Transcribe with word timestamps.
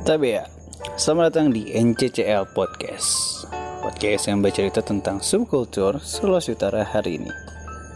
Tapi 0.00 0.32
ya, 0.32 0.48
selamat 0.96 1.24
datang 1.28 1.52
di 1.52 1.76
NCCL 1.76 2.56
Podcast. 2.56 3.44
Podcast 3.84 4.32
yang 4.32 4.40
bercerita 4.40 4.80
tentang 4.80 5.20
subkultur 5.20 6.00
Sulawesi 6.00 6.56
Utara 6.56 6.80
hari 6.88 7.20
ini. 7.20 7.32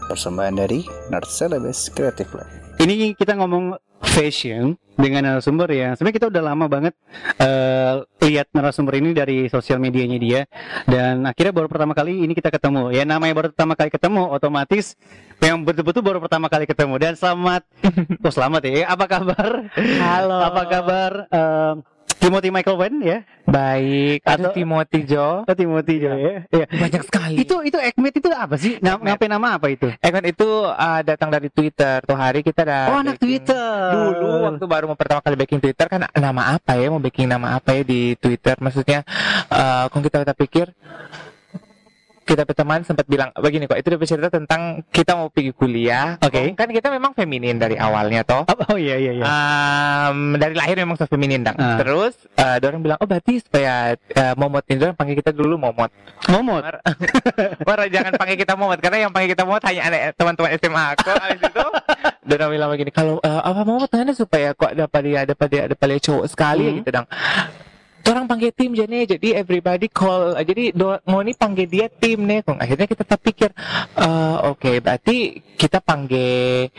Persembahan 0.05 0.53
dari 0.53 0.85
Nerd 1.09 1.25
Celebes 1.25 1.89
Creative 1.89 2.29
Lab. 2.37 2.49
Ini 2.77 3.17
kita 3.17 3.33
ngomong 3.41 3.73
fashion 4.05 4.77
dengan 4.95 5.27
narasumber 5.27 5.67
ya 5.75 5.91
sebenarnya 5.91 6.17
kita 6.23 6.27
udah 6.31 6.43
lama 6.43 6.65
banget 6.71 6.95
uh, 7.43 8.07
lihat 8.23 8.47
narasumber 8.55 8.95
ini 9.03 9.11
dari 9.11 9.51
sosial 9.51 9.81
medianya 9.81 10.17
dia. 10.17 10.41
Dan 10.87 11.27
akhirnya 11.27 11.51
baru 11.51 11.67
pertama 11.67 11.91
kali 11.91 12.23
ini 12.23 12.31
kita 12.31 12.49
ketemu. 12.53 12.95
Ya 12.95 13.03
namanya 13.03 13.33
baru 13.35 13.47
pertama 13.51 13.75
kali 13.75 13.89
ketemu 13.91 14.29
otomatis 14.31 14.95
yang 15.43 15.61
betul-betul 15.67 16.01
baru 16.01 16.19
pertama 16.23 16.47
kali 16.47 16.65
ketemu. 16.69 16.95
Dan 17.01 17.13
selamat. 17.17 17.63
Oh 18.25 18.33
selamat 18.33 18.65
ya. 18.65 18.89
Apa 18.89 19.05
kabar? 19.05 19.69
Halo. 20.01 20.37
apa 20.41 20.61
kabar? 20.65 21.11
Uh, 21.29 21.73
Timothy 22.25 22.49
Michael 22.49 22.77
Wen 22.77 22.93
ya 22.99 23.17
Baik. 23.45 24.25
Atau- 24.25 24.57
Timothy 24.57 25.05
Jo. 25.05 25.45
oh, 25.45 25.53
Timothy 25.53 26.01
jo 26.01 26.09
ya, 26.09 26.49
ya. 26.49 26.65
Banyak 26.65 27.05
sekali. 27.05 27.37
itu 27.37 27.53
itu 27.61 27.77
Ekmet 27.77 28.17
itu 28.17 28.25
apa 28.33 28.57
sih 28.57 28.81
Nam- 28.81 28.97
Ekmet. 28.97 29.05
ngapain 29.13 29.31
nama 29.31 29.47
apa 29.53 29.67
itu 29.69 29.87
Ekmen 30.01 30.25
itu 30.25 30.49
uh, 30.65 31.01
datang 31.05 31.29
dari 31.29 31.53
Twitter. 31.53 32.01
Tuh 32.01 32.17
hari 32.17 32.41
kita 32.41 32.65
ada 32.65 32.89
oh 32.89 32.97
anak 32.97 33.15
backing- 33.15 33.21
Twitter 33.21 33.69
Dulu 33.93 34.27
waktu 34.49 34.65
baru 34.65 34.85
mau 34.89 34.97
pertama 34.97 35.21
kali 35.21 35.37
backing 35.37 35.61
Twitter 35.61 35.85
kan 35.85 36.09
nama 36.09 36.57
apa 36.57 36.73
ya? 36.73 36.89
Mau 36.89 36.97
backing 36.97 37.29
nama 37.29 37.53
apa 37.53 37.77
ya 37.77 37.85
di 37.85 38.17
Twitter? 38.17 38.57
Maksudnya 38.57 39.05
uh, 39.47 39.85
kalau 39.87 40.01
kita 40.01 40.25
kita 40.25 40.33
pikir 40.33 40.65
kita 42.25 42.41
berteman 42.43 42.81
sempat 42.81 43.05
bilang 43.05 43.29
begini 43.37 43.69
kok 43.69 43.77
itu 43.77 43.87
dia 43.93 43.99
bercerita 44.01 44.29
tentang 44.33 44.81
kita 44.89 45.13
mau 45.13 45.29
pergi 45.29 45.53
kuliah 45.53 46.17
Oke. 46.19 46.57
kan 46.57 46.67
kita 46.67 46.89
memang 46.89 47.13
feminin 47.13 47.61
dari 47.61 47.77
awalnya 47.77 48.25
toh 48.25 48.43
oh, 48.43 48.57
oh 48.73 48.77
iya 48.77 48.97
iya 48.97 49.13
iya 49.13 49.25
Um, 50.05 50.37
dari 50.37 50.53
lahir 50.53 50.77
memang 50.77 50.97
so 50.97 51.05
feminin 51.09 51.41
dang. 51.41 51.57
Ah. 51.57 51.77
Terus 51.81 52.13
uh, 52.37 52.57
orang 52.61 52.81
bilang 52.81 52.97
oh 53.01 53.07
berarti 53.09 53.41
supaya 53.41 53.93
uh, 53.93 54.33
momot 54.37 54.61
ini 54.69 54.81
orang 54.81 54.97
panggil 54.97 55.17
kita 55.17 55.31
dulu 55.33 55.57
momot. 55.57 55.89
momot 56.29 56.61
Mar, 57.67 57.79
jangan 57.89 58.13
panggil 58.17 58.37
kita 58.37 58.53
momot 58.57 58.77
karena 58.81 59.07
yang 59.07 59.11
panggil 59.13 59.33
kita 59.33 59.43
momot 59.45 59.63
hanya 59.65 59.81
anak 59.89 59.99
teman-teman 60.17 60.49
SMA 60.57 60.83
aku. 60.97 61.09
Habis 61.09 61.41
itu 61.41 61.65
Dona 62.25 62.45
bilang 62.49 62.69
begini 62.73 62.89
kalau 62.89 63.21
uh, 63.21 63.41
apa 63.45 63.61
momot 63.65 63.89
mana 63.93 64.13
supaya 64.17 64.57
kok 64.57 64.73
dapat 64.73 65.01
dia 65.05 65.21
dapat 65.25 65.47
dia 65.49 65.63
dapat 65.69 65.85
dia 65.93 65.99
cowok 66.09 66.25
sekali 66.29 66.65
Hmm. 66.65 66.77
gitu 66.81 66.89
dang. 66.89 67.05
Orang 68.05 68.29
panggil 68.29 68.53
tim 68.53 68.77
jadi 68.77 69.17
jadi 69.17 69.41
everybody 69.41 69.89
call 69.89 70.37
uh, 70.37 70.45
jadi 70.45 70.71
mau 71.09 71.25
nih 71.25 71.33
panggil 71.33 71.65
dia 71.65 71.87
tim 71.89 72.21
nih 72.21 72.45
akhirnya 72.45 72.85
kita 72.85 73.01
terpikir 73.01 73.49
eh, 73.97 74.37
oke 74.45 74.77
berarti 74.77 75.41
kita 75.57 75.81
panggil 75.81 76.69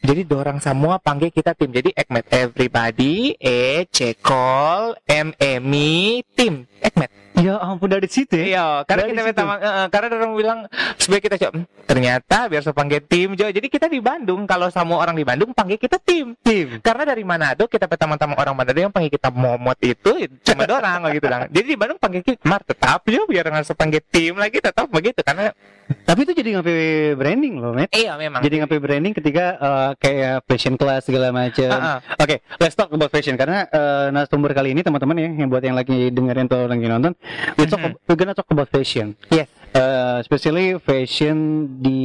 jadi 0.00 0.24
dorang 0.24 0.64
semua 0.64 0.96
panggil 0.96 1.28
kita 1.28 1.52
tim. 1.52 1.68
Jadi 1.68 1.92
Ekmet 1.92 2.24
everybody, 2.32 3.36
E, 3.36 3.84
Cekol, 3.92 4.96
M, 5.04 5.36
Emi, 5.36 6.24
tim. 6.32 6.64
Ekmet. 6.80 7.12
Ya 7.40 7.54
ampun 7.58 7.88
dari 7.88 8.04
situ 8.06 8.36
ya 8.36 8.46
Iya, 8.50 8.66
karena 8.84 9.02
Dari 9.02 9.10
kita 9.10 9.20
situ. 9.20 9.28
pertama, 9.32 9.52
eh, 9.56 9.86
karena 9.88 10.06
orang 10.12 10.32
bilang 10.34 10.58
supaya 10.94 11.20
kita 11.20 11.36
coba. 11.38 11.52
"Hmm, 11.56 11.66
Ternyata 11.86 12.36
biar 12.46 12.62
panggil 12.70 13.00
tim 13.02 13.28
Jo. 13.34 13.46
Jadi 13.48 13.66
kita 13.66 13.86
di 13.86 13.98
Bandung. 13.98 14.46
Kalau 14.46 14.68
sama 14.68 14.94
orang 14.94 15.14
di 15.14 15.24
Bandung 15.24 15.50
panggil 15.50 15.74
kita 15.74 15.98
tim. 15.98 16.38
tim 16.38 16.78
Karena 16.78 17.02
dari 17.02 17.22
Manado 17.22 17.66
kita 17.66 17.86
pertama-tama 17.86 18.36
orang 18.36 18.54
Manado 18.54 18.78
yang 18.78 18.92
panggil 18.92 19.10
kita 19.10 19.28
momot 19.28 19.74
itu 19.80 20.10
cuma 20.44 20.64
dorang 20.64 21.02
gitu 21.10 21.26
lah. 21.26 21.50
Jadi 21.50 21.66
di 21.66 21.76
Bandung 21.76 21.98
panggil 21.98 22.22
kita 22.22 22.42
Mar 22.44 22.62
tetap 22.62 23.02
Jo 23.04 23.26
biar 23.26 23.42
nggak 23.44 23.74
panggil 23.74 24.02
tim 24.06 24.34
lagi 24.36 24.58
tetap 24.60 24.86
begitu 24.86 25.18
karena 25.20 25.50
Tapi 25.90 26.22
itu 26.22 26.38
jadi 26.38 26.54
ngapain 26.54 27.18
branding 27.18 27.58
loh, 27.58 27.74
Matt. 27.74 27.90
iya 27.90 28.14
memang. 28.14 28.38
Jadi 28.38 28.62
ngapain 28.62 28.78
branding 28.78 29.10
ketika 29.10 29.58
uh, 29.58 29.90
kayak 29.98 30.46
fashion 30.46 30.78
class 30.78 31.02
segala 31.02 31.34
macam. 31.34 31.66
Ah, 31.66 31.98
ah. 31.98 32.14
Oke, 32.14 32.46
let's 32.62 32.78
talk 32.78 32.94
about 32.94 33.10
fashion 33.10 33.34
karena 33.34 33.66
uh, 33.66 34.06
narasumber 34.08 34.54
kali 34.54 34.70
ini 34.70 34.86
teman-teman 34.86 35.18
ya 35.18 35.28
yang 35.34 35.50
buat 35.50 35.58
yang 35.58 35.74
lagi 35.74 36.14
dengerin 36.14 36.46
atau 36.46 36.70
lagi 36.70 36.86
nonton, 36.86 37.18
we 37.56 37.64
talk 37.66 37.80
Mhm. 37.80 37.94
we're 38.06 38.18
gonna 38.18 38.34
talk 38.34 38.48
about 38.50 38.68
fashion. 38.68 39.14
Yes. 39.28 39.48
Uh, 39.70 40.18
especially 40.18 40.82
fashion 40.82 41.36
di 41.78 42.02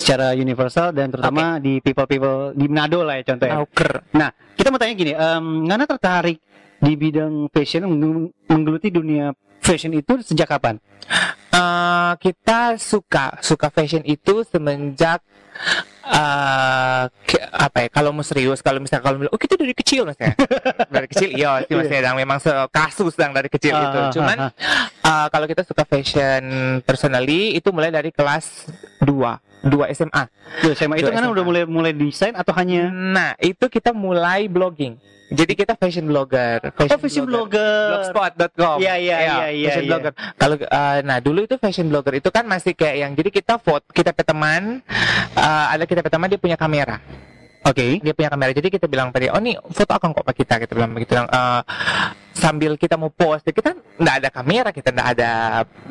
secara 0.00 0.32
universal 0.32 0.88
dan 0.90 1.12
terutama 1.12 1.60
di 1.60 1.84
people-people 1.84 2.56
di 2.56 2.64
Manado 2.64 3.04
lah 3.04 3.20
ya 3.20 3.28
contohnya. 3.28 3.60
Nauker. 3.60 3.92
Nah, 4.16 4.32
kita 4.56 4.72
mau 4.72 4.80
tanya 4.80 4.94
gini, 4.96 5.12
um, 5.12 5.68
Ngana 5.68 5.84
tertarik 5.84 6.40
di 6.80 6.92
bidang 6.96 7.52
fashion 7.52 7.84
meng- 7.86 8.32
menggeluti 8.48 8.88
dunia 8.88 9.36
fashion 9.60 9.92
itu 9.92 10.16
sejak 10.24 10.48
kapan? 10.48 10.80
Eh, 11.52 12.12
kita 12.16 12.80
suka 12.80 13.36
suka 13.44 13.68
fashion 13.68 14.00
itu 14.08 14.40
semenjak 14.48 15.20
ke- 17.22 17.46
apa 17.48 17.78
ya 17.78 17.88
kalau 17.88 18.10
mau 18.10 18.22
serius 18.22 18.58
kalau 18.58 18.78
misalnya 18.78 19.02
kalau 19.02 19.22
oh 19.24 19.36
kita 19.36 19.54
dari 19.54 19.72
kecil 19.72 20.04
mas 20.04 20.16
ya? 20.16 20.34
Dari 20.92 21.06
kecil 21.06 21.28
iya 21.32 21.62
sih 21.62 21.72
mas 21.72 21.88
ya 21.88 22.00
dan 22.02 22.14
memang 22.14 22.38
se- 22.38 22.52
kasus 22.68 23.14
yang 23.16 23.30
dari 23.30 23.48
kecil 23.48 23.72
Ah, 23.72 23.82
itu. 23.82 23.98
Ah, 23.98 24.10
cuman 24.10 24.36
ah, 24.38 24.50
eh, 25.00 25.26
kalau 25.28 25.46
kita 25.46 25.62
suka 25.62 25.82
fashion 25.82 26.42
personally 26.82 27.54
itu 27.54 27.68
mulai 27.70 27.88
dari 27.88 28.10
kelas 28.10 28.68
2 28.98 29.08
2 29.62 29.94
SMA 29.94 30.24
Tuh, 30.60 30.74
SMA 30.74 30.98
itu 30.98 31.08
kan 31.08 31.22
udah 31.24 31.42
mulai 31.42 31.62
mulai 31.64 31.92
desain 31.92 32.34
atau 32.34 32.50
hanya? 32.52 32.90
Nah 32.90 33.30
itu 33.38 33.62
kita 33.64 33.90
mulai 33.90 34.44
blogging. 34.44 34.98
Jadi 35.32 35.56
kita 35.56 35.72
fashion 35.72 36.04
blogger 36.04 36.60
Oh, 36.76 36.98
fashion 36.98 37.24
blogger. 37.24 37.88
blogspot.com 37.96 38.76
Iya, 38.76 39.00
iya, 39.00 39.16
iya, 39.18 39.46
iya, 39.48 39.64
fashion 39.64 39.80
iya. 39.80 39.88
blogger. 39.88 40.12
Kalau 40.36 40.56
eh, 40.60 40.98
nah 41.00 41.18
dulu 41.18 41.40
itu 41.42 41.56
fashion 41.56 41.88
blogger 41.88 42.12
itu 42.14 42.28
kan 42.28 42.44
masih 42.44 42.74
kayak 42.74 42.96
yang 42.98 43.12
jadi 43.14 43.30
kita 43.32 43.56
vote 43.56 43.80
kita 43.88 44.12
pe 44.12 44.20
teman 44.22 44.84
eh, 45.32 45.66
ada 45.70 45.88
kita 45.92 46.00
pe 46.00 46.08
teman 46.08 46.32
dia 46.32 46.40
punya 46.40 46.56
kamera. 46.56 46.96
Oke. 47.62 48.00
dia 48.02 48.12
punya 48.16 48.30
kamera. 48.32 48.50
Jadi 48.56 48.68
kita 48.72 48.90
bilang 48.90 49.14
pada 49.14 49.28
dia, 49.28 49.32
oh 49.36 49.38
nih 49.38 49.54
foto 49.60 49.92
akan 49.94 50.08
kok 50.16 50.24
pak 50.24 50.34
kita 50.34 50.54
kita 50.64 50.72
bilang 50.72 50.90
begitu. 50.96 51.14
Bilang 51.14 51.28
eh, 51.28 51.60
sambil 52.32 52.74
kita 52.74 52.94
mau 52.94 53.08
post 53.08 53.44
kita 53.44 53.72
nggak 53.94 54.14
ada 54.16 54.28
kamera 54.28 54.68
kita 54.68 54.88
nggak 54.88 55.08
ada 55.12 55.30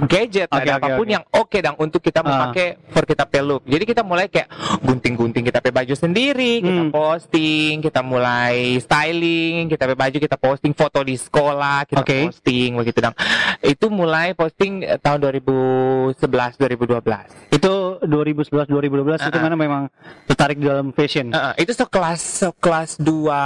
gadget 0.04 0.48
Oke, 0.48 0.58
ada 0.60 0.72
oke, 0.72 0.80
apa 0.80 0.88
pun 0.94 1.06
oke. 1.06 1.12
yang 1.12 1.24
oke 1.32 1.58
dong 1.58 1.78
untuk 1.80 2.00
kita 2.00 2.20
mau 2.20 2.32
Ah. 2.32 2.42
pakai 2.48 2.68
for 2.88 3.04
kita 3.04 3.24
pe 3.24 3.40
look 3.40 3.62
jadi 3.64 3.84
kita 3.84 4.02
mulai 4.02 4.26
kayak 4.26 4.50
gunting-gunting 4.82 5.44
kita 5.44 5.60
pe 5.60 5.70
baju 5.70 5.94
sendiri 5.94 6.60
kita 6.60 6.82
Hmm. 6.82 6.90
posting 6.90 7.74
kita 7.80 8.02
mulai 8.02 8.56
styling 8.78 9.68
kita 9.68 9.86
pe 9.86 9.94
baju 9.94 10.18
kita 10.18 10.36
posting 10.36 10.74
foto 10.74 11.00
di 11.02 11.16
sekolah 11.16 11.86
kita 11.86 12.02
Oke. 12.02 12.18
posting 12.28 12.76
begitu 12.76 13.00
dong 13.00 13.16
itu 13.62 13.86
mulai 13.88 14.34
posting 14.34 14.82
eh, 14.82 14.98
tahun 14.98 15.22
2011 15.22 16.18
2012 16.58 17.52
Itu 17.52 17.72
2011 18.02 18.66
2012 18.66 18.90
itu 19.20 19.30
Ah, 19.30 19.32
ah. 19.32 19.44
mana 19.44 19.56
memang 19.56 19.84
tertarik 20.26 20.56
di 20.56 20.66
dalam 20.66 20.90
fashion. 20.90 21.30
Heeh, 21.30 21.54
itu 21.60 21.72
sekelas 21.72 22.20
sekelas 22.42 22.98
dua 22.98 23.42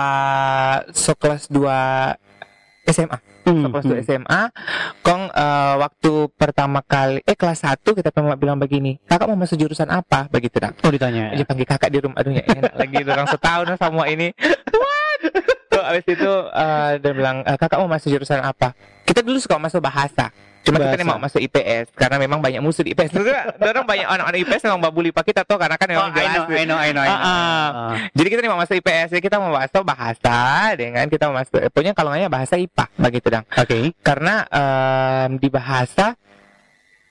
sekelas 0.90 1.44
dua 1.48 1.78
SMA 2.88 3.18
Hmm, 3.46 3.62
sekelas 3.70 3.86
hmm. 3.86 4.02
SMA 4.02 4.42
kong 5.00 5.30
eh, 5.30 5.74
waktu 5.78 6.12
pertama 6.34 6.82
kali 6.82 7.22
eh 7.22 7.38
kelas 7.38 7.62
satu 7.62 7.94
kita 7.94 8.10
pernah 8.10 8.34
bilang 8.34 8.58
begini 8.58 8.98
kakak 9.06 9.30
mau 9.30 9.38
masuk 9.38 9.54
jurusan 9.56 9.86
apa? 9.88 10.26
Begitu 10.30 10.58
dong 10.58 10.74
Oh 10.82 10.90
ditanya. 10.90 11.30
dia 11.32 11.46
panggil 11.46 11.66
kakak 11.66 11.90
di 11.90 12.02
rumah 12.02 12.18
aduh 12.18 12.34
ya 12.34 12.42
enak 12.42 12.74
lagi 12.74 12.96
orang 13.06 13.28
setahun 13.30 13.68
sama 13.78 14.10
ini. 14.10 14.34
What? 14.74 15.20
Tuh, 15.70 15.84
abis 15.84 16.06
itu 16.08 16.32
eh, 16.52 16.92
dia 16.98 17.12
bilang 17.14 17.42
"Eh, 17.42 17.54
kakak 17.54 17.78
mau 17.78 17.86
masuk 17.86 18.10
jurusan 18.10 18.42
apa? 18.42 18.74
Kita 19.06 19.22
dulu 19.22 19.38
suka 19.38 19.62
masuk 19.62 19.80
bahasa 19.80 20.34
cuma 20.66 20.78
kita 20.78 20.92
nih 20.92 20.98
Bahasa. 21.00 21.12
mau 21.12 21.20
masuk 21.22 21.40
IPS 21.40 21.86
karena 21.94 22.18
memang 22.18 22.40
banyak 22.42 22.58
musuh 22.60 22.82
di 22.82 22.92
IPS 22.92 23.14
orang 23.56 23.86
banyak 23.86 24.08
anak-anak 24.08 24.40
IPS 24.42 24.62
memang 24.66 24.82
babuli 24.82 25.10
pak 25.10 25.24
kita 25.24 25.42
tuh 25.42 25.56
karena 25.56 25.78
kan 25.78 25.86
Oh, 25.86 25.94
memang 25.94 26.10
I 26.10 26.18
jelas 26.18 26.34
know, 26.36 26.46
I 26.52 26.66
know, 26.66 26.78
I 26.78 26.90
know, 26.90 27.02
I 27.02 27.08
know. 27.08 27.16
Ah, 27.16 27.22
ah. 27.22 27.30
Ah. 27.30 27.94
jadi 28.12 28.28
kita 28.28 28.40
nih 28.40 28.50
mau 28.50 28.60
masuk 28.60 28.76
IPS, 28.76 29.08
jadi 29.14 29.22
kita 29.24 29.38
mau 29.38 29.52
masuk 29.52 29.84
bahasa 29.84 30.40
dengan 30.74 31.06
kita 31.06 31.24
mau 31.26 31.38
masuk, 31.38 31.58
eh, 31.58 31.70
pokoknya 31.70 31.94
kalau 31.94 32.10
nggak 32.12 32.28
bahasa 32.28 32.56
IPA, 32.56 32.86
begitu 32.98 33.28
dong. 33.30 33.46
Oke. 33.54 33.78
Karena 34.02 34.34
em, 34.46 35.38
di 35.38 35.48
bahasa 35.48 36.18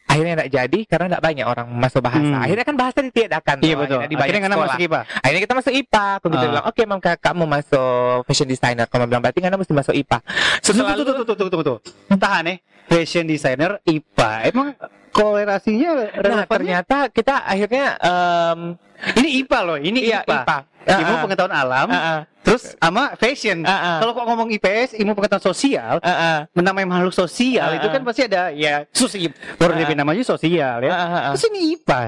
akhirnya 0.04 0.32
tidak 0.36 0.50
jadi 0.52 0.78
karena 0.84 1.06
tidak 1.08 1.22
banyak 1.24 1.46
orang 1.48 1.66
masuk 1.72 2.00
bahasa. 2.00 2.22
Hmm. 2.28 2.44
Akhirnya 2.44 2.62
kan 2.62 2.76
bahasa 2.76 2.98
ditiadakan. 3.00 3.56
Iya 3.60 3.74
betul. 3.74 3.98
akhirnya 3.98 4.18
Akhirnya 4.20 4.40
sekolah. 4.44 4.66
masuk 4.68 4.80
IPA. 4.80 5.00
Akhirnya 5.16 5.42
kita 5.42 5.54
masuk 5.54 5.72
IPA. 5.74 6.04
Aku 6.14 6.26
gitu 6.28 6.38
Ah. 6.38 6.50
bilang, 6.50 6.64
oke 6.66 6.82
mam 6.84 7.00
kakak 7.00 7.32
mau 7.34 7.48
masuk 7.48 8.18
fashion 8.24 8.46
designer. 8.46 8.86
Kamu 8.86 9.06
bilang 9.06 9.22
berarti 9.22 9.38
Ngana 9.40 9.56
mesti 9.56 9.72
masuk 9.72 9.94
IPA. 9.96 10.18
Setelah 10.60 10.94
Tuh, 10.94 11.04
tuh, 11.04 11.14
tuh, 11.14 11.24
tuh, 11.24 11.36
tuh, 11.36 11.48
tuh, 11.50 11.62
tuh. 11.64 11.78
Tahan 12.14 12.44
ya. 12.46 12.54
Fashion 12.86 13.24
designer 13.24 13.80
IPA. 13.82 14.30
Emang 14.50 14.68
kolerasinya 15.14 16.10
Nah, 16.20 16.44
ternyata 16.44 17.06
kita 17.08 17.46
akhirnya 17.46 17.96
em, 18.02 18.60
Ini 18.94 19.44
IPA 19.44 19.58
loh, 19.66 19.76
ini 19.76 20.00
iya, 20.06 20.22
IPA. 20.22 20.38
IPA. 20.46 20.58
Ilmu 20.84 21.00
Ah, 21.02 21.16
ah. 21.16 21.22
pengetahuan 21.24 21.54
alam, 21.56 21.88
Ah, 21.88 21.96
ah. 21.98 22.20
terus 22.40 22.76
sama 22.76 23.16
fashion. 23.16 23.64
Ah, 23.64 23.72
ah. 23.72 23.96
Kalau 24.00 24.12
kok 24.12 24.24
ngomong 24.28 24.48
IPS, 24.52 24.96
ilmu 24.96 25.12
pengetahuan 25.12 25.44
sosial, 25.44 25.96
Ah, 26.00 26.08
ah. 26.08 26.38
menamai 26.52 26.84
makhluk 26.84 27.12
sosial 27.12 27.72
Ah, 27.72 27.76
itu 27.76 27.88
kan 27.88 28.00
pasti 28.04 28.22
ada 28.24 28.52
ya 28.52 28.84
sosial. 28.92 29.32
Baru 29.56 29.72
Ah, 29.74 29.80
DP 29.80 29.96
namanya 29.96 30.22
sosial 30.22 30.78
ya. 30.78 30.92
Ah, 30.92 31.00
ah, 31.00 31.10
ah. 31.10 31.32
Terus 31.34 31.44
ini 31.52 31.60
IPA. 31.74 32.00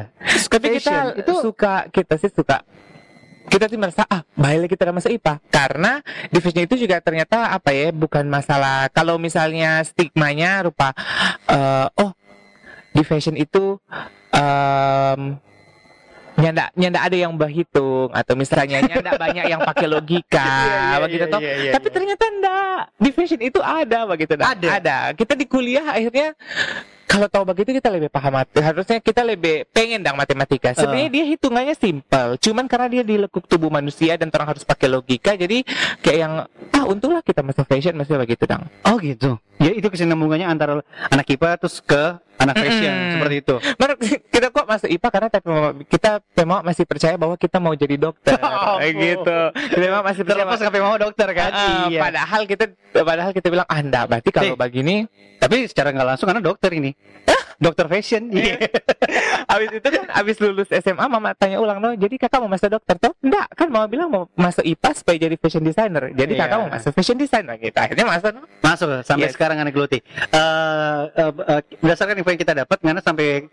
Tapi 0.47 0.67
kita 0.73 0.89
Fashion, 0.89 1.05
itu 1.21 1.33
suka, 1.43 1.75
kita 1.89 2.15
sih 2.17 2.31
suka 2.31 2.57
kita 3.47 3.71
sih 3.71 3.79
merasa 3.79 4.03
ah 4.11 4.27
baiklah 4.35 4.69
kita 4.69 4.93
masuk 4.93 5.11
IPA 5.17 5.35
karena 5.49 5.93
di 6.29 6.39
fashion 6.43 6.67
itu 6.67 6.77
juga 6.77 7.01
ternyata 7.01 7.55
apa 7.55 7.71
ya 7.73 7.95
bukan 7.95 8.27
masalah 8.27 8.91
kalau 8.91 9.17
misalnya 9.17 9.81
stigmanya 9.87 10.67
rupa 10.67 10.93
eh, 11.49 11.87
oh 12.03 12.13
di 12.93 13.03
fashion 13.05 13.37
itu 13.37 13.77
em, 14.33 15.37
nyanda 16.37 16.69
nyanda 16.77 17.01
ada 17.01 17.17
yang 17.17 17.33
berhitung 17.33 18.13
atau 18.13 18.37
misalnya 18.37 18.85
nyanda 18.85 19.17
banyak 19.17 19.45
yang 19.49 19.61
pakai 19.65 19.87
logika 19.89 20.45
Iya, 20.69 20.77
iya, 20.77 20.97
begitu 21.01 21.25
toh 21.33 21.41
iya, 21.41 21.55
iya, 21.57 21.73
tapi 21.73 21.89
iya. 21.89 21.95
ternyata 21.97 22.25
enggak 22.29 22.81
di 23.01 23.11
fashion 23.13 23.41
itu 23.41 23.61
ada 23.65 23.99
begitu. 24.05 24.33
Ada. 24.37 24.69
ada 24.69 24.97
kita 25.17 25.33
di 25.33 25.47
kuliah 25.49 25.97
akhirnya 25.97 26.37
kalau 27.07 27.31
tahu 27.31 27.45
begitu 27.47 27.79
kita 27.79 27.89
lebih 27.89 28.11
paham 28.11 28.43
harusnya 28.43 28.99
kita 29.01 29.23
lebih 29.23 29.65
pengen 29.71 30.03
dong 30.03 30.19
matematika. 30.19 30.75
Sebenarnya 30.75 31.11
dia 31.11 31.25
hitungannya 31.25 31.75
simpel 31.79 32.37
cuman 32.37 32.67
karena 32.67 32.87
dia 32.91 33.03
di 33.07 33.15
lekuk 33.17 33.47
tubuh 33.47 33.71
manusia 33.71 34.19
dan 34.19 34.29
orang 34.35 34.53
harus 34.53 34.67
pakai 34.67 34.91
logika 34.91 35.39
jadi 35.39 35.63
kayak 36.03 36.19
yang 36.19 36.35
ah 36.75 36.85
untunglah 36.85 37.23
kita 37.23 37.41
masuk 37.41 37.65
fashion 37.65 37.97
masih 37.97 38.19
begitu 38.19 38.45
dong. 38.45 38.67
Oh 38.85 38.99
gitu. 38.99 39.39
Ya 39.59 39.73
itu 39.73 39.87
kesinambungannya 39.87 40.45
antara 40.45 40.85
anak 41.09 41.27
IPA 41.27 41.57
terus 41.57 41.81
ke 41.81 42.03
anak 42.37 42.55
fashion 42.55 42.93
Mm-mm. 42.93 43.13
seperti 43.17 43.35
itu. 43.41 43.55
Menurut 43.75 43.99
kita 44.29 44.47
kok 44.49 44.67
masuk 44.67 44.89
IPA 44.91 45.09
karena 45.09 45.29
tapi 45.33 45.49
kita 45.89 46.11
memang 46.37 46.61
masih 46.61 46.85
percaya 46.85 47.15
bahwa 47.17 47.35
kita 47.35 47.57
mau 47.57 47.73
jadi 47.73 47.97
dokter. 47.97 48.37
Kayak 48.81 48.93
gitu 48.95 49.39
kita 49.73 49.81
memang 49.83 50.03
masih 50.05 50.23
percaya 50.23 50.45
Terlepas 50.45 50.61
KP 50.61 50.75
mau 50.79 50.97
dokter 50.97 51.29
kan? 51.33 51.51
Ah, 51.51 51.89
iya. 51.89 52.01
padahal 52.01 52.43
kita 52.45 52.65
padahal 52.93 53.31
kita 53.33 53.49
bilang 53.49 53.67
ah 53.67 53.81
enggak 53.81 54.05
berarti 54.07 54.29
kalau 54.31 54.53
Eh. 54.53 54.59
begini 54.59 54.97
Tapi 55.37 55.57
secara 55.65 55.89
nggak 55.91 56.07
langsung 56.07 56.27
karena 56.27 56.41
dokter 56.41 56.71
ini. 56.73 56.93
Dokter 57.57 57.87
fashion. 57.87 58.29
Iya. 58.29 58.57
Abis 59.57 59.69
itu 59.73 59.89
kan 59.89 60.05
abis 60.11 60.37
lulus 60.39 60.69
SMA 60.69 61.07
mama 61.07 61.31
tanya 61.33 61.63
ulang 61.63 61.79
no 61.79 61.95
jadi 61.95 62.15
kakak 62.19 62.43
mau 62.43 62.51
masuk 62.51 62.69
dokter 62.69 62.99
tuh 62.99 63.13
enggak 63.23 63.47
kan 63.55 63.69
mama 63.71 63.87
bilang 63.87 64.09
mau 64.11 64.27
masuk 64.35 64.61
IPA 64.61 64.91
supaya 64.93 65.17
jadi 65.17 65.37
fashion 65.39 65.63
designer 65.63 66.11
jadi 66.11 66.33
Iya. 66.35 66.41
kakak 66.45 66.57
mau 66.59 66.69
masuk 66.69 66.91
fashion 66.93 67.17
designer 67.17 67.55
gitu 67.57 67.79
akhirnya 67.79 68.05
masuk 68.05 68.31
no? 68.35 68.43
Masuk 68.61 68.89
sampai 69.03 69.29
Yes. 69.31 69.35
sekarang 69.35 69.57
anak 69.57 69.73
geluti. 69.73 70.03
Eh, 70.03 71.03
eh, 71.15 71.33
eh, 71.33 71.61
berdasarkan 71.79 72.19
info 72.19 72.31
yang 72.31 72.43
kita 72.43 72.55
dapat, 72.55 72.79
karena 72.81 73.01
sampai 73.01 73.47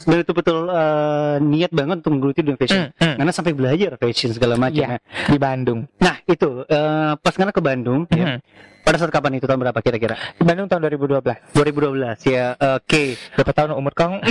betul-betul 0.00 0.58
eh, 0.66 1.36
niat 1.40 1.72
banget 1.72 1.96
untuk 2.00 2.12
menggeluti 2.16 2.40
dunia 2.40 2.56
fashion. 2.56 2.88
Hmm, 2.88 2.96
hmm. 3.00 3.16
Karena 3.20 3.32
sampai 3.32 3.52
belajar 3.52 3.90
fashion 3.96 4.30
segala 4.32 4.54
macam. 4.56 4.86
Iya. 4.86 4.96
di 5.26 5.36
Bandung 5.36 5.84
Nah 5.98 6.16
itu 6.24 6.64
eh, 6.64 7.12
pas 7.16 7.34
karena 7.34 7.52
ke 7.52 7.60
Bandung, 7.60 8.04
ya, 8.08 8.36
Hmm. 8.36 8.38
Pada 8.80 8.96
saat 8.96 9.10
kapan 9.10 9.34
itu 9.34 9.44
tahun 9.44 9.60
berapa 9.60 9.78
kira-kira? 9.78 10.16
di 10.34 10.42
Bandung 10.42 10.66
tahun 10.66 10.82
2012 10.90 11.54
2012 11.54 12.26
ya. 12.26 12.46
Oke. 12.74 13.14
berapa 13.32 13.52
tahun 13.52 13.70
umur 13.72 13.92
kau 13.92 14.18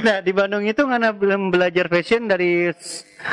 Nah 0.00 0.16
di 0.18 0.30
Bandung 0.30 0.62
itu 0.62 0.80
karena 0.80 1.10
belum 1.10 1.50
belajar 1.50 1.86
fashion 1.86 2.24
dari 2.24 2.72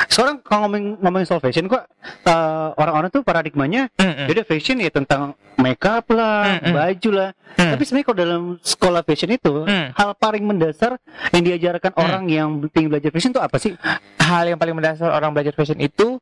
seorang 0.06 0.40
kalau 0.42 0.66
ngomong 0.66 1.00
ngomongin 1.00 1.24
soal 1.24 1.40
fashion 1.40 1.64
kok 1.64 1.84
eh, 2.22 2.34
orang-orang 2.74 3.08
tuh 3.08 3.22
paradigmanya 3.22 3.88
Hmm, 3.94 4.26
Jadi 4.26 4.40
fashion 4.44 4.76
ya 4.78 4.88
tentang 4.88 5.32
makeup 5.54 6.06
lah, 6.08 6.60
Mm-mm. 6.60 6.70
baju 6.72 7.10
lah. 7.12 7.30
Hmm. 7.54 7.72
Tapi 7.72 7.82
sebenarnya 7.82 8.06
kalau 8.06 8.18
dalam 8.18 8.42
sekolah 8.60 9.02
fashion 9.02 9.30
itu 9.30 9.52
Hmm. 9.60 9.90
hal 9.92 10.14
paling 10.14 10.44
mendasar 10.44 10.96
yang 11.30 11.42
diajarkan 11.44 11.90
Hmm. 11.90 12.00
orang 12.00 12.24
yang 12.26 12.48
ingin 12.68 12.88
belajar 12.88 13.10
fashion 13.10 13.32
itu 13.32 13.40
apa 13.40 13.56
sih? 13.58 13.72
hal 14.18 14.44
yang 14.44 14.56
paling 14.56 14.76
mendasar 14.76 15.08
orang 15.08 15.32
belajar 15.32 15.50
fashion 15.52 15.78
itu 15.78 16.20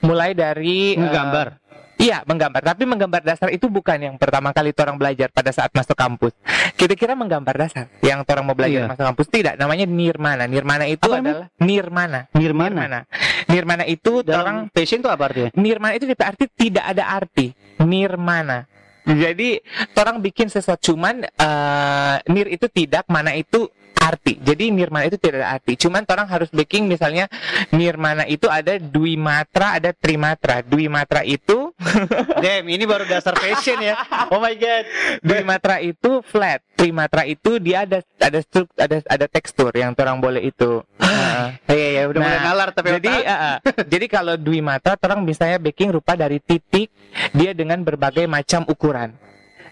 mulai 0.00 0.32
dari 0.32 0.94
eh, 0.94 0.96
Menggambar. 0.96 1.59
Iya, 2.00 2.24
menggambar. 2.24 2.64
Tapi 2.64 2.88
menggambar 2.88 3.20
dasar 3.20 3.52
itu 3.52 3.68
bukan 3.68 4.00
yang 4.00 4.16
pertama 4.16 4.56
kali 4.56 4.72
orang 4.72 4.96
belajar 4.96 5.28
pada 5.28 5.52
saat 5.52 5.68
masuk 5.76 5.92
kampus. 5.92 6.32
Kita 6.72 6.96
kira 6.96 7.12
menggambar 7.12 7.52
dasar 7.52 7.92
yang 8.00 8.24
orang 8.24 8.44
mau 8.48 8.56
belajar 8.56 8.88
Iya. 8.88 8.88
masuk 8.88 9.04
kampus 9.04 9.26
tidak. 9.28 9.54
Namanya 9.60 9.84
nirmana. 9.84 10.48
Nirmana 10.48 10.88
itu 10.88 11.04
Apa 11.04 11.20
adalah 11.20 11.46
nirmana. 11.60 12.20
Nirmana. 12.32 12.80
Nirmana. 12.80 12.98
Nirmana 13.46 13.84
itu 13.84 14.24
Dalam 14.24 14.40
orang 14.40 14.56
fashion 14.72 15.04
itu 15.04 15.10
apa 15.12 15.28
artinya? 15.28 15.50
nirmana 15.52 15.92
itu 16.00 16.08
berarti 16.08 16.44
tidak 16.56 16.84
ada 16.88 17.04
arti. 17.04 17.52
Nirmana. 17.84 18.64
Jadi 19.04 19.58
orang 19.96 20.20
bikin 20.24 20.48
sesuatu 20.48 20.92
cuman 20.92 21.24
eh, 21.24 22.16
nir 22.30 22.46
itu 22.48 22.68
tidak, 22.68 23.08
mana 23.08 23.32
itu 23.36 23.68
arti. 24.00 24.40
Jadi 24.40 24.72
nirmana 24.72 25.06
itu 25.06 25.20
tidak 25.20 25.44
ada 25.44 25.60
arti. 25.60 25.76
Cuman 25.76 26.08
orang 26.08 26.26
harus 26.26 26.48
bikin 26.48 26.88
misalnya 26.88 27.28
nirmana 27.70 28.24
itu 28.24 28.48
ada 28.48 28.80
dwi 28.80 29.20
matra, 29.20 29.76
ada 29.76 29.92
trimatra. 29.92 30.64
Dwi 30.64 30.88
matra 30.88 31.20
itu 31.22 31.70
Damn, 32.44 32.66
ini 32.72 32.84
baru 32.88 33.04
dasar 33.04 33.36
fashion 33.36 33.78
ya. 33.84 33.94
Oh 34.32 34.40
my 34.40 34.56
god. 34.56 34.84
Dwi 35.20 35.42
matra 35.44 35.76
itu 35.84 36.24
flat, 36.24 36.64
trimatra 36.74 37.28
itu 37.28 37.60
dia 37.60 37.84
ada 37.84 38.00
ada 38.16 38.38
struk, 38.40 38.72
ada 38.80 39.04
ada 39.04 39.26
tekstur 39.28 39.72
yang 39.76 39.92
orang 39.92 40.18
boleh 40.18 40.42
itu. 40.48 40.80
Heeh. 41.00 41.46
Iya 41.68 41.88
ya, 41.92 42.02
udah 42.08 42.20
mulai 42.20 42.38
Nah, 42.40 42.44
nalar 42.52 42.68
tapi 42.72 42.96
jadi 43.00 43.12
uh, 43.26 43.32
uh, 43.32 43.56
jadi 43.92 44.06
kalau 44.08 44.34
dwi 44.40 44.64
mata 44.64 44.96
orang 44.96 45.20
misalnya 45.24 45.60
baking 45.60 45.92
rupa 45.92 46.16
dari 46.16 46.40
titik 46.40 46.88
dia 47.36 47.52
dengan 47.52 47.84
berbagai 47.84 48.24
macam 48.24 48.64
ukuran. 48.64 49.12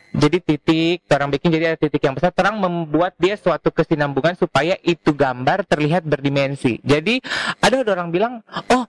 Jadi 0.09 0.41
titik, 0.41 1.05
orang 1.13 1.29
bikin 1.29 1.53
jadi 1.53 1.75
ada 1.75 1.79
titik 1.79 2.01
yang 2.01 2.17
besar, 2.17 2.33
orang 2.41 2.57
membuat 2.59 3.13
dia 3.21 3.37
suatu 3.37 3.69
kesinambungan 3.69 4.35
supaya 4.41 4.75
itu 4.81 5.13
gambar 5.13 5.69
terlihat 5.69 6.03
berdimensi. 6.09 6.81
Jadi 6.81 7.21
ada 7.61 7.85
orang 7.85 8.09
bilang, 8.09 8.41
oh 8.73 8.85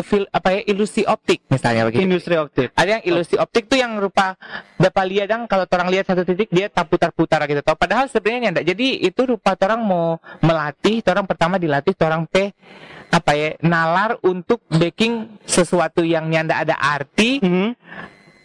fil- 0.00 0.30
apa 0.30 0.54
ya 0.54 0.60
ilusi 0.70 1.02
optik 1.02 1.42
misalnya 1.50 1.84
begitu. 1.90 2.06
industri 2.06 2.38
optik. 2.38 2.70
Ada 2.78 2.98
yang 2.98 3.04
ilusi 3.10 3.34
optik 3.34 3.66
tuh 3.66 3.78
yang 3.78 3.98
rupa 3.98 4.38
dapat 4.78 5.04
lihat 5.10 5.26
dong 5.28 5.44
kalau 5.50 5.66
orang 5.66 5.90
lihat 5.90 6.06
satu 6.06 6.22
titik 6.22 6.46
dia 6.48 6.70
tak 6.70 6.86
putar-putar 6.88 7.42
gitu 7.50 7.60
tau. 7.60 7.74
Padahal 7.74 8.06
sebenarnya 8.06 8.54
enggak. 8.54 8.66
Jadi 8.70 9.02
itu 9.02 9.20
rupa 9.26 9.58
orang 9.58 9.82
mau 9.82 10.16
melatih, 10.40 11.02
orang 11.04 11.26
pertama 11.26 11.58
dilatih 11.58 11.92
orang 12.06 12.24
p 12.30 12.54
apa 13.10 13.34
ya 13.34 13.58
nalar 13.66 14.22
untuk 14.22 14.62
baking 14.70 15.42
sesuatu 15.42 16.06
yang 16.06 16.30
nyanda 16.30 16.62
ada 16.62 16.78
arti 16.78 17.42
Mhm. 17.42 17.74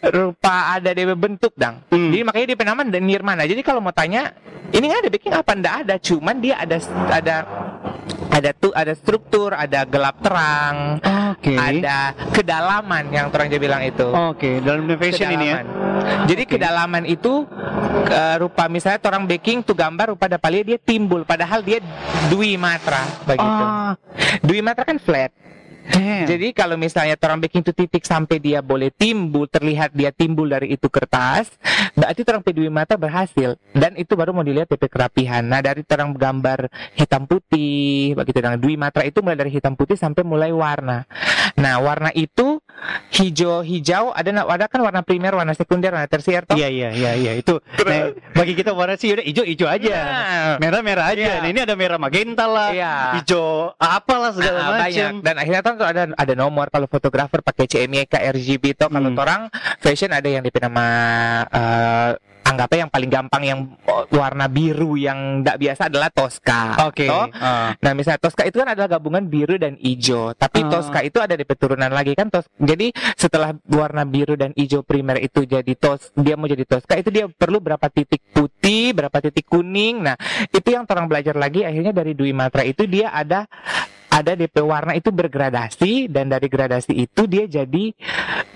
Rupa 0.06 0.74
ada 0.74 0.90
DB 0.92 1.14
bentuk 1.14 1.54
dang. 1.56 1.82
Hmm. 1.90 2.14
Jadi 2.14 2.22
makanya 2.22 2.46
dia 2.48 2.58
penamaan 2.58 2.88
dan 2.90 3.02
nirmana. 3.02 3.44
Jadi 3.44 3.62
kalau 3.62 3.82
mau 3.82 3.90
tanya 3.90 4.34
ini 4.70 4.86
nggak 4.86 5.02
ada 5.02 5.10
baking 5.10 5.34
apa 5.34 5.52
ndak 5.54 5.76
ada, 5.82 5.96
cuman 5.98 6.36
dia 6.38 6.56
ada 6.58 6.78
ada 7.10 7.36
ada 8.30 8.50
tuh 8.52 8.72
ada 8.72 8.92
struktur, 8.92 9.56
ada 9.56 9.88
gelap 9.88 10.20
terang, 10.20 11.00
Oke. 11.34 11.56
ada 11.56 12.12
kedalaman 12.30 13.08
yang 13.08 13.32
orang 13.32 13.48
dia 13.48 13.58
bilang 13.58 13.82
itu. 13.82 14.04
Oke, 14.06 14.60
dalam 14.60 14.84
dunia 14.84 15.00
fashion 15.00 15.30
ini 15.32 15.46
ya. 15.48 15.58
Jadi 16.28 16.44
kedalaman 16.44 17.08
itu 17.08 17.48
ke- 18.04 18.38
rupa 18.38 18.68
misalnya 18.68 19.00
orang 19.06 19.24
baking 19.26 19.64
tuh 19.64 19.74
gambar 19.74 20.14
rupa 20.14 20.28
dapat 20.28 20.50
lihat 20.52 20.66
dia 20.68 20.80
timbul 20.82 21.24
padahal 21.24 21.64
dia 21.64 21.80
dwi 22.28 22.60
matra 22.60 23.02
begitu. 23.24 23.64
Ah, 23.66 23.94
Dwi 24.44 24.60
matra 24.60 24.84
kan 24.84 25.00
flat. 25.00 25.32
Damn. 25.92 26.26
Jadi 26.26 26.48
kalau 26.52 26.76
misalnya 26.76 27.18
orang 27.20 27.42
baking 27.42 27.62
itu 27.62 27.74
titik 27.74 28.04
sampai 28.04 28.38
dia 28.38 28.60
boleh 28.60 28.90
timbul 28.90 29.46
terlihat 29.46 29.92
dia 29.92 30.10
timbul 30.10 30.46
dari 30.46 30.74
itu 30.74 30.88
kertas, 30.88 31.50
berarti 31.94 32.22
orang 32.26 32.44
dwi 32.46 32.70
mata 32.70 32.96
berhasil 32.96 33.58
dan 33.72 33.94
itu 33.96 34.14
baru 34.14 34.32
mau 34.32 34.42
dilihat 34.42 34.68
DP 34.68 34.88
kerapihan. 34.88 35.42
Nah 35.42 35.60
dari 35.60 35.86
orang 35.86 36.14
gambar 36.14 36.60
hitam 36.94 37.26
putih 37.26 38.14
begitu 38.14 38.40
dengan 38.40 38.58
dwi 38.58 38.76
matra 38.76 39.04
itu 39.04 39.20
mulai 39.20 39.38
dari 39.38 39.52
hitam 39.52 39.74
putih 39.74 39.96
sampai 39.96 40.22
mulai 40.22 40.50
warna. 40.50 41.04
Nah 41.56 41.78
warna 41.80 42.10
itu 42.12 42.60
hijau 43.12 43.62
hijau 43.62 44.12
ada 44.12 44.32
ada 44.46 44.66
kan 44.68 44.82
warna 44.82 45.02
primer, 45.02 45.34
warna 45.34 45.54
sekunder, 45.54 45.92
warna 45.92 46.08
tersier 46.08 46.44
toh. 46.44 46.56
Iya 46.56 46.68
iya 46.70 46.90
iya 46.92 47.12
iya 47.16 47.32
itu. 47.36 47.60
Nah, 47.82 48.12
bagi 48.34 48.54
kita 48.54 48.76
warna 48.76 48.96
sih 48.96 49.14
udah 49.14 49.24
hijau 49.24 49.46
hijau 49.46 49.68
aja. 49.70 49.96
Nah, 49.96 50.56
Merah 50.60 50.82
merah 50.84 51.06
aja. 51.12 51.22
Iya. 51.22 51.36
Nah, 51.42 51.50
ini 51.50 51.60
ada 51.64 51.76
merah 51.76 52.00
magenta 52.00 52.46
lah. 52.46 52.70
Iya. 52.72 52.94
Hijau 53.22 53.74
apalah 53.78 54.32
segala 54.36 54.58
Ah, 54.60 54.66
macam. 54.66 54.84
banyak 54.84 55.14
dan 55.24 55.36
akhirnya 55.38 55.62
kan 55.76 55.84
tuh 55.84 55.88
ada 55.92 56.04
ada 56.16 56.34
nomor 56.40 56.72
kalau 56.72 56.88
fotografer 56.88 57.44
pakai 57.44 57.68
CMYK 57.68 58.32
RGB 58.32 58.64
itu 58.80 58.86
kalau 58.88 59.12
Hmm. 59.12 59.20
orang 59.20 59.42
fashion 59.84 60.16
ada 60.16 60.26
yang 60.32 60.40
DP 60.40 60.64
nama 60.64 60.86
eh, 61.52 62.12
anggapnya 62.46 62.86
yang 62.86 62.92
paling 62.94 63.10
gampang 63.10 63.44
yang 63.44 63.60
warna 64.14 64.46
biru 64.46 64.94
yang 64.96 65.42
tidak 65.42 65.58
biasa 65.58 65.82
adalah 65.90 66.14
Tosca. 66.14 66.78
Oke. 66.86 67.10
Toh? 67.10 67.26
Ah. 67.42 67.74
Nah, 67.82 67.92
misalnya 67.98 68.22
Tosca 68.22 68.46
itu 68.46 68.62
kan 68.62 68.70
adalah 68.70 68.86
gabungan 68.86 69.26
biru 69.26 69.58
dan 69.58 69.74
hijau. 69.82 70.32
Tapi 70.38 70.62
Ah. 70.62 70.70
Tosca 70.70 71.02
itu 71.02 71.18
ada 71.18 71.34
di 71.34 71.42
turunan 71.42 71.90
lagi 71.90 72.14
kan 72.14 72.30
tos. 72.30 72.46
Jadi 72.62 72.94
setelah 73.18 73.58
warna 73.66 74.06
biru 74.06 74.38
dan 74.38 74.54
hijau 74.54 74.86
primer 74.86 75.18
itu 75.26 75.42
jadi 75.44 75.74
tos, 75.74 76.14
dia 76.14 76.38
mau 76.38 76.46
jadi 76.46 76.70
Tosca 76.70 76.94
itu 76.94 77.10
dia 77.10 77.26
perlu 77.26 77.58
berapa 77.58 77.90
titik 77.90 78.22
putih, 78.30 78.94
berapa 78.94 79.18
titik 79.26 79.50
kuning. 79.50 80.06
Nah, 80.06 80.16
itu 80.54 80.70
yang 80.70 80.86
orang 80.86 81.10
belajar 81.10 81.34
lagi 81.34 81.66
akhirnya 81.66 81.98
dari 81.98 82.14
Dwi 82.14 82.30
Matra 82.30 82.62
itu 82.62 82.86
dia 82.86 83.10
ada 83.10 83.50
ada 84.16 84.32
DP 84.32 84.64
warna 84.64 84.96
itu 84.96 85.12
bergradasi 85.12 86.08
dan 86.08 86.32
dari 86.32 86.48
gradasi 86.48 86.96
itu 86.96 87.28
dia 87.28 87.44
jadi 87.52 87.92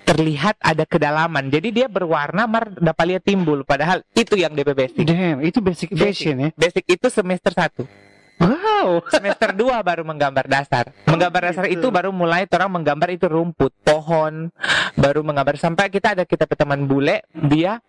terlihat 0.08 0.56
ada 0.64 0.88
kedalaman. 0.88 1.52
Jadi 1.52 1.76
dia 1.76 1.92
berwarna 1.92 2.48
mar 2.48 2.72
dapat 2.72 3.06
lihat 3.16 3.24
timbul 3.28 3.68
padahal 3.68 4.00
itu 4.16 4.40
yang 4.40 4.56
DP 4.56 4.72
basic. 4.72 5.04
Damn, 5.04 5.44
itu 5.44 5.60
basic 5.60 5.92
fashion 5.92 6.36
ya. 6.40 6.50
Basic 6.56 6.88
itu 6.88 7.08
semester 7.12 7.52
1 7.52 8.08
Wow. 8.40 9.04
semester 9.14 9.52
2 9.52 9.84
baru 9.84 10.08
menggambar 10.08 10.48
dasar. 10.48 10.96
Menggambar 11.04 11.52
dasar 11.52 11.68
gitu. 11.68 11.84
itu 11.84 11.88
baru 11.92 12.16
mulai 12.16 12.48
orang 12.48 12.72
menggambar 12.80 13.12
itu 13.12 13.28
rumput, 13.28 13.76
pohon, 13.84 14.48
baru 14.96 15.20
menggambar 15.28 15.60
sampai 15.60 15.92
kita 15.92 16.16
ada 16.16 16.24
kita 16.24 16.48
teman 16.48 16.88
bule, 16.88 17.28
dia 17.36 17.84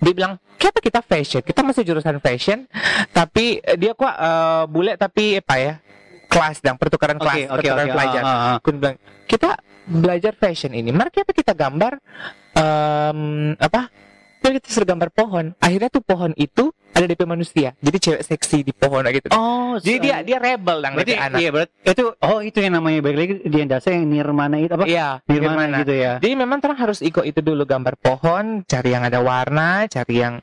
dia 0.00 0.12
bilang, 0.16 0.40
"Kenapa 0.56 0.80
kita 0.80 1.00
fashion? 1.04 1.44
Kita 1.44 1.60
masih 1.60 1.84
jurusan 1.84 2.24
fashion, 2.24 2.64
tapi 3.12 3.60
dia 3.76 3.92
kok 3.92 4.08
eh, 4.08 4.64
bule 4.72 4.96
tapi 4.96 5.44
apa 5.44 5.54
ya? 5.60 5.74
Kelas 6.34 6.58
dong, 6.58 6.76
pertukaran 6.76 7.16
kelas, 7.16 7.46
oke 7.46 7.62
pertukaran 7.62 7.86
oke. 7.86 7.94
pelajar." 7.94 8.22
Ah, 8.22 8.34
ah. 8.34 8.54
Aku 8.58 8.68
bilang, 8.74 8.96
"Kita 9.24 9.54
belajar 9.86 10.32
fashion 10.34 10.74
ini, 10.74 10.90
mari 10.90 11.08
kita 11.08 11.30
kita 11.30 11.54
gambar 11.54 12.02
em, 12.52 13.20
apa? 13.56 13.88
Terus 14.40 14.60
kita 14.60 14.68
suruh 14.70 14.84
gambar 14.86 15.08
pohon. 15.08 15.56
Akhirnya 15.56 15.88
tuh 15.88 16.04
pohon 16.04 16.36
itu 16.36 16.68
ada 16.92 17.08
DP 17.08 17.24
manusia. 17.24 17.72
Jadi 17.80 17.96
cewek 17.96 18.22
seksi 18.22 18.60
di 18.60 18.76
pohon 18.76 19.00
gitu. 19.08 19.32
Oh, 19.32 19.80
Jadi 19.80 20.04
dia 20.04 20.20
dia 20.20 20.36
rebel 20.36 20.84
dong 20.84 20.94
berarti 20.94 21.16
anak. 21.16 21.38
iya 21.40 21.48
berarti 21.48 21.72
itu 21.80 22.04
oh 22.12 22.38
itu 22.44 22.58
yang 22.60 22.76
namanya 22.76 23.00
balik 23.00 23.18
lagi 23.18 23.34
di 23.40 23.56
dasar 23.64 23.96
yang 23.96 24.04
nirmana 24.04 24.60
itu 24.60 24.76
apa? 24.76 24.84
Iya, 24.84 25.24
Nirmana, 25.24 25.48
nirmana. 25.64 25.76
gitu 25.80 25.94
ya. 25.96 26.12
Jadi 26.20 26.34
memang 26.36 26.58
terang 26.60 26.76
harus 26.76 27.00
ikut 27.00 27.24
itu 27.24 27.40
dulu 27.40 27.64
gambar 27.64 27.96
pohon, 27.96 28.44
cari 28.68 28.92
yang 28.92 29.08
ada 29.08 29.24
warna, 29.24 29.88
cari 29.88 30.14
yang 30.20 30.34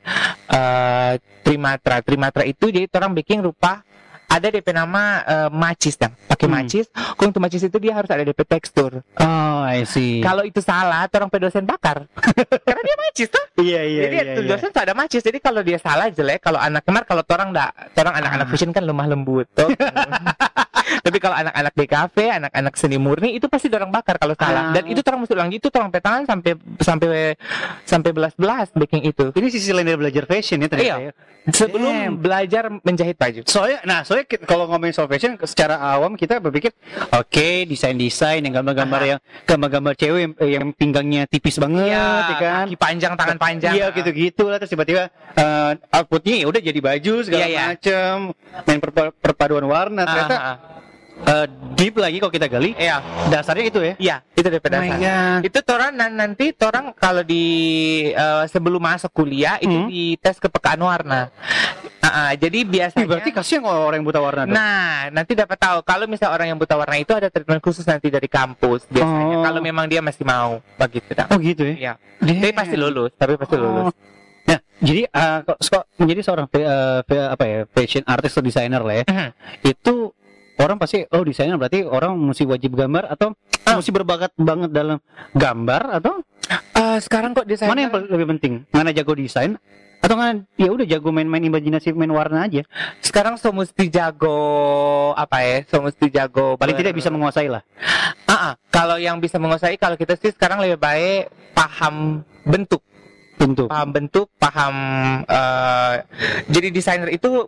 eh 0.50 1.12
trimatra. 1.46 2.02
Trimatra 2.02 2.42
itu 2.42 2.74
jadi 2.74 2.90
orang 2.98 3.14
bikin 3.14 3.38
rupa 3.38 3.86
ada 4.32 4.48
DP 4.48 4.68
nama 4.72 5.02
eh, 5.20 5.48
macis 5.52 5.94
dong. 5.94 6.16
Pakai 6.24 6.48
Hmm. 6.48 6.56
macis. 6.56 6.86
Kung 7.14 7.28
untuk 7.28 7.44
macis 7.44 7.60
itu 7.60 7.76
dia 7.76 7.92
harus 7.92 8.08
ada 8.08 8.24
DP 8.24 8.40
tekstur. 8.42 9.04
Oh, 9.20 9.60
I 9.62 9.84
see. 9.84 10.24
Kalau 10.24 10.40
itu 10.42 10.58
salah, 10.58 11.04
orang 11.06 11.28
pedosen 11.28 11.68
bakar. 11.68 12.08
Karena 12.66 12.82
dia 12.82 12.96
macis 12.98 13.28
tuh. 13.28 13.44
iya 13.60 13.84
iya 13.84 14.00
jadi 14.08 14.16
iya. 14.16 14.24
tuh 14.32 14.42
iya. 14.42 14.50
dosen 14.50 14.68
tuh 14.72 14.80
ada 14.80 14.94
macis. 14.96 15.20
Jadi 15.20 15.38
kalau 15.38 15.60
dia 15.60 15.76
salah 15.76 16.08
jelek, 16.08 16.40
kalau 16.40 16.56
anak 16.56 16.80
kemar 16.82 17.04
kalau 17.04 17.20
orang 17.28 17.52
enggak, 17.52 17.70
orang 17.92 18.14
anak-anak 18.16 18.46
Ah. 18.48 18.50
fashion 18.50 18.72
kan 18.72 18.82
lemah 18.82 19.06
lembut 19.06 19.46
tuh. 19.52 19.68
Tapi 21.04 21.18
kalau 21.18 21.36
anak-anak 21.36 21.74
di 21.74 21.86
kafe, 21.86 22.26
anak-anak 22.30 22.74
seni 22.74 22.96
murni 22.96 23.36
itu 23.36 23.46
pasti 23.46 23.68
orang 23.70 23.90
bakar 23.90 24.16
kalau 24.16 24.34
salah. 24.34 24.70
Ah. 24.70 24.74
Dan 24.74 24.88
itu 24.88 25.00
orang 25.04 25.20
mesti 25.22 25.34
ulang 25.34 25.50
itu 25.50 25.66
orang 25.68 25.90
petangan 25.90 26.22
sampai 26.24 26.52
sampai 26.80 27.36
sampai 27.84 28.10
belas-belas 28.10 28.72
baking 28.72 29.02
itu. 29.04 29.30
Ini 29.32 29.46
sisi 29.48 29.70
lain 29.70 29.86
dari 29.86 29.98
belajar 29.98 30.24
fashion 30.24 30.62
ya 30.62 30.68
ternyata 30.68 30.98
Iya. 30.98 31.10
ya. 31.10 31.12
Sebelum 31.42 31.90
Damn. 31.90 32.14
belajar 32.22 32.64
menjahit 32.86 33.18
baju. 33.18 33.42
Soalnya, 33.50 33.82
nah 33.82 34.06
soalnya 34.06 34.21
ki- 34.24 34.42
kalau 34.42 34.64
ngomongin 34.64 34.90
soal 34.90 35.06
fashion 35.06 35.34
secara 35.40 35.76
awam 35.76 36.12
kita 36.12 36.38
berpikir, 36.38 36.70
oke 37.08 37.48
desain 37.64 37.92
desain 37.92 38.38
yang 38.38 38.54
gambar-gambar 38.54 38.98
Aha. 38.98 39.08
yang 39.08 39.18
gambar-gambar 39.44 39.92
cewek 39.94 40.20
yang, 40.20 40.32
yang 40.40 40.66
pinggangnya 40.70 41.22
tipis 41.24 41.56
banget, 41.56 41.88
ya 41.88 42.36
kan? 42.36 42.66
kaki 42.66 42.76
panjang, 42.76 43.12
tangan 43.14 43.36
panjang. 43.36 43.72
Iya 43.72 43.86
gitu-gitu 43.90 44.44
lah 44.44 44.56
terus 44.56 44.70
tiba-tiba 44.70 45.08
eh, 45.32 45.72
outputnya 45.90 46.34
ya 46.36 46.46
udah 46.46 46.60
jadi 46.60 46.80
baju 46.80 47.14
segala 47.20 47.40
Iya, 47.40 47.48
iya. 47.48 47.62
macem 47.68 48.14
main 48.62 48.78
perpa- 48.78 49.14
perpaduan 49.14 49.64
warna 49.64 50.02
ternyata 50.02 50.36
Ah, 50.36 50.56
eh, 51.24 51.46
deep 51.72 51.94
lagi 51.96 52.18
kalau 52.18 52.30
kita 52.30 52.46
gali 52.46 52.74
Iya, 52.74 52.98
dasarnya 53.28 53.64
itu 53.64 53.80
ya. 53.80 53.94
iya, 53.96 54.16
itu 54.32 54.44
dari 54.44 54.58
Oh 54.58 54.68
dasar. 54.68 54.96
God. 54.96 55.40
itu 55.42 55.58
toran 55.60 55.92
dan 55.94 56.10
nanti 56.12 56.46
torang 56.52 56.92
kalau 56.92 57.22
di 57.22 57.44
eh, 58.08 58.44
sebelum 58.46 58.78
masuk 58.78 59.10
kuliah 59.12 59.56
itu 59.58 59.72
Hmm. 59.72 59.88
dites 59.88 60.36
kepekaan 60.36 60.78
warna. 60.78 61.30
Ah, 61.98 62.06
ah, 62.08 62.30
jadi 62.34 62.58
Ih, 62.58 62.66
biasanya 62.66 63.06
berarti 63.06 63.30
kasihan 63.30 63.62
kalau 63.62 63.86
orang 63.86 64.02
yang 64.02 64.08
buta 64.08 64.18
warna 64.18 64.42
dong. 64.42 64.52
Nah, 64.52 64.86
nanti 65.08 65.32
dapat 65.32 65.54
tahu 65.54 65.78
kalau 65.82 66.04
misalnya 66.04 66.32
orang 66.32 66.46
yang 66.48 66.58
buta 66.58 66.74
warna 66.74 66.98
itu 66.98 67.12
ada 67.12 67.30
treatment 67.30 67.62
khusus 67.62 67.82
nanti 67.84 68.10
dari 68.10 68.26
kampus 68.26 68.86
biasanya. 68.88 69.36
Oh. 69.38 69.42
Kalau 69.42 69.60
memang 69.60 69.86
dia 69.86 70.02
masih 70.02 70.22
mau 70.22 70.58
begitu. 70.76 71.14
Oh 71.30 71.38
gitu 71.38 71.62
ya. 71.62 71.74
Iya. 71.78 71.92
Damn. 72.18 72.42
Tapi 72.42 72.52
pasti 72.52 72.74
lulus, 72.74 73.10
tapi 73.14 73.34
pasti 73.34 73.54
lulus. 73.54 73.86
Oh. 73.86 73.94
Nah, 74.42 74.58
jadi 74.82 75.06
eh, 75.06 75.38
kok 75.44 75.58
kok 75.62 75.84
menjadi 75.94 76.20
seorang 76.20 76.46
eh, 76.50 76.66
fa- 77.00 77.30
apa 77.30 77.44
ya 77.46 77.58
fashion 77.70 78.02
artist 78.04 78.34
atau 78.34 78.42
desainer 78.42 78.82
lah 78.82 78.94
ya, 78.98 79.04
Mhm. 79.06 79.28
itu 79.62 79.94
orang 80.72 80.80
pasti 80.80 81.04
oh 81.04 81.20
desainer 81.20 81.54
berarti 81.54 81.84
orang 81.84 82.16
mesti 82.16 82.42
wajib 82.42 82.72
gambar 82.72 83.04
atau 83.08 83.36
Ah. 83.62 83.78
mesti 83.78 83.92
berbakat 83.92 84.32
banget 84.34 84.72
dalam 84.72 84.98
gambar 85.32 85.82
atau 85.94 86.24
Eh, 86.72 86.98
sekarang 86.98 87.32
kok 87.32 87.46
desainer 87.46 87.70
mana 87.70 87.80
yang 87.82 87.92
lebih 88.10 88.26
penting? 88.28 88.52
Mana 88.68 88.90
jago 88.90 89.14
desain 89.14 89.54
atau 90.02 90.18
kan 90.18 90.42
ya 90.56 90.66
udah 90.66 90.82
jago 90.82 91.08
main-main 91.08 91.38
imajinasi 91.40 91.94
main 91.94 92.10
warna 92.10 92.42
aja 92.42 92.66
sekarang 92.98 93.38
so 93.38 93.54
mesti 93.54 93.86
jago 93.86 94.34
apa 95.14 95.38
ya? 95.40 95.56
So 95.64 95.78
mesti 95.78 96.10
jago 96.10 96.58
paling 96.58 96.74
ber- 96.74 96.82
tidak 96.82 96.94
bisa 96.94 97.08
menguasai 97.08 97.46
lah 97.46 97.62
Ah, 98.26 98.34
ah. 98.50 98.52
kalau 98.66 98.98
yang 98.98 99.16
bisa 99.16 99.38
menguasai 99.38 99.76
kalau 99.76 99.94
kita 99.94 100.18
sih 100.18 100.28
sekarang 100.28 100.58
lebih 100.58 100.76
baik 100.76 101.30
paham 101.52 102.26
bentuk, 102.42 102.82
bentuk 103.38 103.70
paham 103.70 103.88
bentuk, 103.92 104.26
paham 104.34 104.74
eh, 105.22 105.94
jadi 106.48 106.68
desainer 106.68 107.08
itu 107.08 107.46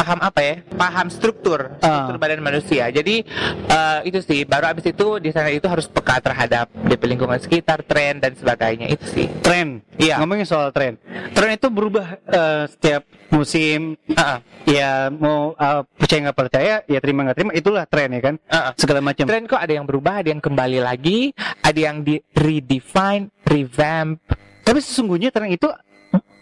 paham 0.00 0.18
apa 0.18 0.40
ya? 0.40 0.54
Paham 0.72 1.06
struktur, 1.06 1.76
struktur 1.76 2.16
Ah. 2.16 2.18
badan 2.18 2.40
manusia. 2.40 2.88
Jadi 2.88 3.20
eh, 3.68 3.98
itu 4.08 4.18
sih 4.20 4.48
baru 4.48 4.72
abis 4.72 4.88
itu 4.88 5.20
desainer 5.20 5.52
itu 5.52 5.68
harus 5.68 5.84
peka 5.84 6.16
terhadap 6.18 6.72
DP 6.82 7.02
lingkungan 7.06 7.36
sekitar, 7.36 7.84
tren 7.84 8.16
dan 8.16 8.32
sebagainya 8.32 8.88
itu 8.88 9.04
sih. 9.06 9.26
tren 9.40 9.84
Iya. 10.00 10.16
ngomongin 10.16 10.48
soal 10.48 10.72
tren 10.72 10.96
tren 11.36 11.52
itu 11.52 11.68
berubah 11.68 12.16
eh, 12.24 12.64
setiap 12.66 13.04
musim 13.28 14.00
Ah, 14.16 14.22
ah. 14.24 14.38
ya 14.64 15.12
mau 15.12 15.52
eh, 15.52 15.82
percaya 15.92 16.20
nggak 16.24 16.38
percaya 16.38 16.74
ya 16.82 16.98
terima 16.98 17.20
nggak 17.22 17.36
terima 17.36 17.52
itulah 17.52 17.84
tren 17.84 18.08
ya 18.10 18.20
kan 18.22 18.34
Ah, 18.48 18.56
ah. 18.56 18.72
segala 18.80 19.04
macam 19.04 19.28
Tren 19.28 19.44
kok 19.44 19.60
ada 19.60 19.70
yang 19.70 19.84
berubah, 19.84 20.24
ada 20.24 20.28
yang 20.32 20.40
kembali 20.40 20.80
lagi, 20.80 21.36
ada 21.60 21.76
yang 21.78 22.00
di 22.00 22.16
redefine, 22.32 23.28
revamp. 23.44 24.16
tapi 24.60 24.78
sesungguhnya 24.78 25.28
tren 25.28 25.50
itu 25.50 25.66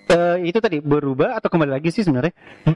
eh, 0.09 0.37
itu 0.43 0.59
tadi 0.59 0.79
berubah 0.79 1.37
atau 1.37 1.47
kembali 1.47 1.71
lagi 1.71 1.89
sih 1.89 2.01
sebenarnya 2.01 2.33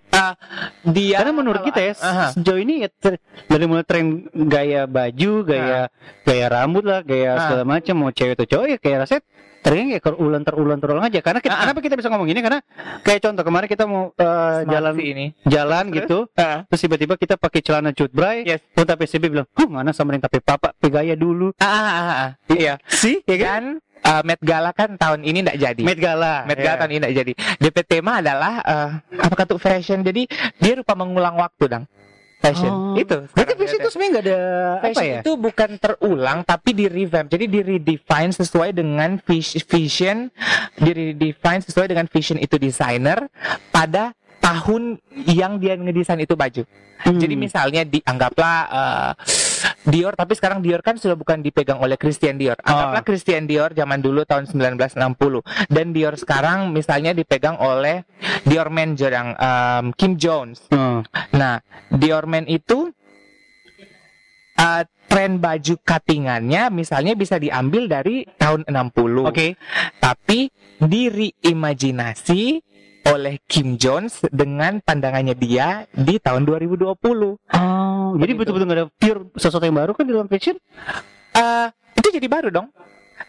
Ah, 0.09 0.37
dia 0.83 1.19
karena 1.19 1.33
menurut 1.33 1.63
kita 1.63 1.81
ya 1.83 1.93
Aha. 1.97 2.27
sejauh 2.31 2.59
ini 2.59 2.85
ya 2.85 2.89
ter- 2.91 3.19
dari 3.45 3.65
mulai 3.65 3.83
tren 3.83 4.25
gaya 4.31 4.85
baju 4.85 5.33
gaya 5.43 5.89
gaya 6.23 6.47
rambut 6.47 6.85
lah 6.85 7.01
gaya 7.01 7.31
Ah. 7.31 7.41
segala 7.43 7.65
macam 7.67 7.95
mau 7.97 8.11
cewek 8.11 8.35
atau 8.35 8.47
cowok 8.47 8.67
ya 8.67 8.77
kayak 8.77 8.99
rasanya 9.03 9.23
trennya 9.59 9.95
kayak 9.95 10.05
terulang 10.05 10.43
terulang 10.43 10.79
terulang 10.79 11.05
aja 11.05 11.21
karena 11.21 11.39
kita, 11.39 11.55
Ah. 11.55 11.61
kenapa 11.63 11.79
kita 11.81 11.95
bisa 11.95 12.09
ngomong 12.09 12.27
gini 12.27 12.41
karena 12.41 12.61
kayak 13.01 13.21
contoh 13.23 13.43
kemarin 13.43 13.67
kita 13.67 13.85
mau 13.85 14.11
Smart 14.13 14.67
jalan 14.67 14.95
ini. 14.99 15.27
jalan 15.45 15.85
gitu 15.93 16.19
Ah, 16.35 16.67
terus 16.67 16.81
tiba-tiba 16.81 17.15
kita 17.15 17.35
pakai 17.37 17.61
celana 17.61 17.91
cutbray 17.91 18.43
Yes. 18.45 18.61
Terus 18.69 18.91
PCB 18.93 19.25
bilang 19.29 19.47
oh 19.49 19.67
mana 19.67 19.91
sama 19.91 20.13
yang 20.13 20.21
tapi 20.21 20.39
papa 20.39 20.75
pakai 20.75 20.91
gaya 20.91 21.15
dulu 21.15 21.55
ah, 21.57 21.65
ah, 21.65 21.95
ah. 21.97 22.31
Iya. 22.47 22.77
sih 22.85 23.23
ya 23.23 23.39
kan 23.39 23.63
Dan 23.79 23.92
uh, 24.05 24.23
Met 24.27 24.41
Gala 24.43 24.71
kan 24.75 24.95
tahun 24.99 25.23
ini 25.23 25.43
tidak 25.43 25.59
jadi. 25.59 25.83
Met 25.83 25.99
Gala 25.99 26.45
Met 26.45 26.59
Gala 26.59 26.75
ya. 26.77 26.81
tahun 26.85 26.91
ini 26.93 27.01
tidak 27.01 27.17
jadi. 27.25 27.33
DP 27.59 27.79
tema 27.87 28.13
adalah 28.21 28.53
uh, 28.63 28.91
apa 29.19 29.35
kata 29.35 29.55
fashion. 29.59 30.03
Jadi 30.03 30.27
dia 30.59 30.73
rupa 30.79 30.93
mengulang 30.99 31.39
waktu, 31.39 31.65
dang. 31.71 31.85
Fashion. 32.43 32.73
Oh. 32.75 32.99
Itu. 32.99 33.31
berarti 33.31 33.55
fashion 33.55 33.79
itu 33.79 33.91
sebenarnya 33.95 34.11
nggak 34.11 34.25
ada 34.27 34.39
apa 34.43 34.85
Fashion 34.91 35.07
ya 35.07 35.21
itu 35.23 35.33
bukan 35.39 35.71
terulang 35.79 36.39
tapi 36.43 36.71
di 36.75 36.91
revamp. 36.91 37.31
Jadi 37.31 37.47
di 37.47 37.61
redefine 37.63 38.33
sesuai 38.35 38.75
dengan 38.75 39.15
vis- 39.23 39.63
vision, 39.63 40.27
di 40.75 40.91
redefine 40.91 41.63
sesuai 41.63 41.87
dengan 41.87 42.11
vision 42.11 42.43
itu 42.43 42.59
desainer 42.59 43.31
pada 43.71 44.11
tahun 44.43 44.99
yang 45.31 45.63
dia 45.63 45.79
ngedesain 45.79 46.19
itu 46.19 46.35
baju. 46.35 46.67
Hmm. 47.03 47.19
Jadi 47.19 47.35
misalnya 47.35 47.83
dianggaplah 47.87 48.59
eh, 48.71 49.13
Dior 49.83 50.15
tapi 50.15 50.39
sekarang 50.39 50.63
Dior 50.63 50.79
kan 50.83 50.95
sudah 50.99 51.19
bukan 51.19 51.43
dipegang 51.43 51.79
oleh 51.83 51.99
Christian 51.99 52.39
Dior. 52.39 52.59
Anggaplah 52.63 53.03
Oh. 53.03 53.07
Christian 53.07 53.47
Dior 53.47 53.75
zaman 53.75 53.99
dulu 54.03 54.23
tahun 54.23 54.47
1960 54.47 55.43
dan 55.71 55.87
Dior 55.91 56.15
sekarang 56.15 56.71
misalnya 56.71 57.15
dipegang 57.15 57.59
oleh 57.59 58.07
Dior 58.47 58.71
Man 58.71 58.95
yang 58.99 59.35
em, 59.35 59.91
Kim 59.99 60.15
Jones. 60.19 60.67
Oh. 60.71 61.03
Nah, 61.35 61.59
Dior 61.91 62.31
Men 62.31 62.47
itu 62.47 62.91
uh, 64.59 64.83
tren 65.11 65.43
baju 65.43 65.75
cuttingannya 65.83 66.71
misalnya 66.71 67.19
bisa 67.19 67.43
diambil 67.43 67.91
dari 67.91 68.23
tahun 68.39 68.63
60. 68.71 69.31
Oke. 69.31 69.59
Tapi 69.99 70.47
direimajinasi 70.79 72.72
oleh 73.05 73.43
Kim 73.45 73.75
Jones 73.75 74.23
dengan 74.29 74.79
pandangannya 74.79 75.35
dia 75.35 75.85
di 75.91 76.17
tahun 76.17 76.45
2020. 76.45 76.95
Oh, 76.95 78.15
jadi 78.15 78.33
betul-betul 78.33 78.65
nggak 78.65 78.79
ada 78.79 78.89
pure 78.93 79.21
sesuatu 79.35 79.63
yang 79.63 79.77
baru 79.77 79.93
kan 79.93 80.05
di 80.05 80.13
dalam 80.13 80.27
fashion? 80.27 80.57
Eh, 81.33 81.67
itu 81.95 82.09
jadi 82.13 82.27
baru 82.27 82.49
dong. 82.49 82.69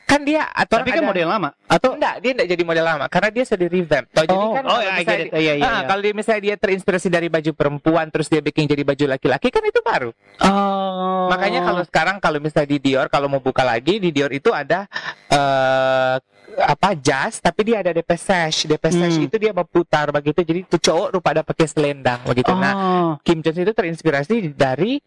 Kan 0.03 0.21
dia 0.21 0.45
atau 0.47 0.77
Tapi 0.77 0.89
kan 0.89 1.05
model 1.05 1.25
lama 1.27 1.49
atau 1.63 1.93
Enggak, 1.93 2.17
dia 2.19 2.31
enggak 2.33 2.49
jadi 2.49 2.63
model 2.63 2.85
lama 2.85 3.05
karena 3.07 3.29
dia 3.29 3.43
sudah 3.45 3.67
revamp. 3.67 4.05
Toh, 4.09 4.25
jadi 4.25 4.35
Oh, 4.37 4.51
kan 4.51 4.63
oh, 4.65 4.77
I 4.77 4.85
misalnya 4.95 5.05
get 5.05 5.19
it. 5.19 5.25
di- 5.27 5.33
Iya, 5.39 5.53
iya, 5.53 5.63
Ah, 5.63 5.69
iya. 5.73 5.85
kalau 5.85 6.01
dia 6.01 6.13
misalnya 6.13 6.41
dia 6.43 6.55
terinspirasi 6.55 7.07
dari 7.07 7.27
baju 7.27 7.51
perempuan 7.51 8.05
terus 8.09 8.27
dia 8.27 8.39
bikin 8.39 8.65
jadi 8.65 8.83
baju 8.83 9.05
laki-laki 9.07 9.47
kan 9.47 9.63
itu 9.63 9.79
baru. 9.81 10.09
Oh. 10.39 11.29
Makanya 11.29 11.61
kalau 11.63 11.81
sekarang 11.83 12.17
kalau 12.19 12.37
misalnya 12.37 12.69
di 12.69 12.79
Dior 12.79 13.07
kalau 13.07 13.25
mau 13.27 13.39
buka 13.39 13.63
lagi 13.63 13.97
di 13.97 14.09
Dior 14.09 14.29
itu 14.29 14.49
ada 14.49 14.85
eh 15.29 16.15
apa 16.55 16.93
jas 16.95 17.37
tapi 17.37 17.65
dia 17.65 17.79
ada 17.79 17.89
DP 17.89 18.11
sash. 18.13 18.65
DP 18.65 18.85
sash 18.87 19.15
Hmm. 19.15 19.25
itu 19.25 19.35
dia 19.37 19.51
berputar 19.51 20.09
begitu 20.09 20.39
jadi 20.39 20.61
tuh 20.63 20.77
cowok 20.77 21.07
rupa 21.11 21.29
ada 21.31 21.41
pakai 21.41 21.65
selendang 21.65 22.21
begitu. 22.23 22.51
Nah, 22.51 22.73
Oh. 22.73 23.11
Kim 23.19 23.39
Jones 23.39 23.57
itu 23.59 23.71
terinspirasi 23.71 24.51
dari 24.51 25.01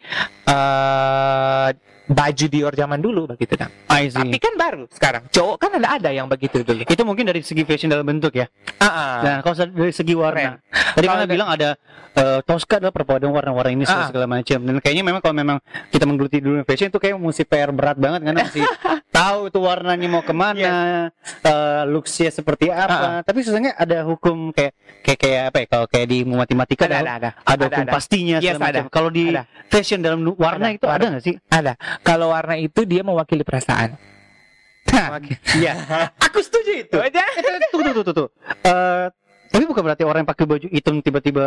eh 0.46 1.68
baju 2.06 2.46
Dior 2.46 2.70
zaman 2.70 3.02
dulu 3.02 3.26
begitu 3.28 3.58
nah. 3.58 3.66
See. 3.98 4.14
Tapi 4.14 4.38
kan 4.38 4.54
baru 4.54 4.86
sekarang. 4.88 5.26
Cowok 5.26 5.56
kan 5.56 5.70
ada 5.74 5.88
ada 5.92 6.10
yang 6.10 6.28
begitu 6.28 6.62
dulu. 6.62 6.84
itu 6.84 7.02
mungkin 7.02 7.26
dari 7.26 7.42
segi 7.42 7.64
fashion 7.64 7.88
dalam 7.88 8.04
bentuk 8.04 8.30
ya. 8.30 8.46
Ah, 8.76 8.86
ah. 8.86 9.14
Nah, 9.18 9.36
kalau 9.40 9.56
dari 9.66 9.90
segi 9.90 10.14
warna, 10.14 10.62
tadi 10.94 11.02
Kalau 11.02 11.10
mana 11.10 11.24
ada- 11.24 11.32
bilang 11.32 11.48
ada 11.48 11.70
eh, 12.14 12.40
Tosca 12.42 12.78
adalah 12.78 12.92
perpaduan 12.92 13.28
warna-warna 13.28 13.68
ini 13.70 13.84
Ah. 13.84 14.06
segala 14.06 14.24
macam. 14.24 14.56
Dan 14.58 14.78
kayaknya 14.78 15.02
memang 15.02 15.18
kalau 15.18 15.34
memang 15.34 15.58
kita 15.90 16.04
menggeluti 16.04 16.38
dulu 16.38 16.62
fashion 16.62 16.88
itu 16.88 16.96
kayak 16.96 17.16
mesti 17.16 17.42
PR 17.42 17.68
berat 17.70 17.96
banget 17.96 18.20
kan 18.22 18.34
mesti 18.38 18.62
tahu 19.16 19.48
itu 19.48 19.58
warnanya 19.58 20.06
mau 20.06 20.22
ke 20.22 20.32
mana, 20.32 21.10
eh, 21.44 21.82
looksnya 21.88 22.30
seperti 22.30 22.70
apa. 22.70 23.22
Tapi 23.26 23.38
sebenarnya 23.42 23.72
ada 23.76 23.98
hukum 24.06 24.54
kayak 24.54 24.72
kayak 25.02 25.18
kayak 25.18 25.42
apa 25.52 25.56
ya? 25.62 25.66
Kalau 25.66 25.86
kayak 25.90 26.06
di 26.10 26.18
matematika 26.24 26.84
ada 26.86 26.98
ada, 26.98 27.02
ada 27.02 27.16
ada. 27.16 27.30
ada 27.44 27.64
hukum 27.66 27.84
pastinya 27.90 28.36
Yes, 28.38 28.58
ada. 28.58 28.80
Kalau 28.88 29.10
di 29.10 29.34
fashion 29.68 30.00
dalam 30.00 30.22
warna 30.38 30.70
Ada, 30.70 30.76
itu 30.78 30.86
ada 30.86 31.04
nggak 31.16 31.24
sih? 31.24 31.34
Ada. 31.50 31.72
Kalau 32.06 32.30
warna 32.30 32.54
itu 32.58 32.86
dia 32.86 33.02
mewakili 33.02 33.42
perasaan. 33.42 33.98
Nah, 34.86 35.18
iya. 35.58 35.74
Aku 36.30 36.38
setuju 36.40 36.86
itu. 36.86 36.96
Aja. 36.96 37.20
Tuh, 37.74 37.82
tuh, 37.82 37.92
tuh, 37.92 38.04
tuh, 38.06 38.14
tuh. 38.14 38.28
Eh, 39.56 39.62
tapi 39.64 39.64
bukan 39.72 39.82
berarti 39.88 40.04
orang 40.04 40.20
yang 40.20 40.30
pakai 40.30 40.44
baju 40.44 40.66
hitam 40.68 40.94
tiba-tiba 41.00 41.44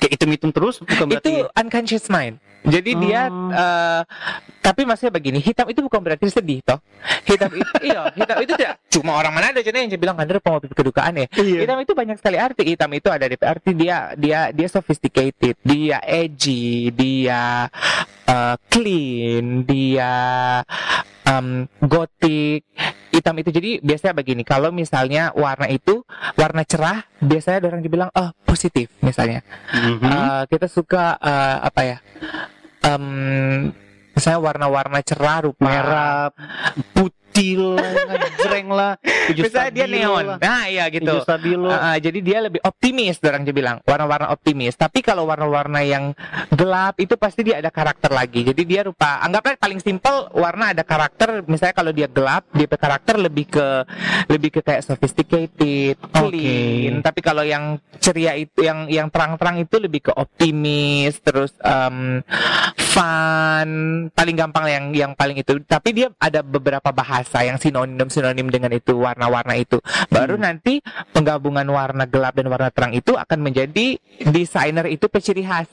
kayak 0.00 0.12
hitam-hitam 0.16 0.50
terus, 0.56 0.80
bukan 0.80 1.04
berarti. 1.12 1.28
itu 1.28 1.32
unconscious 1.52 2.08
mind. 2.08 2.40
Jadi 2.64 2.90
dia 2.96 3.28
Oh. 3.28 3.52
eh, 3.52 4.02
tapi 4.64 4.88
maksudnya 4.88 5.12
begini, 5.12 5.38
hitam 5.44 5.68
itu 5.68 5.84
bukan 5.84 6.00
berarti 6.00 6.32
sedih 6.32 6.64
toh. 6.64 6.80
Hitam 7.28 7.52
itu 7.52 7.68
iya, 7.92 8.08
hitam 8.16 8.36
itu 8.40 8.52
tidak 8.56 8.80
cuma 8.88 9.20
orang 9.20 9.36
mana 9.36 9.52
ada 9.52 9.60
yang 9.60 9.92
bilang 10.00 10.16
Anda 10.16 10.40
pengopi 10.40 10.72
kedukaan 10.72 11.20
ya. 11.20 11.26
Iya. 11.36 11.68
Hitam 11.68 11.78
itu 11.84 11.92
banyak 11.92 12.16
sekali 12.16 12.40
arti. 12.40 12.62
Hitam 12.64 12.90
itu 12.96 13.08
ada 13.12 13.28
di 13.28 13.36
arti 13.36 13.70
dia 13.76 14.16
dia 14.16 14.50
dia 14.50 14.68
sophisticated, 14.72 15.60
dia 15.60 16.00
edgy, 16.02 16.88
dia 16.90 17.68
eh, 18.24 18.56
clean, 18.72 19.62
dia 19.68 20.14
um, 21.28 21.66
gothic. 21.84 22.64
Hitam 23.26 23.42
itu 23.42 23.50
jadi 23.50 23.70
biasanya 23.82 24.14
begini, 24.14 24.46
kalau 24.46 24.70
misalnya 24.70 25.34
warna 25.34 25.66
itu 25.66 26.06
warna 26.38 26.62
cerah, 26.62 27.02
biasanya 27.18 27.58
ada 27.58 27.74
orang 27.74 27.82
dibilang 27.82 28.06
oh 28.14 28.30
positif 28.46 28.86
misalnya. 29.02 29.42
Mhm. 29.74 29.98
Eh, 29.98 30.42
kita 30.46 30.70
suka 30.70 31.18
eh, 31.18 31.58
apa 31.58 31.80
ya? 31.82 31.98
Em, 32.86 33.74
misalnya 34.14 34.38
warna-warna 34.38 35.02
cerah 35.02 35.42
rupa 35.42 35.58
merah, 35.58 36.30
putih 36.94 37.15
lah, 37.36 37.90
ngejreng 38.08 38.68
lah, 38.72 38.92
Misalnya 39.28 39.70
dia 39.74 39.86
neon. 39.86 40.24
lah, 40.24 40.38
Nah, 40.40 40.64
iya 40.70 40.88
gitu. 40.88 41.20
stabilo. 41.20 41.68
Ah, 41.68 41.92
ah, 41.92 41.96
jadi 41.98 42.18
dia 42.22 42.38
lebih 42.40 42.62
optimis 42.64 43.20
orang 43.20 43.44
dia 43.44 43.52
bilang. 43.52 43.76
Warna-warna 43.84 44.32
optimis. 44.32 44.78
Tapi 44.78 45.02
kalau 45.02 45.28
warna-warna 45.28 45.82
yang 45.82 46.14
gelap 46.54 46.96
itu 46.96 47.18
pasti 47.18 47.42
dia 47.44 47.58
ada 47.60 47.68
karakter 47.68 48.08
lagi. 48.08 48.46
Jadi 48.46 48.62
dia 48.64 48.86
rupa 48.86 49.20
anggaplah 49.20 49.58
paling 49.58 49.82
simpel 49.82 50.30
warna 50.32 50.72
ada 50.72 50.86
karakter. 50.86 51.44
Misalnya 51.44 51.74
kalau 51.74 51.92
dia 51.92 52.08
gelap 52.08 52.46
dia 52.54 52.64
karakter 52.70 53.18
lebih 53.18 53.46
ke 53.50 53.66
lebih 54.30 54.50
ke 54.54 54.60
kayak 54.62 54.86
sophisticated 54.86 55.98
clean. 56.14 57.02
Tapi 57.02 57.20
kalau 57.20 57.42
yang 57.42 57.76
ceria 57.98 58.32
itu 58.38 58.62
yang 58.62 58.86
yang 58.86 59.08
terang-terang 59.10 59.60
itu 59.60 59.76
lebih 59.82 60.08
ke 60.08 60.12
optimis 60.14 61.18
terus 61.20 61.50
em, 61.60 62.22
fun 62.78 63.68
paling 64.14 64.36
gampang 64.38 64.64
yang 64.70 64.84
yang 64.94 65.12
paling 65.12 65.36
itu. 65.36 65.58
Tapi 65.66 65.88
dia 65.92 66.08
ada 66.16 66.40
beberapa 66.46 66.88
bahasa 66.94 67.25
yang 67.34 67.58
sinonim 67.58 68.08
sinonim 68.08 68.46
dengan 68.48 68.70
itu 68.72 68.94
warna-warna 68.96 69.58
itu 69.58 69.82
baru 70.08 70.36
Hmm. 70.36 70.44
nanti 70.52 70.84
penggabungan 71.16 71.66
warna 71.70 72.04
gelap 72.04 72.36
dan 72.36 72.46
warna 72.52 72.68
terang 72.70 72.92
itu 72.92 73.16
akan 73.16 73.38
menjadi 73.40 73.96
desainer 74.30 74.86
itu 74.86 75.08
ciri 75.16 75.42
khas 75.42 75.66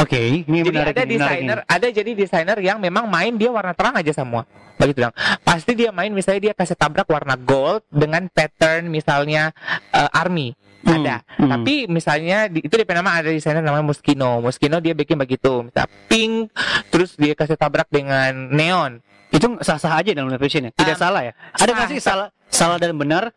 Oke, 0.00 0.46
ini 0.48 0.64
jadi 0.64 0.72
menarik 0.72 0.94
ada 0.96 1.04
ini, 1.04 1.12
desainer 1.16 1.58
ada 1.68 1.86
jadi 1.92 2.10
desainer 2.16 2.58
yang 2.64 2.78
memang 2.80 3.04
main 3.10 3.36
dia 3.36 3.52
warna 3.52 3.76
terang 3.76 3.96
aja 3.96 4.12
semua 4.12 4.48
begitu 4.80 5.06
dong 5.06 5.14
pasti 5.46 5.78
dia 5.78 5.94
main 5.94 6.10
misalnya 6.10 6.50
dia 6.50 6.54
kasih 6.58 6.74
tabrak 6.74 7.06
warna 7.06 7.38
gold 7.38 7.86
dengan 7.92 8.26
pattern 8.26 8.90
misalnya 8.90 9.54
eh, 9.94 10.10
army 10.10 10.56
Hmm, 10.82 10.98
ada 10.98 11.22
hmm. 11.38 11.46
tapi 11.46 11.74
misalnya 11.86 12.50
di, 12.50 12.58
itu 12.58 12.74
di 12.74 12.82
nama 12.82 13.22
ada 13.22 13.30
desainer 13.30 13.62
namanya 13.62 13.86
Moschino 13.86 14.42
Moschino 14.42 14.82
dia 14.82 14.98
bikin 14.98 15.14
begitu 15.14 15.62
misal 15.62 15.86
pink 16.10 16.50
terus 16.90 17.14
dia 17.14 17.38
kasih 17.38 17.54
tabrak 17.54 17.86
dengan 17.86 18.50
neon. 18.50 18.98
Itu 19.32 19.62
sah-sah 19.64 20.02
aja 20.02 20.12
dalam 20.12 20.28
fashion 20.36 20.68
ya, 20.68 20.72
tidak 20.76 20.98
Um, 20.98 21.02
salah 21.08 21.22
ya. 21.24 21.32
Ada 21.56 21.70
nggak 21.72 21.88
sih 21.96 22.00
salah 22.02 22.28
salah 22.52 22.76
dan 22.76 22.92
benar? 22.98 23.32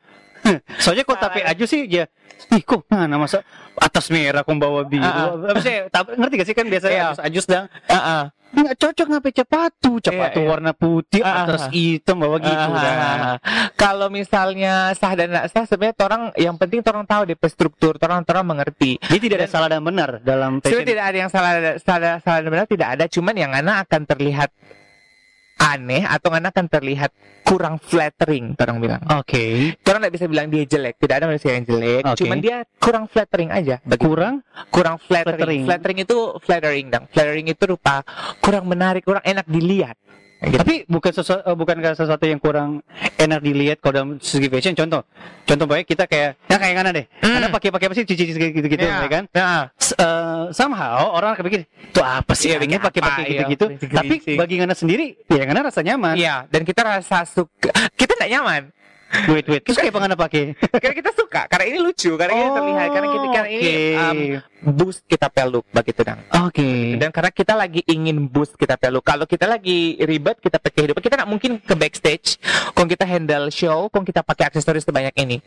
Soalnya 0.77 1.03
kok 1.03 1.17
tapi 1.17 1.39
dan- 1.41 1.51
aja 1.51 1.65
sih 1.65 1.81
ya, 1.85 2.05
ih 2.51 2.61
kok 2.61 2.85
nah, 2.87 3.09
masa 3.15 3.41
atas 3.75 4.07
merah 4.07 4.45
kok 4.45 4.55
bawa 4.55 4.85
biru. 4.85 5.03
Ah, 5.03 5.57
sih? 5.59 5.89
Tapi 5.89 6.15
ngerti 6.15 6.33
gak 6.37 6.47
sih 6.47 6.55
kan 6.55 6.65
biasanya 6.65 6.93
Iya. 6.93 7.05
ajus 7.07 7.19
ajus 7.21 7.45
dan 7.45 7.63
Heeh. 7.85 8.23
nggak 8.55 8.77
cocok 8.79 9.07
ngapain 9.11 9.35
capatu 9.35 9.91
Iya, 9.99 10.31
iya. 10.39 10.47
warna 10.47 10.71
putih 10.71 11.19
Ah, 11.19 11.43
atas 11.43 11.67
ah. 11.67 11.71
hitam 11.73 12.23
bawa 12.23 12.39
gitu 12.39 12.55
Ah, 12.55 12.71
ah, 12.71 13.17
ah. 13.35 13.37
Kalau 13.75 14.07
misalnya 14.07 14.95
sah 14.95 15.11
dan 15.11 15.27
tidak 15.27 15.45
sah 15.51 15.65
sebenarnya 15.67 15.99
orang 15.99 16.21
yang 16.39 16.55
penting 16.55 16.79
orang 16.85 17.03
tahu 17.03 17.21
DP 17.25 17.43
struktur, 17.51 17.99
orang 17.99 18.23
orang 18.23 18.45
mengerti. 18.47 18.95
Jadi 19.01 19.19
tidak 19.21 19.37
ada 19.43 19.49
salah 19.49 19.67
dan 19.67 19.83
benar 19.83 20.23
dalam 20.23 20.63
fashion. 20.63 20.71
Sebenarnya 20.71 20.87
tidak 20.87 21.05
ada 21.05 21.17
yang 21.17 21.29
salah 21.29 21.51
salah 21.77 22.13
salah 22.21 22.39
dan 22.39 22.49
benar 22.49 22.67
tidak 22.69 22.87
ada, 22.95 23.03
cuman 23.11 23.35
yang 23.35 23.51
mana 23.51 23.83
akan 23.83 24.01
terlihat 24.05 24.49
aneh 25.55 26.03
atau 26.03 26.29
mana 26.29 26.51
akan 26.51 26.65
terlihat 26.67 27.11
kurang 27.45 27.77
flattering, 27.77 28.57
orang 28.57 28.77
bilang. 28.81 29.01
Oke, 29.15 29.77
Orang 29.85 30.01
tidak 30.01 30.13
bisa 30.17 30.25
bilang 30.25 30.47
dia 30.49 30.65
jelek, 30.65 30.97
tidak 30.97 31.15
ada 31.21 31.25
manusia 31.29 31.51
yang 31.53 31.65
jelek, 31.65 32.03
Oke. 32.09 32.17
cuman 32.25 32.37
dia 32.41 32.57
kurang 32.81 33.05
flattering 33.05 33.49
aja. 33.53 33.75
Begitu. 33.85 34.09
kurang 34.09 34.35
kurang 34.73 34.97
flattering. 34.97 35.37
Flattering. 35.37 35.63
flattering. 35.69 35.97
itu 36.01 36.17
flattering 36.41 36.85
dong. 36.89 37.05
Flattering 37.13 37.47
itu 37.47 37.63
rupa 37.69 38.01
kurang 38.41 38.65
menarik, 38.65 39.05
kurang 39.05 39.23
enak 39.23 39.45
dilihat. 39.45 39.95
Gitu. 40.35 40.59
Tapi 40.61 40.75
bukan 40.85 41.11
sesuatu 41.15 41.41
eh, 41.41 41.55
bukan 41.55 41.75
sesuatu 41.95 42.25
yang 42.27 42.37
kurang 42.37 42.83
enak 43.15 43.39
dilihat 43.39 43.77
kalau 43.79 43.93
dalam 43.95 44.09
segi 44.19 44.51
fashion. 44.51 44.75
Contoh, 44.75 45.07
contoh 45.47 45.65
baik 45.65 45.87
kita 45.87 46.05
kayak 46.05 46.35
ya 46.45 46.57
kayak 46.59 46.75
mana 46.75 46.91
deh. 46.91 47.05
Hmm. 47.23 47.39
Karena 47.39 47.47
pakai 47.49 47.69
pakai 47.71 47.85
apa 47.87 47.95
sih 47.95 48.05
cici 48.05 48.23
gitu 48.29 48.67
gitu 48.67 48.83
Ya. 48.83 48.99
ya 49.01 49.09
kan. 49.09 49.23
Nah, 49.31 49.71
S- 49.79 49.95
eh, 49.95 50.43
somehow 50.51 51.15
orang 51.15 51.33
akan 51.33 51.43
pikir 51.47 51.61
itu 51.65 52.01
apa 52.03 52.33
sih 52.35 52.51
ini 52.51 52.61
bikin 52.67 52.79
pakai 52.83 53.01
pakai 53.01 53.23
gitu 53.31 53.43
gitu. 53.47 53.65
Tapi 53.89 54.15
bagi 54.35 54.55
Ngana 54.59 54.75
sendiri, 54.75 55.15
ya 55.31 55.43
Ngana 55.47 55.71
rasa 55.71 55.79
nyaman. 55.81 56.13
Iya, 56.19 56.45
dan 56.51 56.61
kita 56.61 56.81
rasa 56.83 57.23
suka. 57.23 57.71
Kita 57.95 58.13
tidak 58.19 58.29
nyaman. 58.29 58.61
Wait 59.31 59.45
wait. 59.47 59.61
Terus 59.63 59.77
kayak 59.79 59.93
apa 59.95 59.99
Ngana 60.03 60.17
pakai? 60.17 60.43
Karena 60.81 60.95
kita 60.97 61.11
suka, 61.15 61.41
karena 61.47 61.65
ini 61.71 61.77
lucu, 61.79 62.11
karena 62.19 62.33
ini 62.35 62.49
terlihat, 62.51 62.89
karena 62.91 63.07
kita 63.07 63.27
karena 63.31 63.49
ini 63.49 63.71
um, 63.95 64.19
boost 64.75 65.01
kita 65.07 65.27
peluk 65.31 65.65
begitu 65.71 66.01
dong. 66.03 66.19
Oke. 66.45 66.99
Dan 66.99 67.09
karena 67.15 67.31
kita 67.31 67.53
lagi 67.55 67.81
ingin 67.87 68.27
boost 68.27 68.59
kita 68.59 68.75
peluk. 68.75 69.05
Kalau 69.05 69.23
kita 69.29 69.45
lagi 69.47 69.95
ribet, 70.03 70.41
kita 70.41 70.57
pakai 70.59 70.75
kehidupan, 70.83 71.01
kita 71.01 71.15
nggak 71.21 71.31
mungkin 71.31 71.51
ke 71.61 71.73
backstage. 71.77 72.41
Kalau 72.75 72.87
kita 72.89 73.05
handle 73.07 73.47
show, 73.53 73.87
kalau 73.87 74.03
kita 74.03 74.21
pakai 74.25 74.51
aksesoris 74.51 74.83
sebanyak 74.83 75.15
ini, 75.21 75.39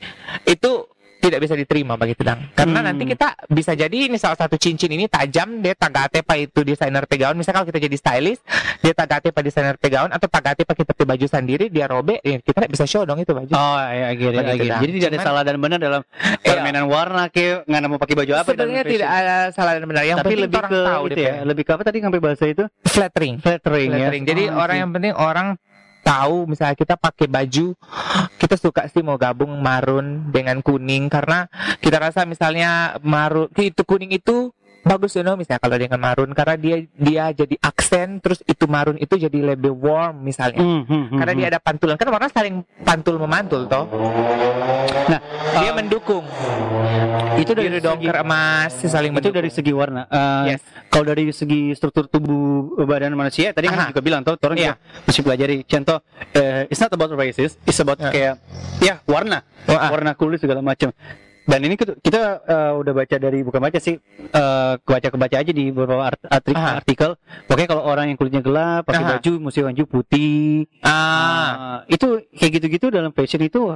itu 0.49 0.87
tidak 1.19 1.39
bisa 1.41 1.53
diterima 1.53 1.95
begitu 1.95 2.23
dong. 2.23 2.39
Karena 2.53 2.79
Hmm. 2.79 2.87
nanti 2.89 3.05
kita 3.05 3.29
bisa 3.47 3.73
jadi 3.73 4.07
ini 4.07 4.15
salah 4.15 4.37
satu 4.37 4.55
cincin 4.55 4.89
ini 4.89 5.05
tajam, 5.05 5.59
dia 5.59 5.75
tagate 5.75 6.21
pa 6.21 6.35
itu 6.35 6.63
desainer 6.63 7.05
pegaun. 7.05 7.35
Misalnya 7.35 7.59
kalau 7.59 7.69
kita 7.69 7.81
jadi 7.81 7.97
stylist, 7.97 8.43
dia 8.79 8.93
tagate 8.93 9.29
pa 9.29 9.41
desainer 9.41 9.75
pegaun 9.75 10.09
atau 10.09 10.27
tagate 10.27 10.63
pa 10.63 10.73
kita 10.73 10.89
pakai 10.89 11.07
baju 11.07 11.27
sendiri, 11.27 11.67
dia 11.67 11.85
robek, 11.85 12.19
ya 12.21 12.39
kita 12.39 12.57
nggak 12.61 12.73
bisa 12.73 12.85
show 12.85 13.03
dong 13.03 13.19
itu 13.19 13.31
baju. 13.31 13.51
Oh 13.51 13.77
ya, 13.85 14.09
gitu, 14.13 14.31
Begitu 14.31 14.65
dah. 14.65 14.79
Jadi 14.79 14.93
tidak 14.95 15.09
ada 15.09 15.17
Cuman- 15.17 15.27
salah 15.27 15.43
dan 15.43 15.57
benar 15.59 15.79
dalam 15.79 16.01
Iya. 16.39 16.49
permainan 16.49 16.85
warna 16.87 17.23
kayak 17.29 17.67
Ngana 17.67 17.87
mau 17.87 17.99
pakai 17.99 18.15
baju 18.17 18.33
apa 18.35 18.49
Sebenarnya 18.49 18.83
tidak 18.83 19.11
ada 19.11 19.35
salah 19.51 19.73
dan 19.75 19.85
benar. 19.85 20.03
Yang 20.03 20.19
Tapi 20.19 20.25
penting 20.25 20.43
lebih 20.45 20.59
orang 20.59 20.71
ke 20.71 20.81
tahu 20.85 21.05
itu 21.05 21.15
DP. 21.15 21.21
ya, 21.21 21.35
lebih 21.43 21.63
ke 21.63 21.73
apa 21.73 21.83
tadi 21.83 21.99
sampai 21.99 22.21
bahasa 22.21 22.45
itu? 22.45 22.65
flattering. 22.89 23.35
Flattering, 23.39 23.91
Flattering. 23.91 24.23
ya. 24.23 24.29
Jadi 24.29 24.43
Oh, 24.49 24.59
orang 24.59 24.71
oke. 24.71 24.83
yang 24.83 24.91
penting 24.93 25.13
orang 25.15 25.47
tahu 26.09 26.49
misalnya 26.49 26.73
kita 26.73 26.97
pakai 26.97 27.29
baju 27.29 27.77
kita 28.39 28.55
suka 28.55 28.87
sih 28.89 29.05
mau 29.05 29.21
gabung 29.21 29.61
marun 29.61 30.31
dengan 30.33 30.63
kuning. 30.65 31.11
Karena 31.13 31.51
kita 31.83 32.01
rasa 32.01 32.25
misalnya 32.25 32.97
marun 33.05 33.51
itu 33.59 33.83
kuning 33.85 34.15
itu 34.17 34.55
bagus 34.89 35.13
you 35.13 35.23
know 35.23 35.37
misalnya 35.37 35.61
kalau 35.61 35.77
dengan 35.77 36.01
marun 36.01 36.33
karena 36.33 36.57
dia 36.57 36.77
dia 36.97 37.25
jadi 37.31 37.55
aksen 37.61 38.19
terus 38.19 38.41
itu 38.43 38.65
marun 38.65 38.97
itu 38.97 39.15
jadi 39.15 39.53
lebih 39.53 39.71
warm 39.71 40.25
misalnya 40.25 40.59
Hmm, 40.59 40.83
hmm, 40.83 41.05
hmm, 41.13 41.19
karena 41.21 41.33
hmm. 41.33 41.41
dia 41.41 41.49
ada 41.53 41.61
pantulan 41.61 41.95
kan 41.95 42.09
warna 42.09 42.29
saling 42.29 42.65
pantul 42.83 43.21
memantul 43.21 43.69
toh 43.69 43.85
Nah, 45.09 45.21
dia 45.57 45.73
uh, 45.73 45.75
mendukung 45.75 46.25
itu 47.41 47.53
dari 47.55 47.71
biru 47.71 47.79
dong 47.81 47.99
segi- 48.01 48.13
emas 48.19 48.73
saling 48.77 49.13
itu 49.13 49.17
mendukung 49.17 49.37
dari 49.41 49.51
segi 49.51 49.73
warna. 49.73 50.03
Uh, 50.11 50.53
yes 50.53 50.61
Kalau 50.89 51.05
dari 51.07 51.25
segi 51.31 51.73
struktur 51.73 52.09
tubuh 52.09 52.77
badan 52.85 53.17
manusia, 53.17 53.53
tadi 53.53 53.69
kan 53.69 53.89
juga 53.89 54.03
bilang, 54.05 54.21
tuh, 54.25 54.37
orang 54.41 54.57
Iya. 54.57 54.73
juga 54.75 55.05
masih 55.05 55.23
pelajari. 55.23 55.57
Contoh, 55.65 55.99
eh, 56.33 56.65
it's 56.69 56.81
not 56.81 56.91
about 56.91 57.13
races, 57.13 57.61
it's 57.65 57.79
about 57.79 58.01
Ya. 58.01 58.11
kayak, 58.11 58.35
ya 58.81 58.95
warna, 59.05 59.45
Wah. 59.65 59.89
warna 59.93 60.13
kulit 60.13 60.41
segala 60.41 60.65
macam. 60.65 60.91
Dan 61.49 61.65
ini 61.65 61.75
kita, 61.75 61.97
kita, 61.97 62.45
eh, 62.45 62.73
udah 62.77 62.93
baca 62.93 63.17
dari 63.17 63.41
bukan 63.41 63.57
baca 63.57 63.81
sih, 63.81 63.97
eh, 64.21 64.73
kebaca 64.79 65.09
kebaca 65.09 65.37
aja 65.41 65.49
di 65.49 65.73
beberapa 65.73 66.05
art- 66.05 66.29
arti- 66.29 66.53
Aha. 66.53 66.77
artikel. 66.77 67.17
Pokoknya 67.49 67.69
kalau 67.73 67.83
orang 67.83 68.13
yang 68.13 68.21
kulitnya 68.21 68.45
gelap, 68.45 68.85
pakai 68.85 69.01
Aha. 69.01 69.11
baju 69.17 69.33
mesti 69.41 69.61
baju 69.65 69.85
putih. 69.89 70.69
ah 70.85 70.93
Ah, 70.93 71.79
itu 71.89 72.21
kayak 72.37 72.53
gitu-gitu 72.61 72.93
dalam 72.93 73.17
fashion 73.17 73.41
itu. 73.41 73.73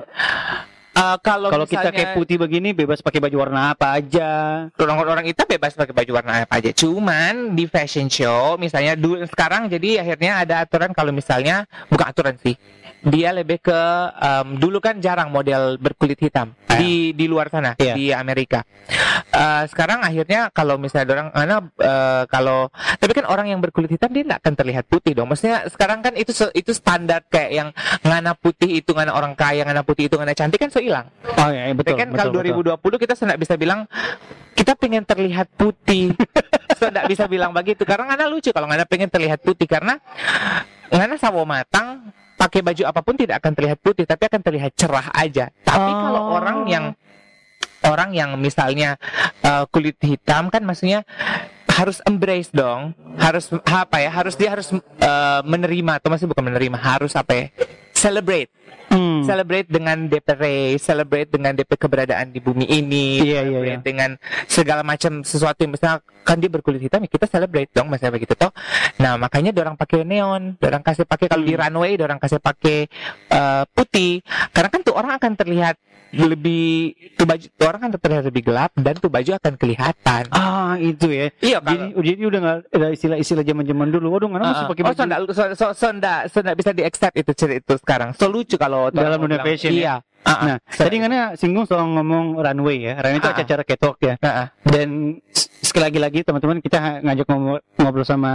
eh, 0.93 1.17
kalau 1.25 1.49
Kalau 1.49 1.65
kita 1.65 1.89
misalnya- 1.89 1.97
kayak 1.97 2.13
putih 2.13 2.37
begini, 2.37 2.77
bebas 2.77 3.01
pakai 3.01 3.17
baju 3.19 3.37
warna 3.41 3.73
apa 3.73 3.97
aja. 3.97 4.31
orang-orang 4.77 5.25
kita 5.33 5.49
bebas 5.49 5.73
pakai 5.73 5.97
baju 5.97 6.13
warna 6.13 6.45
apa 6.45 6.61
aja. 6.61 6.71
Cuman 6.77 7.57
di 7.57 7.65
fashion 7.65 8.13
show 8.13 8.61
misalnya 8.61 8.93
dulu 8.93 9.25
sekarang 9.25 9.73
jadi 9.73 10.05
akhirnya 10.05 10.45
ada 10.45 10.55
aturan 10.61 10.93
kalau 10.93 11.09
misalnya 11.09 11.65
bukan 11.89 12.05
aturan 12.05 12.37
sih. 12.37 12.53
Dia 13.03 13.35
lebih 13.35 13.59
ke 13.59 13.81
em, 14.15 14.57
dulu 14.57 14.79
kan 14.79 15.03
jarang 15.03 15.29
model 15.29 15.75
berkulit 15.77 16.19
hitam 16.19 16.55
Ah. 16.73 16.81
di 16.81 17.13
di 17.13 17.29
luar 17.29 17.53
sana 17.53 17.77
Iya. 17.77 17.93
di 17.93 18.05
Amerika. 18.15 18.65
Eh, 19.29 19.65
sekarang 19.69 20.01
akhirnya 20.01 20.49
kalau 20.55 20.81
misalnya 20.81 21.13
orang 21.13 21.29
mana 21.35 21.57
eh, 21.77 22.23
kalau 22.31 22.73
tapi 22.97 23.13
kan 23.13 23.29
orang 23.29 23.53
yang 23.53 23.61
berkulit 23.61 23.93
hitam 23.93 24.09
dia 24.09 24.25
nggak 24.25 24.41
akan 24.41 24.55
terlihat 24.57 24.85
putih 24.89 25.13
dong. 25.13 25.29
Maksudnya 25.29 25.69
sekarang 25.69 26.01
kan 26.01 26.17
itu 26.17 26.33
itu 26.55 26.73
standar 26.73 27.27
kayak 27.29 27.51
yang 27.53 27.69
ngana 28.01 28.33
putih 28.33 28.81
itu 28.81 28.95
ngana 28.95 29.13
orang 29.13 29.37
kaya, 29.37 29.67
ngana 29.69 29.85
putih 29.85 30.09
itu 30.09 30.17
ngana 30.17 30.33
cantik 30.33 30.63
kan 30.63 30.73
so 30.73 30.81
hilang. 30.81 31.11
Oh 31.37 31.49
ya, 31.53 31.69
betul. 31.77 31.93
Tapi 31.93 32.01
kan 32.01 32.09
betul, 32.09 32.19
kalau 32.23 32.33
betul. 32.41 32.97
2020 32.97 33.03
kita 33.05 33.15
sudah 33.19 33.37
bisa 33.37 33.55
bilang 33.61 33.85
kita 34.55 34.73
pengen 34.79 35.05
terlihat 35.05 35.51
putih. 35.53 36.15
so 36.81 36.89
tidak 36.89 37.05
bisa 37.11 37.25
bilang 37.29 37.53
begitu 37.53 37.85
karena 37.85 38.15
Ngana 38.15 38.33
lucu 38.33 38.49
kalau 38.49 38.65
Ngana 38.65 38.89
pengen 38.89 39.13
terlihat 39.13 39.45
putih 39.45 39.69
karena 39.69 40.01
Ngana 40.89 41.21
sawo 41.21 41.45
matang 41.45 42.13
pakai 42.43 42.61
baju 42.67 42.83
apa 42.91 43.01
pun 43.07 43.15
tidak 43.15 43.39
akan 43.39 43.53
terlihat 43.55 43.79
putih 43.79 44.03
tapi 44.03 44.27
akan 44.27 44.43
terlihat 44.43 44.75
cerah 44.75 45.07
aja. 45.15 45.47
Tapi 45.63 45.91
Oh. 45.95 45.99
kalau 46.03 46.23
orang 46.43 46.59
yang 46.67 46.85
orang 47.87 48.11
yang 48.15 48.35
misalnya 48.39 48.99
uh, 49.47 49.67
kulit 49.71 49.95
hitam 50.03 50.51
kan 50.51 50.67
maksudnya 50.67 51.07
harus 51.73 52.03
embrace 52.05 52.51
dong, 52.53 52.93
harus 53.17 53.49
apa 53.65 53.97
ya? 54.03 54.11
Harus 54.13 54.35
dia 54.37 54.53
harus 54.53 54.75
uh, 54.75 55.41
menerima 55.47 56.03
atau 56.03 56.13
masih 56.13 56.29
bukan 56.29 56.53
menerima, 56.53 56.77
harus 56.77 57.17
apa 57.17 57.33
ya? 57.33 57.45
Celebrate, 57.97 58.51
Hmm. 59.03 59.27
celebrate 59.27 59.67
dengan 59.67 60.07
DP 60.07 60.29
race, 60.39 60.83
celebrate 60.87 61.27
dengan 61.27 61.53
DP 61.59 61.75
keberadaan 61.75 62.31
di 62.31 62.39
bumi 62.39 62.71
ini, 62.71 63.19
Iya, 63.19 63.27
iya, 63.27 63.41
celebrate 63.43 63.83
iya. 63.83 63.87
dengan 63.87 64.11
segala 64.47 64.83
macam 64.87 65.27
sesuatu 65.27 65.59
yang 65.67 65.75
misalnya 65.75 65.99
kan 66.23 66.39
dia 66.39 66.47
berkulit 66.47 66.79
hitam 66.79 67.03
ya 67.03 67.11
kita 67.11 67.27
celebrate 67.27 67.75
dong 67.75 67.91
misalnya 67.91 68.15
begitu 68.15 68.39
toh. 68.39 68.55
Nah 69.03 69.19
makanya 69.19 69.51
orang 69.59 69.75
pakai 69.75 70.07
neon, 70.07 70.55
orang 70.63 70.83
kasih 70.87 71.03
pakai 71.03 71.27
kalau 71.27 71.43
di 71.43 71.59
Hmm. 71.59 71.67
runway, 71.67 71.99
orang 71.99 72.23
kasih 72.23 72.39
pakai 72.39 72.87
uh, 73.35 73.67
putih, 73.75 74.23
karena 74.55 74.71
kan 74.71 74.81
tuh 74.87 74.95
orang 74.95 75.19
akan 75.19 75.35
terlihat 75.35 75.75
lebih 76.13 76.93
tuh 77.17 77.25
baju 77.25 77.47
tuh 77.57 77.65
orang 77.65 77.81
kan 77.89 77.91
terlihat 77.97 78.25
lebih 78.29 78.45
gelap 78.45 78.71
dan 78.77 78.95
tuh 79.01 79.09
baju 79.09 79.33
akan 79.33 79.57
kelihatan. 79.57 80.29
Ah 80.29 80.77
itu 80.77 81.09
ya. 81.09 81.33
Iya 81.41 81.59
Jadi, 81.65 81.97
jadi 81.97 82.23
udah 82.29 82.41
nggak 82.45 82.59
ada 82.69 82.89
istilah-istilah 82.93 83.45
zaman-zaman 83.49 83.89
dulu. 83.89 84.07
Waduh, 84.13 84.29
mana 84.29 84.53
masih 84.53 84.65
Uh, 84.69 84.71
pakai 84.77 84.83
oh, 84.85 84.87
baju 84.93 84.99
so 85.01 85.05
nggak 85.09 85.21
so, 85.33 85.43
so, 85.57 85.67
so, 85.73 85.87
nggak 85.89 86.21
so 86.29 86.39
nggak 86.45 86.57
bisa 86.61 86.71
di 86.77 86.83
accept 86.85 87.17
itu 87.17 87.33
cerita 87.33 87.65
itu 87.65 87.75
sekarang. 87.81 88.13
So 88.13 88.29
lucu 88.29 88.61
kalau 88.61 88.92
Dalam 88.93 89.19
dunia 89.25 89.41
fashion 89.41 89.73
ya? 89.73 89.81
Iya. 89.81 89.95
Ah, 90.23 90.31
ah. 90.31 90.45
Nah, 90.47 90.57
tadi 90.71 91.03
karena 91.03 91.35
singgung 91.35 91.67
soal 91.67 91.83
ngomong 91.91 92.39
runway 92.39 92.79
ya. 92.79 92.95
Runway 93.03 93.19
itu 93.19 93.27
Ah. 93.27 93.43
acara 93.43 93.63
catwalk 93.67 93.99
ya. 93.99 94.15
Ah. 94.23 94.55
Dan 94.63 95.19
sekali 95.63 95.83
lagi 95.89 95.99
lagi 95.99 96.19
teman-teman 96.23 96.63
kita 96.63 97.03
ngajak 97.03 97.27
ngobrol, 97.81 98.07
sama 98.07 98.33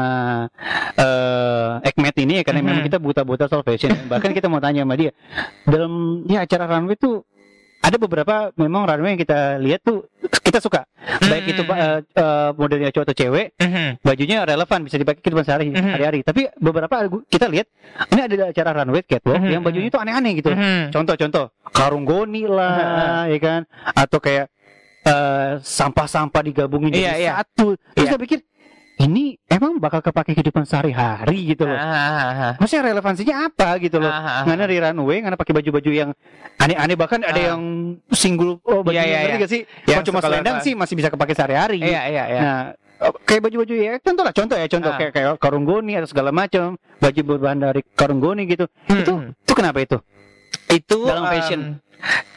eh 0.98 1.88
Ekmet 1.88 2.16
ini 2.20 2.42
ya 2.42 2.44
karena 2.44 2.60
memang 2.66 2.84
kita 2.84 3.00
buta-buta 3.00 3.48
soal 3.48 3.64
fashion. 3.64 3.94
Bahkan 4.12 4.36
kita 4.36 4.52
mau 4.52 4.60
tanya 4.60 4.84
sama 4.84 5.00
dia. 5.00 5.16
Dalam 5.64 6.24
ya 6.28 6.44
acara 6.44 6.68
runway 6.68 7.00
tuh 7.00 7.24
ada 7.88 7.96
beberapa 7.96 8.52
memang 8.60 8.84
runway 8.84 9.16
yang 9.16 9.22
kita 9.24 9.40
lihat 9.58 9.80
tuh 9.80 10.04
kita 10.44 10.60
suka. 10.60 10.84
Baik 11.24 11.56
itu 11.56 11.64
eh, 11.64 12.00
modelnya 12.52 12.92
cowok 12.92 13.06
atau 13.08 13.16
cewek, 13.16 13.56
Mhm. 13.56 14.04
bajunya 14.04 14.44
relevan 14.44 14.80
bisa 14.84 15.00
dipakai 15.00 15.24
kehidupan 15.24 15.46
sehari 15.48 15.72
Mhm. 15.72 15.92
hari-hari. 15.96 16.20
Tapi 16.22 16.52
beberapa 16.60 16.96
kita 17.32 17.48
lihat 17.48 17.72
ini 18.12 18.22
ada 18.22 18.36
acara 18.52 18.70
runway 18.84 19.08
catwalk 19.08 19.40
Mhm. 19.40 19.50
yang 19.50 19.62
bajunya 19.64 19.88
tuh 19.88 20.02
aneh-aneh 20.04 20.32
gitu. 20.36 20.52
Mhm. 20.52 20.92
Contoh-contoh 20.92 21.46
karung 21.72 22.04
goni 22.04 22.44
lah, 22.44 23.32
ya 23.32 23.40
kan? 23.40 23.62
Atau 23.96 24.20
kayak 24.20 24.52
eh, 25.08 25.64
sampah-sampah 25.64 26.44
digabungin 26.44 26.92
Iya, 26.92 27.16
jadi 27.16 27.24
iya. 27.24 27.32
satu. 27.40 27.80
Terus 27.96 28.04
Iya. 28.04 28.12
saya 28.12 28.20
pikir 28.20 28.40
ini 28.98 29.38
emang 29.46 29.78
bakal 29.78 30.02
kepake 30.02 30.34
kehidupan 30.34 30.66
sehari-hari 30.66 31.54
gitu 31.54 31.70
loh. 31.70 31.78
Ah. 31.78 32.58
Maksudnya 32.58 32.90
relevansinya 32.90 33.36
apa 33.46 33.78
gitu 33.78 34.02
loh? 34.02 34.10
Ah, 34.10 34.42
ah, 34.42 34.50
ah. 34.50 34.68
Di 34.68 34.78
runway, 34.82 35.22
karena 35.22 35.38
pakai 35.38 35.54
baju-baju 35.54 35.92
yang 35.94 36.10
aneh-aneh 36.58 36.98
bahkan 36.98 37.22
ada 37.22 37.38
yang 37.38 37.62
single 38.10 38.58
oh 38.66 38.82
baju 38.82 38.98
Iya, 38.98 39.06
iya, 39.06 39.18
ngerti 39.22 39.38
gak 39.38 39.52
sih? 39.54 39.62
Yang 39.86 40.04
cuma 40.10 40.20
selendang 40.20 40.58
sih 40.66 40.74
masih 40.74 40.98
bisa 40.98 41.14
kepake 41.14 41.38
sehari-hari. 41.38 41.78
Iya, 41.78 42.02
iya, 42.10 42.24
iya. 42.26 42.42
Nah, 42.42 42.62
eh, 43.06 43.14
kayak 43.30 43.42
baju-baju 43.46 43.74
ya 43.78 43.94
contoh 44.02 44.24
lah 44.26 44.34
contoh 44.34 44.58
ya 44.58 44.66
contoh 44.66 44.90
Ah. 44.90 44.98
kayak 44.98 45.12
kayak 45.14 45.32
karung 45.38 45.66
goni 45.70 45.94
atau 45.94 46.10
segala 46.10 46.34
macam 46.34 46.74
baju 46.98 47.22
berbahan 47.22 47.58
dari 47.62 47.82
karung 47.94 48.18
goni 48.18 48.50
gitu 48.50 48.66
Hmm, 48.90 49.00
itu 49.06 49.14
hmm. 49.14 49.30
itu 49.46 49.54
kenapa 49.54 49.78
itu 49.86 49.98
itu 50.68 50.98
Dalam 51.06 51.30
em, 51.30 51.32
fashion. 51.38 51.62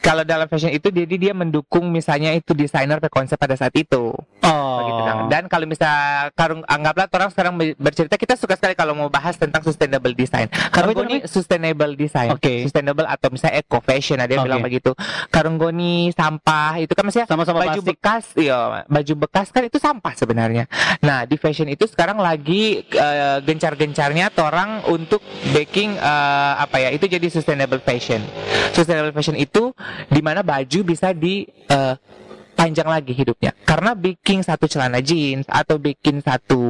Kalau 0.01 0.25
dalam 0.25 0.49
fashion 0.49 0.73
itu 0.73 0.89
jadi 0.89 1.15
dia 1.15 1.33
mendukung 1.37 1.87
misalnya 1.93 2.33
itu 2.33 2.57
desainer 2.57 2.97
berkonsep 2.97 3.37
pada 3.37 3.53
saat 3.53 3.71
itu. 3.77 4.13
Oh. 4.41 4.77
Begitu 4.81 5.01
Dang. 5.05 5.19
dan 5.29 5.43
kalau 5.45 5.65
misal 5.69 6.29
karung 6.33 6.65
anggaplah 6.65 7.05
orang 7.11 7.29
sekarang 7.29 7.53
be- 7.57 7.77
bercerita 7.77 8.17
kita 8.17 8.33
suka 8.33 8.57
sekali 8.57 8.73
kalau 8.73 8.97
mau 8.97 9.09
bahas 9.13 9.37
tentang 9.37 9.61
sustainable 9.61 10.11
design. 10.17 10.49
Karung 10.73 10.93
itu 10.93 10.99
goni 11.01 11.17
sustainable 11.29 11.93
design. 11.93 12.33
Oke. 12.33 12.65
sustainable 12.65 13.05
atau 13.05 13.29
misalnya 13.29 13.61
eco 13.61 13.77
fashion 13.79 14.17
ada 14.17 14.31
yang 14.33 14.41
Oke. 14.43 14.47
bilang 14.49 14.63
begitu. 14.65 14.91
Karung 15.29 15.61
goni 15.61 16.09
sampah 16.11 16.81
itu 16.81 16.93
kan 16.97 17.03
misalnya 17.05 17.27
sama-sama 17.29 17.61
baju 17.61 17.81
plastik. 17.81 17.89
bekas 17.93 18.23
iya 18.37 18.85
baju 18.89 19.13
bekas 19.27 19.47
kan 19.53 19.63
itu 19.65 19.77
sampah 19.77 20.13
sebenarnya. 20.17 20.65
Nah 21.05 21.29
di 21.29 21.37
fashion 21.37 21.69
itu 21.69 21.85
sekarang 21.85 22.17
lagi 22.17 22.81
eh, 22.83 23.37
gencar-gencarnya 23.45 24.33
orang 24.41 24.81
untuk 24.89 25.21
baking 25.53 25.95
eh, 25.95 26.53
apa 26.57 26.81
ya 26.81 26.89
itu 26.89 27.05
jadi 27.05 27.27
sustainable 27.29 27.79
fashion. 27.83 28.23
Sustainable 28.73 29.13
fashion 29.13 29.37
itu 29.37 29.50
di 30.07 30.21
mana 30.23 30.41
baju 30.41 30.79
bisa 30.87 31.11
di 31.11 31.43
eh, 31.47 31.95
panjang 32.55 32.87
lagi 32.87 33.11
hidupnya. 33.15 33.51
Karena 33.65 33.97
baking 33.97 34.45
satu 34.45 34.69
celana 34.69 35.01
jeans 35.01 35.49
atau 35.49 35.81
bikin 35.81 36.21
satu 36.21 36.61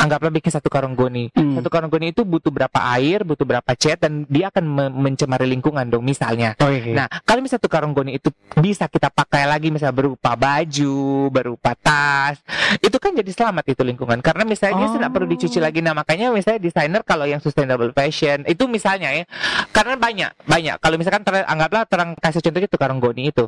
anggaplah 0.00 0.32
bikin 0.32 0.48
satu 0.50 0.66
karung 0.66 0.96
goni 0.96 1.28
Hmm. 1.30 1.60
satu 1.60 1.68
karung 1.68 1.88
goni 1.88 2.10
itu 2.10 2.24
butuh 2.24 2.48
berapa 2.48 2.80
air 2.96 3.20
butuh 3.20 3.44
berapa 3.44 3.70
cat 3.72 4.00
dan 4.00 4.24
dia 4.26 4.48
akan 4.48 4.64
me- 4.64 4.92
mencemari 5.08 5.44
lingkungan 5.44 5.84
dong 5.86 6.02
misalnya 6.02 6.56
oh, 6.58 6.72
iya. 6.72 7.04
Nah, 7.04 7.06
kalau 7.22 7.40
misalnya 7.40 7.62
tuh 7.62 7.72
karung 7.72 7.92
goni 7.92 8.16
itu 8.16 8.32
bisa 8.56 8.88
kita 8.88 9.08
pakai 9.08 9.44
lagi 9.44 9.68
misalnya 9.68 9.92
berupa 9.92 10.32
baju, 10.32 10.96
berupa 11.28 11.72
tas, 11.74 12.40
itu 12.78 12.96
kan 12.96 13.12
jadi 13.12 13.28
selamat 13.28 13.64
itu 13.68 13.82
lingkungan. 13.82 14.18
Karena 14.20 14.42
misalnya 14.42 14.74
dia 14.76 14.88
Oh. 14.88 14.94
tidak 14.96 15.10
perlu 15.10 15.26
dicuci 15.26 15.58
lagi. 15.58 15.80
Nah, 15.80 15.92
makanya 15.92 16.30
misalnya 16.30 16.60
desainer 16.60 17.02
kalau 17.02 17.26
yang 17.26 17.38
sustainable 17.38 17.92
fashion 17.92 18.42
itu 18.44 18.64
misalnya 18.64 19.12
ya, 19.12 19.24
karena 19.70 19.94
banyak 19.94 20.30
banyak. 20.44 20.76
Kalau 20.78 20.96
misalkan 20.96 21.22
ter- 21.22 21.46
anggaplah 21.46 21.84
terang 21.84 22.16
kasih 22.16 22.40
contoh 22.40 22.60
itu 22.60 22.76
karung 22.76 22.98
goni 22.98 23.28
itu. 23.28 23.46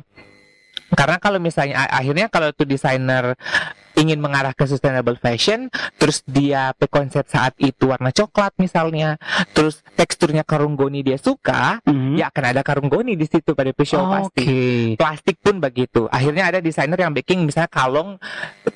Karena 0.93 1.17
kalau 1.17 1.41
misalnya 1.41 1.89
akhirnya 1.89 2.29
kalau 2.29 2.53
tuh 2.53 2.69
desainer 2.69 3.33
ingin 3.93 4.17
mengarah 4.17 4.51
ke 4.51 4.65
sustainable 4.65 5.15
fashion, 5.15 5.69
terus 5.97 6.25
dia 6.25 6.73
pe 6.73 6.85
konsep 6.87 7.25
saat 7.27 7.53
itu 7.57 7.89
warna 7.89 8.09
coklat 8.09 8.53
misalnya, 8.57 9.21
terus 9.53 9.85
teksturnya 9.93 10.41
karung 10.41 10.73
goni 10.73 11.01
dia 11.01 11.17
suka, 11.17 11.77
Mhm. 11.85 12.17
ya 12.17 12.29
akan 12.29 12.43
ada 12.49 12.61
karung 12.61 12.89
goni 12.89 13.13
di 13.13 13.25
situ 13.25 13.53
pada 13.53 13.69
pre-show 13.69 14.01
Oh, 14.01 14.09
pasti. 14.09 14.43
Oke. 14.43 14.63
Plastik 14.97 15.37
pun 15.39 15.61
begitu. 15.61 16.09
Akhirnya 16.09 16.49
ada 16.49 16.59
desainer 16.59 16.97
yang 16.97 17.13
baking 17.13 17.45
misalnya 17.45 17.69
kalung 17.69 18.17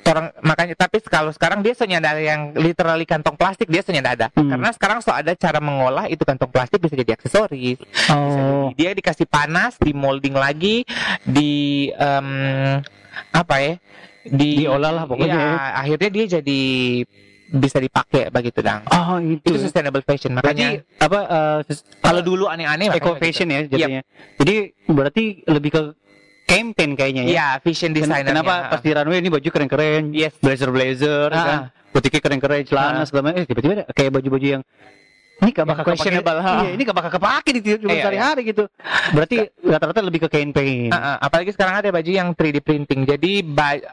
orang 0.08 0.32
makanya 0.40 0.72
tapi 0.72 1.04
kalau 1.04 1.28
sekarang 1.28 1.60
dia 1.60 1.76
senyada 1.76 2.16
ada 2.16 2.22
yang 2.22 2.56
literally 2.56 3.04
kantong 3.04 3.36
plastik 3.36 3.68
dia 3.68 3.84
senyada 3.84 4.16
ada. 4.16 4.26
Hmm. 4.32 4.48
Karena 4.48 4.72
sekarang 4.72 4.98
so 5.04 5.12
ada 5.12 5.36
cara 5.36 5.60
mengolah 5.60 6.08
itu 6.08 6.24
kantong 6.24 6.48
plastik 6.48 6.80
bisa 6.80 6.96
jadi 6.96 7.12
aksesoris. 7.12 7.76
Bisa 7.82 8.14
Oh. 8.16 8.72
jadi- 8.72 8.74
dia 8.78 8.90
dikasih 8.94 9.28
panas, 9.28 9.76
di 9.76 9.92
molding 9.92 10.32
lagi, 10.32 10.86
di 11.20 11.50
em, 11.92 12.80
apa 13.32 13.56
ya? 13.60 13.74
Di 14.30 14.48
Diolah 14.58 14.92
lah 14.92 15.04
pokoknya 15.04 15.34
Iya, 15.34 15.44
ya. 15.44 15.56
akhirnya 15.76 16.08
dia 16.10 16.24
jadi 16.38 16.60
bisa 17.48 17.78
dipakai 17.78 18.28
begitu 18.28 18.60
dang. 18.60 18.84
Oh 18.86 19.16
itu. 19.18 19.40
Itu 19.40 19.56
sustainable 19.58 20.04
fashion 20.04 20.36
makanya 20.36 20.84
berarti 20.84 21.00
apa 21.00 21.20
sus- 21.64 21.84
kalau 21.98 22.20
dulu 22.20 22.44
aneh-aneh 22.44 22.92
eco 22.92 23.12
makanya 23.12 23.18
fashion 23.18 23.48
ya 23.48 23.60
Yep. 23.60 23.70
jadinya. 23.70 24.02
Jadi 24.36 24.54
berarti 24.86 25.22
lebih 25.46 25.70
ke 25.72 25.82
campaign 26.44 26.90
kayaknya 26.92 27.22
ya. 27.24 27.28
Iya, 27.28 27.48
fashion 27.60 27.92
designer. 27.92 28.32
Kenapa 28.32 28.68
pas 28.68 28.80
di 28.80 28.90
runway 28.90 29.18
ini 29.18 29.28
baju 29.28 29.48
keren-keren, 29.48 30.12
Yes. 30.12 30.36
blazer 30.40 30.68
blazer, 30.68 31.28
Ah. 31.28 31.44
kan, 31.44 31.58
butiknya 31.90 32.20
keren-keren, 32.20 32.64
celana 32.64 33.00
Ah. 33.00 33.04
segala 33.04 33.22
macam. 33.28 33.40
Eh 33.40 33.44
tiba-tiba 33.44 33.74
kayak 33.86 34.10
baju-baju 34.12 34.46
yang 34.56 34.62
ini 35.38 35.50
gak 35.54 35.66
bakal 35.70 35.82
kepake, 35.86 35.90
questionable, 36.02 36.38
ha. 36.42 36.52
iya, 36.66 36.70
ini 36.74 36.82
gak 36.82 36.98
bakal 36.98 37.12
kepake 37.14 37.48
di 37.54 37.60
kehidupan 37.62 37.94
Iya, 37.94 38.02
sehari-hari 38.02 38.40
gitu. 38.50 38.64
Berarti 39.14 39.36
rata-rata 39.62 40.00
lebih 40.02 40.20
ke 40.26 40.28
campaign. 40.34 40.90
Uh, 40.90 40.98
uh, 40.98 41.16
apalagi 41.22 41.50
sekarang 41.54 41.78
ada 41.78 41.88
baju 41.94 42.10
yang 42.10 42.34
3D 42.34 42.58
printing. 42.58 43.06
Jadi 43.06 43.46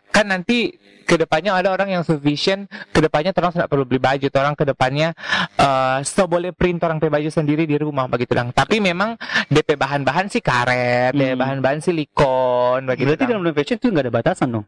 kan 0.10 0.26
nanti 0.26 0.74
ke 1.06 1.22
depannya 1.22 1.54
ada 1.54 1.70
orang 1.70 1.94
yang 1.94 2.04
vision 2.18 2.66
ke 2.90 2.98
depannya 2.98 3.30
orang 3.38 3.54
tidak 3.54 3.70
perlu 3.70 3.86
beli 3.86 4.02
baju, 4.02 4.26
orang 4.42 4.58
ke 4.58 4.66
depannya 4.66 5.14
uh, 5.62 6.02
so 6.02 6.26
boleh 6.26 6.50
print 6.50 6.82
orang 6.82 6.98
pakai 6.98 7.14
baju 7.14 7.30
sendiri 7.30 7.70
di 7.70 7.78
rumah 7.78 8.10
begitu 8.10 8.34
lang. 8.34 8.50
Tapi 8.50 8.82
memang 8.82 9.14
DP 9.46 9.78
bahan-bahan 9.78 10.26
sih 10.34 10.42
karet, 10.42 11.14
Hmm. 11.14 11.38
bahan-bahan 11.38 11.78
silikon 11.78 12.90
begitu. 12.90 13.14
Berarti 13.14 13.24
dalam 13.30 13.46
fashion 13.54 13.78
itu 13.78 13.88
nggak 13.94 14.06
ada 14.10 14.14
batasan 14.14 14.48
dong. 14.50 14.66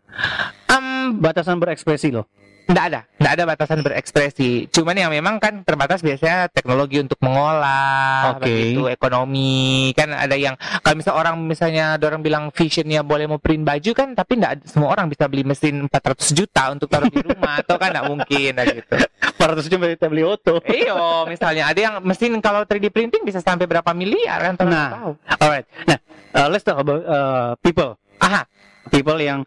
um, 0.70 1.18
Batasan 1.18 1.58
berekspresi 1.58 2.14
loh. 2.14 2.30
Nggak 2.68 2.86
ada, 2.92 3.00
nggak 3.16 3.34
ada 3.34 3.44
batasan 3.48 3.80
berekspresi. 3.80 4.68
Cuman 4.68 4.92
yang 4.94 5.08
memang 5.08 5.40
kan 5.40 5.64
terbatas 5.64 6.04
biasanya 6.04 6.52
teknologi 6.52 7.00
untuk 7.00 7.16
mengolah, 7.24 8.36
Oke. 8.36 8.44
begitu, 8.44 8.92
ekonomi. 8.92 9.96
Kan 9.96 10.12
ada 10.12 10.36
yang 10.36 10.60
kalau 10.84 11.00
misalnya 11.00 11.18
orang 11.18 11.36
misalnya 11.40 11.86
ada 11.96 12.06
orang 12.06 12.20
bilang 12.20 12.44
fashionnya 12.52 13.02
boleh 13.02 13.24
mau 13.26 13.40
print 13.40 13.64
baju 13.64 13.92
kan, 13.96 14.12
tapi 14.12 14.36
nggak 14.38 14.68
semua 14.68 14.92
orang 14.92 15.08
bisa 15.08 15.32
beli 15.32 15.48
mesin 15.48 15.88
400 15.88 16.36
juta 16.36 16.64
untuk 16.70 16.92
taruh 16.92 17.08
di 17.08 17.24
rumah, 17.24 17.64
atau 17.64 17.80
kan 17.80 17.90
nggak 17.96 18.08
mungkin 18.12 18.52
nah 18.54 18.66
gitu. 18.68 18.96
400 19.40 19.72
juta 19.72 19.86
kita 19.88 20.08
beli 20.12 20.24
auto. 20.28 20.60
Iyo, 20.68 21.24
misalnya 21.26 21.72
ada 21.72 21.80
yang 21.80 21.96
mesin 22.04 22.36
kalau 22.44 22.68
3D 22.68 22.92
printing 22.92 23.24
bisa 23.24 23.40
sampai 23.40 23.64
berapa 23.64 23.96
miliar 23.96 24.44
kan, 24.44 24.56
Nah. 24.68 24.90
tahu. 24.92 25.12
Alright. 25.40 25.66
Nah, 25.88 25.98
uh, 26.36 26.48
let's 26.52 26.68
talk 26.68 26.76
about 26.76 27.00
uh, 27.08 27.56
people. 27.64 27.96
Aha, 28.18 28.44
People 28.90 29.18
yang 29.18 29.44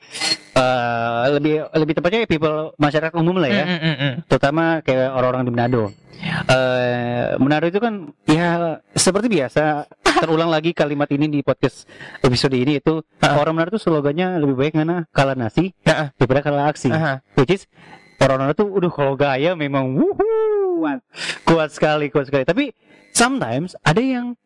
uh, 0.53 1.25
lebih 1.31 1.67
lebih 1.73 1.95
tepatnya 1.95 2.25
people 2.25 2.73
masyarakat 2.77 3.15
umum 3.15 3.37
lah 3.37 3.49
ya. 3.49 3.65
Mm, 3.65 3.71
mm, 3.71 3.81
mm, 3.81 3.97
mm. 3.99 4.13
terutama 4.27 4.65
kayak 4.81 5.09
orang-orang 5.11 5.45
di 5.45 5.53
Manado. 5.53 5.85
Eh 6.47 7.37
Manado 7.37 7.67
itu 7.67 7.79
kan 7.79 7.95
ya 8.25 8.49
seperti 8.93 9.27
biasa 9.27 9.85
terulang 10.21 10.49
lagi 10.49 10.73
kalimat 10.73 11.09
ini 11.09 11.29
di 11.29 11.41
podcast 11.41 11.89
episode 12.21 12.53
ini 12.53 12.77
itu 12.77 13.01
Ah. 13.19 13.37
orang 13.37 13.57
Manado 13.57 13.73
itu 13.73 13.81
slogannya 13.81 14.37
lebih 14.37 14.57
baik 14.57 14.75
mana 14.75 15.09
kalah 15.11 15.33
nasi 15.33 15.73
Ah, 15.83 16.13
daripada 16.15 16.41
kalah 16.43 16.69
aksi. 16.69 16.89
aha. 16.89 17.25
Which 17.35 17.53
is 17.53 17.63
orang 18.19 18.45
Manado 18.45 18.59
tuh 18.59 18.69
udah 18.69 18.91
kalau 18.91 19.15
gaya 19.15 19.53
memang 19.55 19.97
wuhu 19.97 20.85
kuat 21.45 21.71
sekali 21.71 22.09
kuat 22.09 22.29
sekali 22.29 22.45
tapi 22.45 22.73
sometimes 23.11 23.73
ada 23.81 24.01
yang 24.01 24.37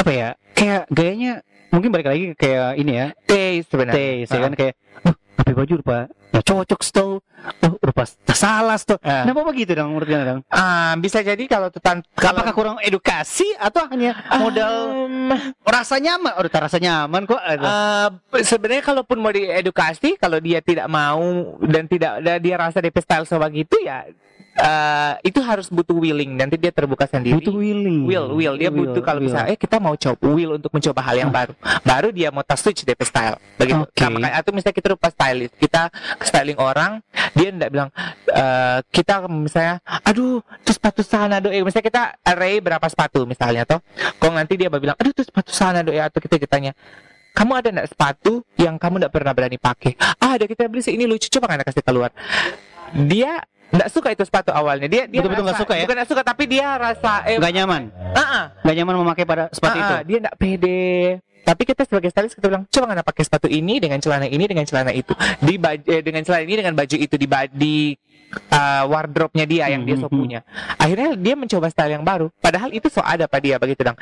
apa 0.00 0.10
ya? 0.10 0.28
Kayak 0.52 0.82
gayanya 0.88 1.32
mungkin 1.70 1.88
balik 1.92 2.08
lagi 2.08 2.24
kayak 2.34 2.76
ini 2.76 2.92
ya. 2.96 3.06
Taste 3.24 3.68
sebenarnya. 3.70 3.96
Taste 4.26 4.32
ya 4.32 4.40
kan? 4.42 4.52
Kayak 4.56 4.74
uh 5.04 5.14
tapi 5.40 5.56
baju 5.56 5.72
rupa 5.80 6.04
ya 6.36 6.40
cocok 6.44 6.80
stol 6.84 7.10
uh 7.64 7.72
rupa 7.80 8.04
salah 8.36 8.76
stol 8.76 9.00
Ah. 9.00 9.24
kenapa 9.24 9.40
begitu 9.48 9.72
dong 9.72 9.96
menurut 9.96 10.04
kalian 10.04 10.28
dong 10.28 10.40
Ah, 10.52 10.92
bisa 11.00 11.24
jadi 11.24 11.40
kalau 11.48 11.72
tutan 11.72 12.04
kalau 12.12 12.36
apakah 12.36 12.52
kurang 12.52 12.76
edukasi 12.84 13.48
atau 13.56 13.88
hanya 13.88 14.20
modal 14.36 15.08
Um, 15.08 15.32
rasa 15.64 15.96
nyaman? 15.96 16.36
Oh 16.36 16.44
rasa 16.44 16.76
nyaman 16.76 17.24
kok 17.24 17.40
Eh, 17.40 18.08
sebenarnya 18.44 18.84
kalaupun 18.84 19.16
mau 19.16 19.32
diedukasi 19.32 20.20
kalau 20.20 20.36
dia 20.44 20.60
tidak 20.60 20.92
mau 20.92 21.56
dan 21.64 21.88
tidak 21.88 22.20
dia 22.20 22.54
rasa 22.60 22.84
DP 22.84 23.00
style 23.00 23.24
sebegitu 23.24 23.80
ya 23.80 24.04
eh, 24.60 25.14
itu 25.24 25.40
harus 25.40 25.72
butuh 25.72 25.96
willing. 25.96 26.36
Nanti 26.36 26.60
dia 26.60 26.68
terbuka 26.70 27.08
sendiri. 27.08 27.40
Butuh 27.40 27.56
willing. 27.56 28.04
Will 28.04 28.36
will. 28.36 28.54
Dia 28.60 28.68
Will, 28.68 28.92
butuh 28.92 29.00
kalau 29.00 29.18
will. 29.24 29.32
misalnya 29.32 29.48
eh 29.50 29.58
kita 29.58 29.80
mau 29.80 29.96
coba 29.96 30.26
will 30.28 30.60
untuk 30.60 30.70
mencoba 30.70 31.00
hal 31.00 31.16
yang 31.16 31.32
baru. 31.32 31.52
Baru 31.82 32.08
dia 32.12 32.28
mau 32.28 32.44
touch 32.44 32.60
switch 32.60 32.84
DP 32.84 33.00
style. 33.08 33.36
Begitu 33.56 33.82
Oke. 33.82 34.00
nah, 34.04 34.10
makanya 34.12 34.34
atau 34.38 34.50
misalnya 34.52 34.76
kita 34.76 34.88
rupa 34.92 35.08
stylist. 35.08 35.54
Kita 35.56 35.82
styling 36.20 36.58
orang 36.60 37.00
dia 37.32 37.48
tidak 37.50 37.70
bilang 37.72 37.88
eh, 38.28 38.78
kita 38.92 39.14
misalnya 39.26 39.80
aduh 40.04 40.44
tuh 40.62 40.74
sepatu 40.74 41.00
sana 41.00 41.40
do 41.40 41.48
eh 41.48 41.64
misalnya 41.64 41.86
kita 41.88 42.02
array 42.22 42.60
berapa 42.60 42.84
sepatu 42.86 43.24
misalnya 43.24 43.64
toh. 43.64 43.80
Kok 44.20 44.32
nanti 44.36 44.60
dia 44.60 44.68
bilang 44.68 44.94
aduh 45.00 45.12
tuh 45.16 45.24
sepatu 45.24 45.50
sana 45.50 45.80
do 45.80 45.90
atau 45.90 46.20
kita 46.20 46.36
tanya 46.46 46.76
kamu 47.30 47.52
ada 47.62 47.68
enggak 47.70 47.88
sepatu 47.94 48.42
yang 48.58 48.74
kamu 48.76 49.00
enggak 49.00 49.14
pernah 49.14 49.32
berani 49.32 49.56
pakai? 49.56 49.94
Ah, 50.18 50.34
ada 50.34 50.50
kita 50.50 50.66
beli 50.66 50.82
sih. 50.82 50.98
Ini 50.98 51.06
lucu. 51.06 51.30
Coba 51.30 51.46
nggak 51.46 51.70
kasih 51.70 51.84
keluar. 51.86 52.10
Dia 52.90 53.38
enggak 53.70 53.90
suka 53.90 54.08
itu 54.12 54.22
sepatu 54.26 54.50
awalnya. 54.50 54.86
Dia 54.90 55.06
dia 55.06 55.20
Betul-betul 55.22 55.44
nggak 55.46 55.60
suka 55.62 55.72
ya? 55.78 55.84
Bukan 55.86 55.96
nggak 55.96 56.10
suka 56.10 56.22
tapi 56.26 56.44
dia 56.50 56.66
rasa 56.76 57.12
eh 57.26 57.36
nggak 57.38 57.54
nyaman 57.54 57.82
ah, 58.14 58.20
ah, 58.20 58.44
nggak 58.66 58.76
nyaman 58.82 58.94
memakai 59.02 59.24
pada 59.24 59.46
sepatu 59.54 59.78
ah, 59.78 59.82
itu 59.82 59.94
ah, 59.94 60.02
dia 60.04 60.16
enggak 60.22 60.36
pede. 60.36 60.90
Tapi 61.40 61.62
kita 61.64 61.82
sebagai 61.88 62.12
stylist 62.12 62.36
kita 62.36 62.46
bilang 62.52 62.64
coba 62.68 62.84
nggak 62.94 63.06
pakai 63.10 63.24
sepatu 63.24 63.48
ini 63.48 63.80
dengan 63.80 63.98
celana 63.98 64.28
ini 64.28 64.44
dengan 64.44 64.64
celana 64.68 64.92
itu 64.92 65.16
di 65.40 65.56
baju 65.56 65.82
eh, 65.88 66.02
dengan 66.04 66.22
celana 66.22 66.44
ini 66.44 66.54
dengan 66.60 66.74
baju 66.76 66.96
itu 67.00 67.14
di 67.16 67.26
di 67.56 67.74
uh, 68.52 68.84
wardrobe-nya 68.86 69.46
dia 69.48 69.64
yang 69.72 69.82
dia 69.82 69.96
so 69.98 70.06
Mhm. 70.06 70.14
punya. 70.14 70.40
Akhirnya 70.78 71.16
dia 71.18 71.34
mencoba 71.34 71.66
style 71.72 71.98
yang 71.98 72.04
baru. 72.06 72.30
Padahal 72.38 72.70
itu 72.70 72.86
so 72.92 73.02
ada 73.02 73.26
pada 73.26 73.42
dia 73.42 73.56
begitu 73.58 73.82
dong. 73.82 73.98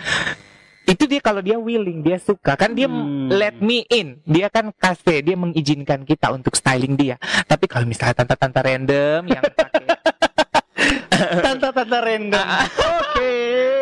Itu 0.89 1.05
dia 1.05 1.21
kalau 1.21 1.45
dia 1.45 1.61
willing, 1.61 2.01
dia 2.01 2.17
suka 2.17 2.57
kan 2.57 2.73
dia 2.73 2.89
Hmm. 2.89 3.29
let 3.29 3.61
me 3.61 3.85
in. 3.93 4.25
Dia 4.25 4.49
kan 4.49 4.73
kasih, 4.73 5.21
dia 5.21 5.37
mengizinkan 5.37 6.09
kita 6.09 6.33
untuk 6.33 6.57
styling 6.57 6.97
dia. 6.97 7.21
Tapi 7.45 7.69
kalau 7.69 7.85
misalnya 7.85 8.25
tante-tante 8.25 8.61
random 8.65 9.21
yang 9.29 9.45
pakai 9.53 9.85
tante-tante 11.45 11.99
random 11.99 12.47
oke 12.79 13.33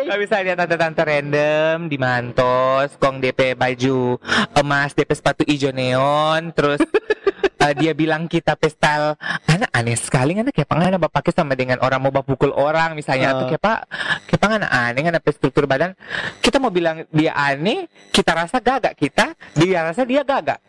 Gak 0.07 0.19
bisa 0.19 0.35
lihat 0.41 0.57
tante-tante 0.57 1.03
random 1.03 1.75
di 1.87 1.95
Mantos, 1.95 2.95
kong 2.97 3.21
DP 3.21 3.53
baju 3.53 4.17
emas, 4.55 4.91
DP 4.91 5.11
sepatu 5.13 5.43
hijau 5.45 5.71
neon, 5.71 6.51
terus 6.51 6.81
eh, 7.59 7.73
dia 7.73 7.91
bilang 7.91 8.25
kita 8.25 8.53
pestal, 8.53 9.17
anak 9.43 9.69
aneh 9.71 9.93
sekali, 9.93 10.33
anak 10.33 10.51
kayak 10.51 10.65
pangan 10.65 10.95
apa 10.95 11.07
pakai 11.07 11.31
sama 11.31 11.53
dengan 11.53 11.77
orang 11.79 11.99
mau 11.99 12.13
pukul 12.15 12.51
orang 12.51 12.93
misalnya, 12.93 13.33
atau 13.33 13.43
Oh. 13.43 13.49
kayak 13.49 13.59
pak, 13.59 13.79
kayak 14.25 14.39
pangan 14.39 14.61
aneh, 14.63 15.01
kan 15.01 15.13
apa 15.13 15.29
struktur 15.29 15.65
badan, 15.65 15.97
kita 16.39 16.57
mau 16.57 16.69
bilang 16.69 17.03
dia 17.09 17.33
aneh, 17.33 17.85
kita 18.09 18.31
rasa 18.31 18.57
gagak 18.57 18.93
kita, 18.93 19.33
dia 19.53 19.83
rasa 19.83 20.01
dia 20.01 20.21
gagak, 20.21 20.61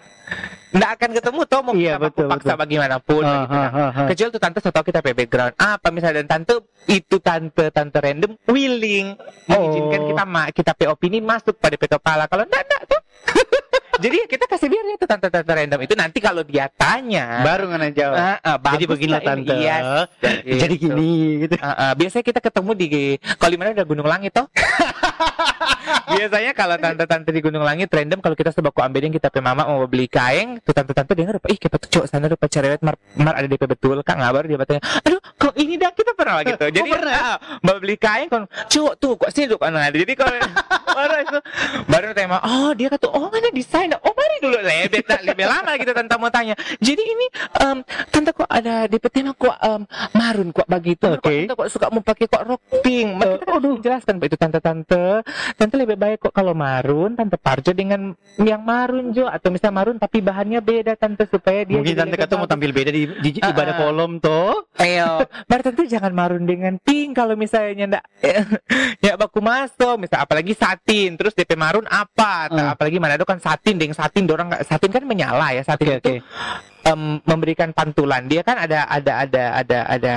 nggak 0.71 0.91
akan 0.95 1.11
ketemu 1.15 1.41
toh 1.45 1.61
mau 1.63 1.73
Iya, 1.73 1.95
betul, 1.97 2.27
paksa 2.27 2.53
betul. 2.53 2.61
bagaimanapun, 2.61 3.23
Ah, 3.23 3.33
begitu, 3.35 3.55
ah, 3.55 3.59
nah. 3.59 3.71
ah, 3.71 3.91
ah. 3.95 4.07
Kecuali 4.07 4.31
tuh 4.31 4.41
tante 4.41 4.59
tahu 4.61 4.85
kita 4.85 5.01
background 5.01 5.55
apa 5.57 5.89
misalnya 5.89 6.17
dan 6.19 6.29
tante 6.31 6.55
itu 6.87 7.17
tante 7.19 7.65
tante 7.69 7.99
random 7.99 8.33
willing 8.47 9.17
mengizinkan 9.45 10.01
Oh. 10.01 10.09
kita 10.09 10.23
ma 10.25 10.43
kita 10.49 10.73
pe 10.73 10.85
opini 10.85 11.21
masuk 11.21 11.57
pada 11.57 11.75
pe 11.75 11.85
kepala 11.87 12.25
kalau 12.25 12.45
enggak 12.45 12.65
enggak 12.65 12.83
tuh 12.87 13.01
jadi 13.99 14.19
kita 14.31 14.45
kasih 14.47 14.69
biar 14.71 14.85
itu 14.95 15.07
tante 15.07 15.27
tante 15.29 15.53
random 15.53 15.81
itu 15.83 15.95
nanti 15.99 16.19
kalau 16.23 16.43
dia 16.47 16.71
tanya 16.71 17.43
baru 17.43 17.71
nggak 17.71 17.93
jawab 17.95 18.17
ah, 18.19 18.39
ah, 18.43 18.57
jadi 18.75 18.85
beginilah 18.87 19.21
lah 19.21 19.35
ini. 19.35 19.47
tante 19.47 19.55
Iya, 19.59 19.77
jadi 20.47 20.75
gitu. 20.79 20.95
gini 20.95 21.11
gitu 21.45 21.55
Ah, 21.59 21.91
ah, 21.91 21.93
biasanya 21.99 22.25
kita 22.25 22.41
ketemu 22.41 22.71
di 22.79 22.87
kalau 23.37 23.51
di 23.51 23.59
mana 23.59 23.69
ada 23.75 23.85
Gunung 23.85 24.07
Langit 24.07 24.33
toh. 24.33 24.47
biasanya 26.15 26.53
kalau 26.55 26.77
tante-tante 26.79 27.31
di 27.33 27.41
Gunung 27.43 27.65
Langit 27.65 27.89
random 27.91 28.21
kalau 28.23 28.37
kita 28.39 28.55
sebab 28.55 28.73
ambilin 28.79 29.13
kita 29.13 29.29
pe 29.29 29.41
mama 29.43 29.67
mau 29.67 29.85
beli 29.85 30.07
kain, 30.09 30.61
tuh 30.63 30.73
tante-tante 30.73 31.13
dia 31.13 31.29
rupa 31.29 31.49
ih 31.51 31.59
kita 31.59 31.77
tuh 31.77 31.89
cowok 31.91 32.07
sana 32.09 32.27
rupa 32.31 32.47
cerewet 32.49 32.81
mar, 32.81 32.97
mar 33.19 33.35
ada 33.37 33.45
DP 33.45 33.69
betul 33.69 34.01
kak 34.07 34.17
ngabar 34.17 34.47
dia 34.47 34.57
bertanya, 34.57 34.81
aduh 35.05 35.21
kok 35.37 35.55
ini 35.59 35.77
dah 35.77 35.91
kita 35.93 36.13
pernah 36.17 36.41
gitu. 36.45 36.65
Jadi 36.71 36.89
pernah? 36.89 37.17
ah, 37.19 37.37
mau 37.61 37.77
beli 37.77 37.97
kain 37.99 38.29
kan 38.31 38.45
cowok 38.71 38.95
tuh 38.97 39.13
kok 39.19 39.31
sini 39.35 39.47
tuh 39.51 39.59
kan 39.61 39.75
ada. 39.75 39.93
Jadi 39.93 40.13
kalau 40.17 40.33
baru 40.99 41.15
itu 41.21 41.39
baru 41.87 42.09
tema 42.17 42.37
oh 42.43 42.71
dia 42.73 42.89
kata 42.89 43.07
oh 43.13 43.29
mana 43.29 43.49
desain 43.53 43.88
oh 43.97 44.13
mari. 44.13 44.37
Dulu 44.39 44.59
lebet 44.61 45.05
nak 45.09 45.23
lebih 45.25 45.47
lama 45.49 45.73
gitu 45.81 45.93
tante 45.97 46.15
mau 46.21 46.31
tanya. 46.31 46.55
Jadi 46.79 47.03
ini 47.03 47.27
em, 47.65 47.79
tante 48.13 48.31
kok 48.37 48.49
ada 48.49 48.85
DP 48.85 49.05
tema 49.09 49.33
kok 49.33 49.57
em, 49.57 49.83
marun 50.13 50.49
kok 50.53 50.69
begitu 50.69 51.09
Oke. 51.09 51.19
Kok 51.19 51.33
tante 51.49 51.55
kok 51.57 51.69
suka 51.73 51.87
mau 51.89 52.05
pakai 52.05 52.27
kok 52.29 52.43
rok 52.45 52.61
pink? 52.85 53.09
Maka 53.17 53.35
kita 53.41 53.53
harus 53.57 53.81
jelaskan. 53.81 54.15
Itu 54.21 54.37
tante-tante 54.37 55.25
tante? 55.57 55.75
Lebih 55.79 55.97
baik 55.97 56.19
kok 56.29 56.35
kalau 56.37 56.53
marun 56.53 57.17
tante 57.17 57.41
parjo 57.41 57.73
dengan 57.73 58.13
yang 58.37 58.61
marun 58.61 59.17
jo. 59.17 59.25
Atau 59.25 59.49
misalnya 59.49 59.81
marun 59.81 59.97
tapi 59.97 60.21
bahannya 60.21 60.61
beda 60.61 60.93
tante 61.01 61.25
supaya 61.25 61.65
dia 61.65 61.81
mungkin 61.81 61.97
tante 61.97 62.17
kata 62.21 62.35
mau 62.37 62.51
tampil 62.51 62.77
beda 62.77 62.91
di, 62.93 63.09
di 63.09 63.31
Ah, 63.39 63.55
ibadah 63.55 63.75
ah. 63.75 63.79
kolom 63.79 64.13
toh. 64.19 64.67
Ayo, 64.83 65.23
baru 65.51 65.63
tentu 65.71 65.87
jangan 65.87 66.11
marun 66.11 66.43
dengan 66.43 66.75
pink 66.83 67.15
kalau 67.15 67.39
misalnya 67.39 67.99
ndak. 67.99 68.05
Ya 68.99 69.15
baku 69.15 69.39
masuk, 69.39 69.95
misal 69.95 70.27
apalagi 70.27 70.59
satin, 70.59 71.15
terus 71.15 71.31
DP 71.31 71.55
marun 71.55 71.87
apa? 71.87 72.51
Ah. 72.51 72.75
Apalagi 72.75 72.99
Manado 72.99 73.23
kan 73.23 73.39
satin, 73.39 73.78
dengan 73.79 73.97
satin 73.97 74.27
nggak 74.27 74.67
satin 74.67 74.91
kan 74.91 75.03
menyala 75.07 75.55
ya 75.55 75.63
satin 75.63 75.87
oke 75.89 75.97
itu 76.03 76.13
oke 76.19 76.23
em, 76.89 77.01
memberikan 77.25 77.71
pantulan. 77.77 78.25
Dia 78.27 78.43
kan 78.45 78.57
ada 78.57 78.89
ada 78.89 79.13
ada 79.25 79.45
ada 79.61 79.79
ada 79.89 80.15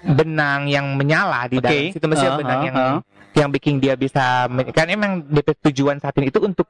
benang 0.00 0.66
yang 0.66 0.96
menyala 0.96 1.44
di 1.46 1.60
dalam 1.60 1.92
situ 1.92 2.06
mesti 2.08 2.26
Ah, 2.26 2.36
benang 2.40 2.60
ah, 2.60 2.66
yang 2.66 2.76
ah. 2.76 3.00
yang 3.36 3.48
bikin 3.52 3.78
dia 3.78 3.94
bisa 4.00 4.48
kan 4.72 4.88
emang 4.88 5.28
DP 5.28 5.60
tujuan 5.70 6.00
satin 6.00 6.24
itu 6.24 6.40
untuk 6.40 6.66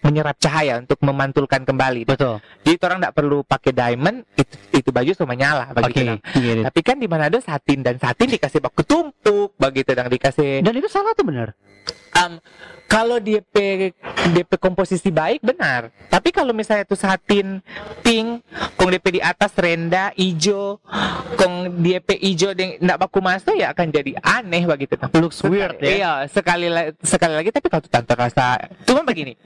menyerap 0.00 0.32
cahaya 0.40 0.80
untuk 0.80 0.96
memantulkan 1.04 1.60
kembali. 1.60 2.08
betul 2.08 2.40
Jadi 2.64 2.80
orang 2.88 2.98
nggak 3.04 3.14
perlu 3.20 3.44
pakai 3.44 3.72
diamond 3.76 4.24
itu 4.32 4.54
itu 4.72 4.88
baju 4.88 5.12
semua 5.12 5.36
nyala 5.36 5.76
begitu. 5.76 6.16
Dang. 6.16 6.20
iya, 6.40 6.52
iya. 6.56 6.64
Tapi 6.64 6.80
kan 6.80 6.96
di 6.96 7.04
mana 7.04 7.28
ada 7.28 7.36
satin 7.36 7.84
dan 7.84 8.00
satin 8.00 8.32
dikasih 8.32 8.64
baku 8.64 8.80
tumpuk 8.88 9.52
begitu 9.60 9.92
dan 9.92 10.08
dikasih 10.08 10.64
dan 10.64 10.72
itu 10.72 10.88
salah 10.88 11.12
tuh 11.12 11.28
benar 11.28 11.52
Am, 12.16 12.42
kalau 12.90 13.22
DP 13.22 13.54
DP 14.34 14.50
komposisi 14.58 15.14
baik 15.14 15.46
benar. 15.46 15.94
Tapi 16.10 16.34
kalau 16.34 16.50
misalnya 16.50 16.82
itu 16.82 16.98
satin 16.98 17.62
pink, 18.02 18.42
kong 18.74 18.90
DP 18.90 19.06
di 19.18 19.20
atas 19.22 19.54
renda 19.54 20.10
ijo, 20.18 20.82
kong 21.38 21.80
DP 21.80 22.18
ijo 22.18 22.50
yang 22.50 22.82
ndak 22.82 22.98
baku 23.06 23.22
masuk 23.22 23.54
ya 23.54 23.70
akan 23.70 23.94
jadi 23.94 24.18
aneh 24.18 24.66
begitu. 24.66 24.98
looks 25.22 25.38
weird 25.46 25.78
ya 25.78 25.90
Iya, 25.90 26.12
sekali 26.26 26.66
sekali 27.06 27.34
lagi 27.38 27.50
tapi 27.54 27.66
kalau 27.70 27.82
tuh 27.86 27.92
tante 27.92 28.12
rasa 28.18 28.58
cuma 28.82 29.06
begini. 29.06 29.38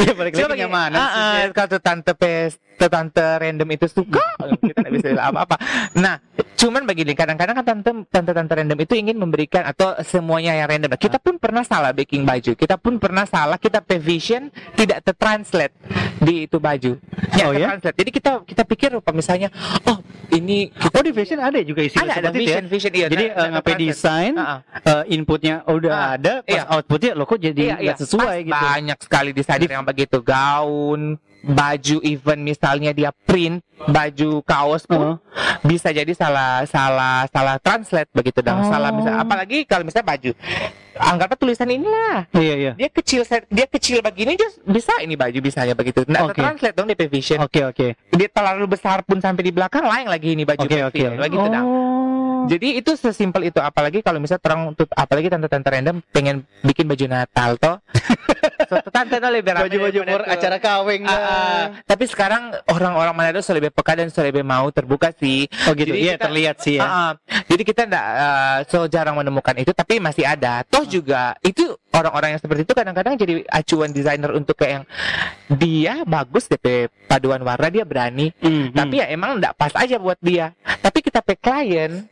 Iya 0.00 0.12
balik 0.18 0.32
Coba 0.32 0.56
lagi 0.56 0.64
ah, 0.66 0.96
ah, 0.96 1.34
kalau 1.52 1.68
tuh 1.76 1.82
tante 1.84 2.12
pes 2.16 2.56
tante 2.84 3.24
random 3.40 3.68
itu 3.72 3.88
suka 3.88 4.20
kita 4.60 4.76
nggak 4.84 4.92
bisa 4.92 5.06
bilang 5.16 5.32
apa-apa. 5.32 5.56
Nah, 5.96 6.20
cuman 6.54 6.84
begini 6.84 7.16
kadang-kadang 7.16 7.56
kan 7.56 7.64
tante 7.64 7.90
tante 8.12 8.32
tante 8.36 8.52
random 8.52 8.76
itu 8.76 8.92
ingin 8.92 9.16
memberikan 9.16 9.64
atau 9.64 9.96
semuanya 10.04 10.52
yang 10.52 10.68
random. 10.68 10.92
Nah, 10.92 11.00
Kita 11.00 11.16
pun 11.16 11.40
pernah 11.40 11.64
salah 11.64 11.96
baking 11.96 12.28
baju. 12.28 12.52
Kita 12.52 12.76
pun 12.76 13.00
pernah 13.00 13.24
salah 13.24 13.56
kita 13.56 13.80
pay 13.80 13.96
vision 13.96 14.52
tidak 14.76 15.00
tertranslate 15.00 15.72
di 16.20 16.44
itu 16.44 16.60
baju. 16.60 17.00
Oh, 17.40 17.52
ya? 17.52 17.80
Jadi 17.80 18.10
kita 18.12 18.44
kita 18.44 18.62
pikir 18.64 18.92
apa 18.92 19.12
misalnya 19.12 19.48
oh 19.88 20.00
ini 20.32 20.68
Oh 20.92 21.00
di 21.00 21.12
fashion 21.12 21.38
ada 21.40 21.56
juga 21.62 21.84
istilah 21.84 22.18
ada 22.18 22.28
ada 22.28 22.36
itu 22.36 22.44
ya? 22.44 22.60
vision 22.60 22.64
vision 22.68 22.92
iya. 22.92 23.06
Jadi 23.08 23.24
nah, 23.30 23.36
eh, 23.36 23.48
ngapain 23.56 23.76
translate. 23.76 23.92
desain, 23.94 24.32
ah. 24.36 24.58
eh, 24.82 25.02
inputnya 25.14 25.54
udah 25.64 25.92
Ah, 25.92 26.08
ada, 26.18 26.34
pas 26.44 26.52
iya. 26.52 26.62
outputnya 26.68 27.12
lo 27.14 27.24
kok 27.24 27.38
jadi 27.38 27.62
Iya, 27.72 27.76
iya. 27.80 27.94
sesuai 27.96 28.38
Pas 28.42 28.48
gitu. 28.48 28.64
Banyak 28.66 28.98
sekali 29.00 29.30
desainer 29.32 29.70
yang 29.70 29.84
begitu 29.86 30.18
gaun, 30.20 31.16
baju 31.48 31.96
even 32.02 32.42
misalnya 32.42 32.90
dia 32.90 33.14
print 33.22 33.62
baju 33.78 34.42
kaos 34.42 34.82
pun 34.82 35.14
Uh-huh. 35.16 35.62
bisa 35.62 35.88
jadi 35.88 36.08
salah 36.10 36.64
salah 36.64 37.28
salah 37.28 37.56
translate 37.56 38.10
begitu 38.10 38.40
dan 38.40 38.58
Oh. 38.58 38.66
salah 38.66 38.90
misalnya 38.90 39.20
apalagi 39.20 39.62
kalau 39.62 39.82
misalnya 39.82 40.08
baju 40.08 40.30
anggapnya 40.96 41.36
tulisan 41.36 41.68
inilah 41.68 42.24
Iya 42.32 42.54
iya. 42.56 42.72
dia 42.74 42.88
kecil 42.88 43.20
dia 43.46 43.66
kecil 43.66 44.00
begini 44.00 44.34
just 44.34 44.58
bisa 44.64 44.96
ini 44.98 45.12
baju 45.12 45.38
bisanya 45.38 45.72
begitu 45.72 46.02
nggak 46.02 46.24
Oke. 46.26 46.40
translate 46.40 46.74
dong 46.74 46.88
DP 46.88 47.02
Vision 47.06 47.38
Oke 47.38 47.62
oke. 47.62 47.86
dia 47.94 48.28
terlalu 48.28 48.64
besar 48.66 49.00
pun 49.00 49.16
sampai 49.16 49.42
di 49.42 49.52
belakang 49.52 49.84
lain 49.84 50.06
lagi 50.06 50.32
ini 50.32 50.42
baju 50.42 50.58
Oke 50.58 50.78
oke. 50.82 50.90
kecil 50.90 51.10
begitu 51.14 51.46
dah 51.46 51.62
Oh. 51.62 52.44
jadi 52.46 52.68
itu 52.76 52.94
sesimpel 52.94 53.42
itu 53.44 53.58
apalagi 53.58 54.00
kalau 54.00 54.16
misalnya 54.16 54.40
terang 54.40 54.62
untuk 54.70 54.88
apalagi 54.90 55.28
tante-tante 55.28 55.68
random 55.68 55.96
pengen 56.10 56.36
bikin 56.60 56.86
baju 56.86 57.04
Natal 57.06 57.54
toh 57.56 57.76
suatu 58.66 58.88
tante 58.88 59.16
no 59.16 59.28
lebih 59.28 59.50
ramai 59.50 59.66
Baju-baju 59.66 59.98
tuh. 60.02 60.26
acara 60.26 60.56
kawin 60.56 61.02
Ah, 61.02 61.14
ah. 61.14 61.62
tapi 61.82 62.04
sekarang 62.04 62.42
orang-orang 62.66 63.12
Manado 63.12 63.38
sudah 63.38 63.58
lebih 63.58 63.70
peka 63.70 63.92
dan 63.94 64.08
sudah 64.08 64.26
lebih 64.26 64.42
mau 64.42 64.68
terbuka 64.68 65.10
sih. 65.12 65.46
Oh 65.64 65.72
gitu. 65.72 65.90
Jadi 65.90 65.98
Iya 66.02 66.14
kita- 66.14 66.24
terlihat 66.26 66.56
sih 66.58 66.74
ya. 66.76 66.82
Ah, 66.82 66.90
ah. 66.90 67.10
jadi 67.44 67.62
kita 67.62 67.80
enggak 67.84 68.06
eh, 68.06 68.56
so 68.66 68.78
jarang 68.86 69.14
menemukan 69.14 69.54
itu 69.54 69.70
tapi 69.70 69.96
masih 69.96 70.22
ada. 70.22 70.60
Toh 70.62 70.82
juga 70.82 71.34
itu 71.40 71.64
orang-orang 71.90 72.34
yang 72.34 72.40
seperti 72.40 72.62
itu 72.62 72.72
kadang-kadang 72.72 73.14
jadi 73.14 73.46
acuan 73.48 73.90
desainer 73.90 74.30
untuk 74.30 74.54
kayak 74.54 74.72
yang 74.72 74.84
dia 75.48 75.94
bagus 76.04 76.46
DP 76.46 76.66
paduan 77.06 77.40
warna 77.40 77.68
dia 77.68 77.82
berani. 77.82 78.34
Hmm, 78.36 78.68
hmm. 78.68 78.74
Tapi 78.74 78.94
ya 78.96 79.06
emang 79.08 79.38
enggak 79.38 79.54
pas 79.54 79.72
aja 79.72 79.96
buat 79.96 80.18
dia. 80.18 80.52
Tapi 80.76 80.98
kita 81.00 81.20
pe 81.20 81.34
klien 81.34 82.04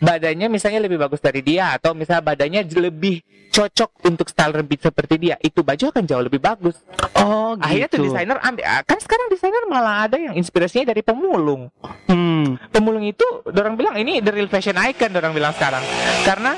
badannya 0.00 0.48
misalnya 0.48 0.80
lebih 0.80 0.96
bagus 0.96 1.20
dari 1.20 1.44
dia 1.44 1.76
atau 1.76 1.92
misalnya 1.92 2.24
badannya 2.24 2.64
lebih 2.66 3.20
cocok 3.50 4.06
untuk 4.06 4.30
style 4.30 4.54
rambut 4.54 4.80
seperti 4.80 5.18
dia, 5.18 5.36
itu 5.42 5.60
baju 5.60 5.84
akan 5.90 6.04
jauh 6.06 6.22
lebih 6.22 6.40
bagus. 6.40 6.80
oh 7.18 7.58
gitu. 7.58 7.66
Akhirnya 7.66 7.88
tuh 7.90 8.00
desainer 8.06 8.38
ambil 8.40 8.64
ah, 8.64 8.82
kan 8.86 8.98
sekarang 9.02 9.26
desainer 9.28 9.64
malah 9.66 10.06
ada 10.06 10.16
yang 10.16 10.34
inspirasinya 10.38 10.94
dari 10.94 11.02
pemulung. 11.02 11.68
Hmm. 12.06 12.56
Pemulung 12.70 13.04
itu 13.04 13.26
orang 13.44 13.74
bilang 13.74 13.98
ini 13.98 14.22
the 14.22 14.30
real 14.30 14.48
fashion 14.48 14.78
icon 14.78 15.12
orang 15.12 15.34
bilang 15.34 15.52
sekarang. 15.52 15.82
Karena 16.22 16.54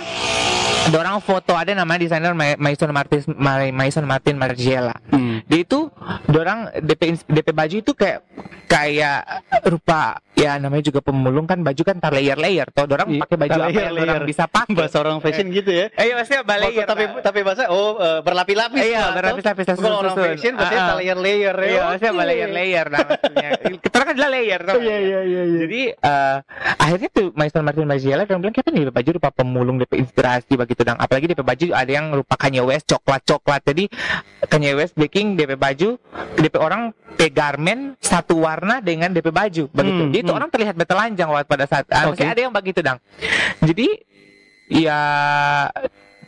orang 0.93 1.19
foto 1.19 1.53
ada 1.53 1.73
namanya 1.73 2.01
desainer 2.01 2.33
Ma- 2.33 2.59
Maison 2.59 2.91
Martin 2.91 3.21
Ma- 3.35 3.71
Maison 3.71 4.05
Martin 4.05 4.37
Margiela. 4.37 4.95
Hmm. 5.09 5.41
Dia 5.45 5.61
itu 5.61 5.89
orang 6.29 6.73
DP 6.77 7.03
DP 7.25 7.49
baju 7.51 7.77
itu 7.79 7.93
kayak 7.93 8.21
kayak 8.67 9.21
rupa 9.65 10.19
ya 10.33 10.57
namanya 10.57 10.83
juga 10.83 10.99
pemulung 10.99 11.45
kan 11.45 11.61
baju 11.61 11.83
kan 11.83 12.01
tar 12.01 12.11
layer-layer 12.11 12.67
toh 12.67 12.89
orang 12.89 13.05
Iya, 13.07 13.21
pakai 13.21 13.37
baju 13.37 13.59
apa 13.61 13.79
yang 13.79 13.95
orang 13.95 14.25
bisa 14.25 14.45
pakai. 14.49 14.75
Bahasa 14.75 14.97
orang 14.99 15.21
fashion 15.21 15.47
gitu 15.49 15.71
ya. 15.71 15.87
Eh, 15.93 16.09
iya 16.09 16.15
maksudnya 16.17 16.43
layer. 16.43 16.87
tapi 16.89 17.05
tapi 17.21 17.39
bahasa 17.45 17.69
oh 17.69 18.01
eh, 18.01 18.21
berlapis-lapis. 18.21 18.81
Iya, 18.83 19.03
berlapis-lapis, 19.13 19.65
Kalau 19.77 19.99
orang 20.01 20.17
fashion 20.17 20.53
pasti 20.57 20.75
Ah, 20.75 20.83
ah. 20.83 20.97
layer-layer 20.99 21.55
ya. 21.55 21.69
Iya, 21.69 21.83
maksudnya 21.87 22.13
Oke. 22.13 22.25
layer-layer 22.27 22.87
nah 22.89 22.99
maksudnya. 23.05 23.49
Kita 23.85 23.95
kan 23.95 24.09
adalah 24.11 24.31
layer 24.33 24.61
toh. 24.63 24.75
Iya 24.75 24.97
iya 24.99 25.21
iya. 25.23 25.43
Jadi 25.63 25.81
eh, 25.95 26.37
akhirnya 26.77 27.09
tuh 27.13 27.27
Maison 27.33 27.63
Martin 27.63 27.87
Margiela 27.87 28.23
dia 28.25 28.35
bilang 28.35 28.57
kita 28.57 28.69
nih 28.69 28.89
baju 28.89 29.11
rupa 29.13 29.31
pemulung 29.31 29.77
DP 29.79 30.01
inspirasi 30.01 30.53
begitu 30.63 30.87
dong. 30.87 30.99
Apalagi 30.99 31.27
DP 31.35 31.43
baju 31.43 31.67
ada 31.75 31.91
yang 31.91 32.15
rupa 32.15 32.39
Kanye 32.39 32.63
West 32.63 32.87
coklat-coklat. 32.87 33.67
Jadi 33.67 33.91
Kanye 34.47 34.79
West 34.79 34.95
baking 34.95 35.35
DP 35.35 35.59
baju, 35.59 35.99
DP 36.39 36.55
orang 36.63 36.95
pe 37.19 37.29
garment 37.29 37.99
satu 37.99 38.41
warna 38.41 38.79
dengan 38.79 39.11
DP 39.11 39.35
baju 39.35 39.65
begitu. 39.69 40.03
Hmm, 40.07 40.11
Jadi 40.15 40.19
itu 40.23 40.33
hmm. 40.33 40.39
orang 40.39 40.49
terlihat 40.49 40.75
waktu 40.79 41.49
pada 41.51 41.65
saat 41.67 41.85
ah, 41.91 42.07
Oke. 42.09 42.17
maksudnya 42.17 42.33
ada 42.33 42.43
yang 42.47 42.55
begitu 42.55 42.81
dong. 42.81 42.99
Jadi 43.61 43.89
ya 44.73 45.01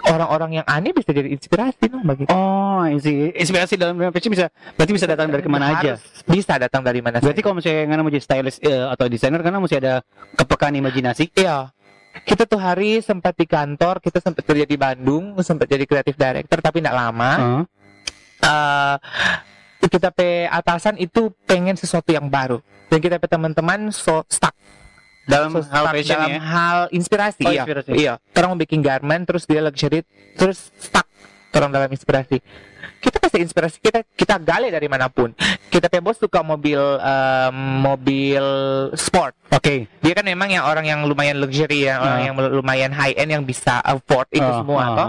orang-orang 0.05 0.61
yang 0.61 0.67
aneh 0.69 0.93
bisa 0.93 1.11
jadi 1.15 1.29
inspirasi 1.33 1.89
dong 1.89 2.05
begitu. 2.05 2.29
Oh, 2.29 2.85
inspirasi 2.85 3.81
dalam 3.81 3.97
dunia 3.97 4.13
fashion 4.13 4.33
bisa 4.33 4.53
berarti 4.77 4.93
bisa 4.93 5.07
datang 5.09 5.33
dari 5.33 5.43
ke 5.43 5.51
mana 5.51 5.81
aja. 5.81 5.97
Bisa 6.29 6.61
datang 6.61 6.85
dari 6.85 7.01
mana 7.01 7.21
Berarti 7.21 7.41
saja. 7.41 7.45
kalau 7.45 7.57
misalnya 7.57 7.83
ngana 7.89 8.01
mau 8.05 8.13
jadi 8.13 8.25
stylist 8.25 8.59
eh, 8.65 8.85
atau 8.85 9.05
desainer 9.09 9.41
karena 9.41 9.59
mesti 9.61 9.77
ada 9.81 10.05
kepekaan 10.37 10.77
imajinasi. 10.77 11.33
Iya. 11.37 11.73
Kita 12.23 12.47
tuh 12.47 12.57
hari 12.57 13.03
sempat 13.03 13.35
di 13.35 13.43
kantor, 13.43 13.99
kita 13.99 14.23
sempat 14.23 14.47
kerja 14.47 14.63
di 14.63 14.79
Bandung, 14.79 15.35
sempat 15.43 15.67
jadi 15.67 15.83
kreatif 15.83 16.15
director 16.15 16.63
tapi 16.63 16.79
tidak 16.79 16.95
lama. 16.95 17.33
Heeh. 17.35 17.63
Eh, 18.45 18.97
kita 19.85 20.09
pe 20.09 20.47
atasan 20.47 20.97
itu 20.97 21.35
pengen 21.45 21.75
sesuatu 21.75 22.09
yang 22.09 22.29
baru 22.29 22.61
dan 22.89 22.99
kita 22.99 23.17
pe 23.17 23.27
teman-teman 23.27 23.89
so 23.89 24.25
stuck 24.27 24.53
dalam 25.25 25.51
So 25.51 25.61
hal 25.61 25.85
stuck 25.85 25.93
fashion 25.93 26.17
dalam 26.17 26.31
ya. 26.31 26.41
hal 26.41 26.79
inspirasi, 26.91 27.43
Oh, 27.43 27.53
iya. 27.53 27.63
inspirasi. 27.65 27.91
Iya. 27.93 28.15
Orang 28.33 28.49
mau 28.53 28.61
bikin 28.61 28.81
garment 28.81 29.25
terus 29.25 29.45
dia 29.45 29.61
luxury 29.61 30.05
terus 30.37 30.73
stuck 30.77 31.05
orang 31.57 31.73
dalam 31.73 31.91
inspirasi. 31.91 32.39
Kita 32.99 33.21
pasti 33.21 33.37
inspirasi 33.37 33.77
kita 33.79 34.01
kita 34.17 34.41
gali 34.41 34.73
dari 34.73 34.89
mana 34.89 35.13
pun. 35.13 35.33
Kita 35.69 35.89
pe 35.89 36.01
bos 36.01 36.17
suka 36.17 36.41
mobil 36.41 36.81
em, 36.81 37.57
mobil 37.85 38.45
sport. 38.97 39.37
Oke. 39.53 39.87
Dia 40.01 40.13
kan 40.17 40.25
memang 40.25 40.49
yang 40.49 40.65
orang 40.65 40.89
yang 40.89 41.01
lumayan 41.05 41.37
luxury 41.37 41.85
ya, 41.85 42.01
orang 42.01 42.19
Ah. 42.19 42.25
yang 42.25 42.35
lumayan 42.55 42.91
high 42.91 43.13
end 43.15 43.31
yang 43.31 43.45
bisa 43.45 43.79
afford 43.81 44.25
itu 44.33 44.41
Oh, 44.41 44.65
semua 44.65 44.83
oh, 44.83 44.97
toh. 44.97 45.09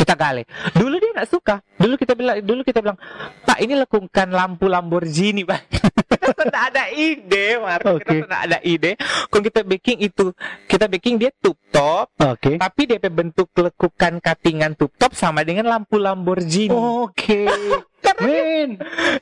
Kita 0.00 0.16
gali. 0.16 0.40
Dulu 0.72 0.96
dia 0.96 1.10
nggak 1.12 1.28
suka. 1.28 1.60
Dulu 1.76 2.00
kita 2.00 2.16
bilang 2.16 2.40
dulu 2.40 2.64
kita 2.64 2.80
bilang, 2.80 2.96
"Pak, 3.44 3.60
ini 3.60 3.76
lekungkan 3.76 4.32
lampu 4.32 4.64
Lamborghini, 4.64 5.44
Pak." 5.44 5.60
kita 6.32 6.42
tidak 6.48 6.64
ada 6.72 6.84
ide, 6.88 7.46
Mar. 7.60 7.80
Kita 7.84 7.92
Oke. 8.00 8.16
tidak 8.24 8.40
ada 8.48 8.58
ide. 8.64 8.96
Kalau 9.28 9.42
kita 9.44 9.60
baking 9.60 9.98
itu, 10.00 10.32
kita 10.64 10.88
baking 10.88 11.20
dia 11.20 11.28
tube 11.36 11.60
top, 11.68 12.08
Oke. 12.16 12.56
tapi 12.56 12.82
DP 12.88 13.04
bentuk 13.12 13.52
lekukan 13.52 14.24
cuttingan 14.24 14.72
tube 14.72 14.96
top 14.96 15.12
sama 15.12 15.44
dengan 15.44 15.68
lampu 15.68 16.00
Lamborghini. 16.00 16.72
Oke. 16.72 17.44
karena 18.04 18.24
Men. 18.24 18.70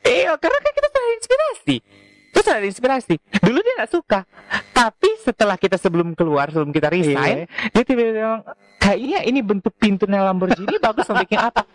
Iya, 0.06 0.32
karena 0.38 0.58
kan 0.62 0.72
kita 0.72 0.88
sudah 0.94 1.14
inspirasi. 1.18 1.76
Terus 2.38 2.54
ada 2.54 2.62
inspirasi. 2.62 3.18
Dulu 3.42 3.58
dia 3.58 3.74
nggak 3.82 3.90
suka. 3.90 4.22
Tapi 4.70 5.10
setelah 5.18 5.58
kita 5.58 5.74
sebelum 5.74 6.14
keluar, 6.14 6.54
sebelum 6.54 6.70
kita 6.70 6.86
resign, 6.86 7.50
dia 7.50 7.82
tiba-tiba 7.82 8.14
bilang, 8.14 8.40
kayaknya 8.78 9.26
ini 9.26 9.42
bentuk 9.42 9.74
pintunya 9.74 10.22
Lamborghini 10.22 10.78
bagus 10.86 11.02
mau 11.10 11.18
bikin 11.18 11.34
apa? 11.34 11.66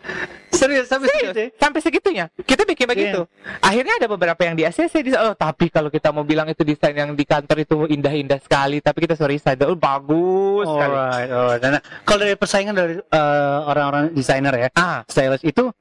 Serius 0.55 0.87
sampai 0.87 1.11
Serius, 1.11 1.35
segitu. 1.35 1.39
ya? 1.43 1.47
sampai 1.59 1.79
segitunya. 1.83 2.25
Kita 2.39 2.63
bikin 2.63 2.87
begitu. 2.87 3.27
Akhirnya 3.59 3.99
ada 3.99 4.07
beberapa 4.07 4.39
yang 4.47 4.55
di 4.55 4.63
ACC 4.63 5.03
di 5.03 5.11
oh 5.11 5.35
tapi 5.35 5.67
kalau 5.67 5.91
kita 5.91 6.15
mau 6.15 6.23
bilang 6.23 6.47
itu 6.47 6.63
desain 6.63 6.95
yang 6.95 7.11
di 7.11 7.27
kantor 7.27 7.57
itu 7.59 7.75
indah-indah 7.91 8.39
sekali, 8.39 8.79
tapi 8.79 9.03
kita 9.03 9.19
sorry 9.19 9.35
saja, 9.35 9.67
oh 9.67 9.75
bagus 9.75 10.63
sekali. 10.63 10.95
Alright, 10.95 11.27
alright. 11.29 11.59
Nah, 11.59 11.83
kalau 12.07 12.23
dari 12.23 12.39
persaingan 12.39 12.71
dari 12.71 12.95
eh, 13.03 13.57
orang-orang 13.67 14.15
desainer 14.15 14.55
ya, 14.55 14.67
Ah, 14.79 15.03
stylist 15.11 15.43
itu 15.43 15.75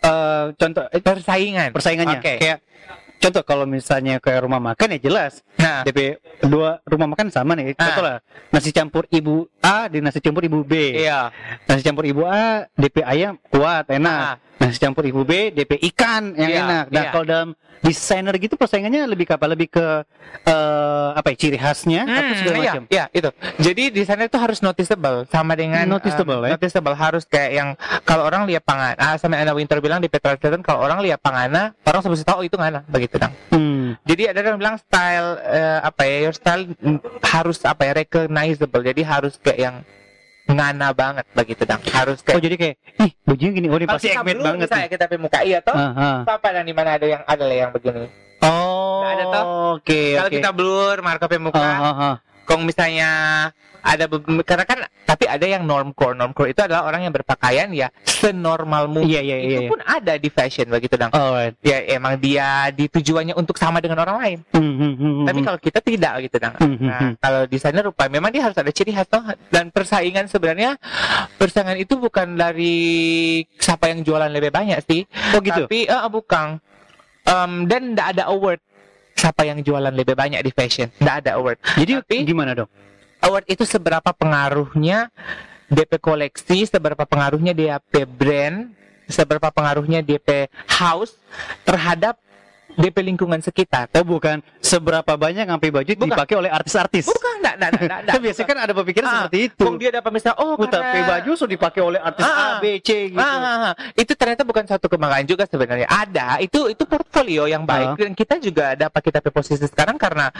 eh, 0.00 0.44
contoh 0.56 0.84
persaingan. 0.96 1.76
persaingannya. 1.76 2.24
Oke. 2.24 2.40
Kayak 2.40 2.64
contoh 3.24 3.42
kalau 3.42 3.64
misalnya 3.64 4.20
kayak 4.20 4.44
rumah 4.44 4.60
makan 4.60 5.00
ya 5.00 5.08
jelas 5.08 5.40
Nah, 5.56 5.80
DP 5.80 6.20
dua 6.44 6.84
rumah 6.84 7.08
makan 7.08 7.32
sama 7.32 7.56
nih. 7.56 7.72
Ah. 7.80 7.88
Contoh 7.88 8.04
lah 8.04 8.16
nasi 8.52 8.68
campur 8.68 9.08
ibu 9.08 9.48
A 9.64 9.88
dan 9.88 10.04
nasi 10.04 10.20
campur 10.20 10.44
ibu 10.44 10.60
B. 10.60 10.92
iya. 10.92 11.32
Nasi 11.64 11.80
campur 11.80 12.04
ibu 12.04 12.28
A 12.28 12.68
DP 12.76 13.00
ayam 13.00 13.40
kuat 13.48 13.88
enak. 13.88 14.20
Ah. 14.20 14.36
Nasi 14.60 14.76
campur 14.76 15.08
ibu 15.08 15.24
B 15.24 15.48
DP 15.56 15.80
ikan 15.94 16.36
yang 16.36 16.50
Iya, 16.52 16.60
enak. 16.68 16.84
Nah 16.92 17.02
iya. 17.02 17.10
kalau 17.10 17.24
dalam 17.24 17.48
desainer 17.84 18.32
gitu 18.40 18.56
persaingannya 18.56 19.04
lebih 19.04 19.28
ke 19.28 19.32
apa? 19.36 19.44
Lebih 19.48 19.68
ke 19.72 19.86
eh, 20.48 21.08
apa 21.14 21.28
ya 21.32 21.36
ciri 21.36 21.58
khasnya 21.60 22.08
atau 22.08 22.22
Hmm, 22.24 22.38
segala 22.40 22.56
iya, 22.56 22.72
macam. 22.72 22.82
iya, 22.88 23.04
itu. 23.12 23.30
Jadi 23.60 23.84
di 23.92 24.02
sana 24.08 24.24
itu 24.24 24.36
harus 24.40 24.64
noticeable 24.64 25.28
sama 25.28 25.52
dengan 25.52 25.84
Noticeable, 25.84 26.40
um, 26.40 26.48
ya? 26.48 26.56
Noticeable 26.56 26.96
harus 26.96 27.22
kayak 27.28 27.50
yang 27.52 27.68
kalau 28.08 28.24
orang 28.24 28.48
lihat 28.48 28.64
pangan. 28.64 28.96
Ah, 28.96 29.20
sama 29.20 29.36
Anna 29.36 29.52
Winter 29.52 29.78
bilang 29.84 30.00
di 30.00 30.08
Petra 30.08 30.34
kalau 30.40 30.80
orang 30.80 31.04
lihat 31.04 31.20
pangana, 31.20 31.76
orang 31.84 32.00
sebut 32.00 32.24
tahu 32.24 32.40
oh, 32.40 32.44
itu 32.44 32.56
ngana 32.56 32.88
begitu 32.88 33.13
dong. 33.18 33.34
Hmm. 33.50 33.86
Jadi 34.04 34.22
ada 34.28 34.38
yang 34.40 34.58
bilang 34.58 34.76
style 34.76 35.38
eh, 35.40 35.78
apa 35.80 36.02
ya, 36.04 36.16
your 36.28 36.34
style 36.34 36.64
harus 37.24 37.58
apa 37.62 37.82
ya 37.86 37.92
recognizable. 37.96 38.82
Jadi 38.82 39.02
harus 39.02 39.38
kayak 39.38 39.58
yang 39.58 39.76
ngana 40.44 40.92
banget 40.92 41.24
begitu 41.32 41.64
dong. 41.64 41.80
Harus 41.88 42.20
Oh 42.20 42.24
kayak 42.26 42.42
jadi 42.44 42.56
kayak 42.60 42.76
ih 43.00 43.10
bajunya 43.24 43.52
gini 43.54 43.66
oh 43.72 43.76
ini 43.80 43.86
pasti 43.88 44.12
ekmet 44.12 44.38
banget 44.38 44.68
nih. 44.68 44.88
kita 44.92 45.04
pakai 45.08 45.20
muka 45.20 45.38
iya 45.40 45.58
toh. 45.64 45.72
Ah, 45.72 45.92
ah. 45.96 46.16
Apa 46.28 46.48
dan 46.52 46.68
di 46.68 46.74
mana 46.76 47.00
ada 47.00 47.06
yang 47.08 47.22
ada 47.24 47.44
yang 47.48 47.72
begini. 47.72 48.12
Oh, 48.44 49.00
Nggak 49.00 49.12
ada 49.16 49.24
toh? 49.24 49.44
Oke, 49.80 50.02
Kalau 50.20 50.28
oke. 50.28 50.36
kita 50.36 50.50
blur, 50.52 50.96
markup 51.00 51.32
muka, 51.40 51.64
Ah, 51.64 51.80
ah, 51.80 51.96
ah. 51.96 52.14
Kalau 52.44 52.62
misalnya 52.62 53.10
ada 53.84 54.08
karena 54.48 54.64
kan 54.64 54.78
tapi 55.04 55.28
ada 55.28 55.44
yang 55.44 55.68
normcore 55.68 56.16
normcore 56.16 56.56
itu 56.56 56.64
adalah 56.64 56.88
orang 56.88 57.04
yang 57.04 57.12
berpakaian 57.12 57.68
ya 57.76 57.92
senormal 58.08 58.88
mungkin. 58.88 59.12
Iya, 59.12 59.20
iya, 59.20 59.36
itu 59.36 59.48
iya, 59.52 59.60
iya. 59.60 59.68
pun 59.68 59.80
ada 59.84 60.16
di 60.16 60.28
fashion 60.32 60.72
begitu 60.72 60.96
dong 60.96 61.12
Alright. 61.12 61.60
ya 61.60 61.84
emang 61.92 62.16
dia 62.16 62.72
di 62.72 62.88
tujuannya 62.88 63.36
untuk 63.36 63.60
sama 63.60 63.84
dengan 63.84 64.00
orang 64.00 64.16
lain. 64.16 64.38
Hmm, 64.56 64.74
hmm, 64.80 65.28
tapi 65.28 65.38
hmm. 65.44 65.46
kalau 65.46 65.58
kita 65.60 65.78
tidak 65.84 66.12
gitu 66.24 66.36
dong 66.40 66.54
Hmm, 66.54 66.76
hmm, 66.80 66.86
nah 66.88 67.00
kalau 67.20 67.42
desainer 67.44 67.84
rupa 67.84 68.08
memang 68.08 68.32
dia 68.32 68.48
harus 68.48 68.56
ada 68.56 68.72
ciri 68.72 68.96
khas 68.96 69.04
toh. 69.04 69.20
Dan 69.52 69.68
persaingan 69.68 70.32
sebenarnya 70.32 70.80
persaingan 71.36 71.76
itu 71.76 72.00
bukan 72.00 72.40
dari 72.40 73.44
siapa 73.60 73.92
yang 73.92 74.00
jualan 74.00 74.32
lebih 74.32 74.48
banyak 74.48 74.80
sih. 74.88 75.04
Oh 75.36 75.44
gitu. 75.44 75.68
tapi 75.68 75.84
eh, 75.84 76.08
bukan. 76.08 76.56
Em, 77.24 77.52
dan 77.68 77.92
tidak 77.92 78.06
ada 78.16 78.24
award 78.32 78.60
siapa 79.24 79.40
yang 79.42 79.64
jualan 79.64 79.88
lebih 79.88 80.12
banyak 80.12 80.36
di 80.38 80.52
fashion 80.52 80.92
tidak 81.00 81.24
ada 81.24 81.40
award 81.40 81.56
Jadi 81.80 81.92
tapi- 81.96 82.28
gimana 82.28 82.52
dong? 82.52 82.68
award 83.24 83.48
itu 83.48 83.64
seberapa 83.64 84.12
pengaruhnya 84.12 85.08
DP 85.64 85.96
koleksi, 85.96 86.68
seberapa 86.68 87.08
pengaruhnya 87.08 87.56
DP 87.56 88.04
brand, 88.04 88.68
seberapa 89.08 89.48
pengaruhnya 89.48 90.04
DP 90.04 90.52
house 90.68 91.16
terhadap 91.64 92.20
DP 92.74 92.96
lingkungan 93.06 93.38
sekitar. 93.38 93.86
Oh 93.94 94.02
bukan 94.02 94.42
seberapa 94.58 95.14
banyak 95.14 95.46
sampai 95.46 95.68
baju 95.70 95.86
Bukan. 95.94 96.08
dipakai 96.10 96.34
oleh 96.34 96.50
artis-artis. 96.50 97.06
Bukan, 97.06 97.34
enggak, 97.38 97.54
enggak, 97.56 97.70
enggak, 97.78 98.00
enggak. 98.02 98.20
Biasanya 98.24 98.48
kan 98.48 98.58
ada 98.58 98.72
pemikiran 98.74 99.06
Ah, 99.06 99.14
seperti 99.22 99.38
itu. 99.46 99.62
Kung 99.62 99.76
dia 99.78 99.90
dapat 99.94 100.10
misalnya, 100.10 100.38
oh 100.42 100.54
tapi 100.58 100.82
karena- 100.82 101.08
baju 101.14 101.30
sudah 101.36 101.52
dipakai 101.54 101.80
oleh 101.84 102.00
artis 102.02 102.24
Ah, 102.24 102.34
A, 102.34 102.48
B, 102.58 102.64
C 102.82 102.90
gitu. 103.14 103.20
Ah, 103.20 103.36
ah, 103.36 103.58
ah. 103.70 103.74
itu 103.94 104.12
ternyata 104.16 104.42
bukan 104.42 104.64
satu 104.66 104.86
kebanggaan 104.88 105.26
juga 105.28 105.44
sebenarnya. 105.46 105.86
Ada, 105.86 106.42
itu 106.42 106.66
itu 106.66 106.82
portfolio 106.84 107.46
yang 107.46 107.62
baik 107.62 107.94
Ah. 107.94 107.96
dan 108.00 108.12
kita 108.12 108.34
juga 108.42 108.74
dapat 108.74 109.00
kita 109.00 109.18
ke 109.22 109.30
posisi 109.30 109.64
sekarang 109.64 109.94
karena 109.94 110.34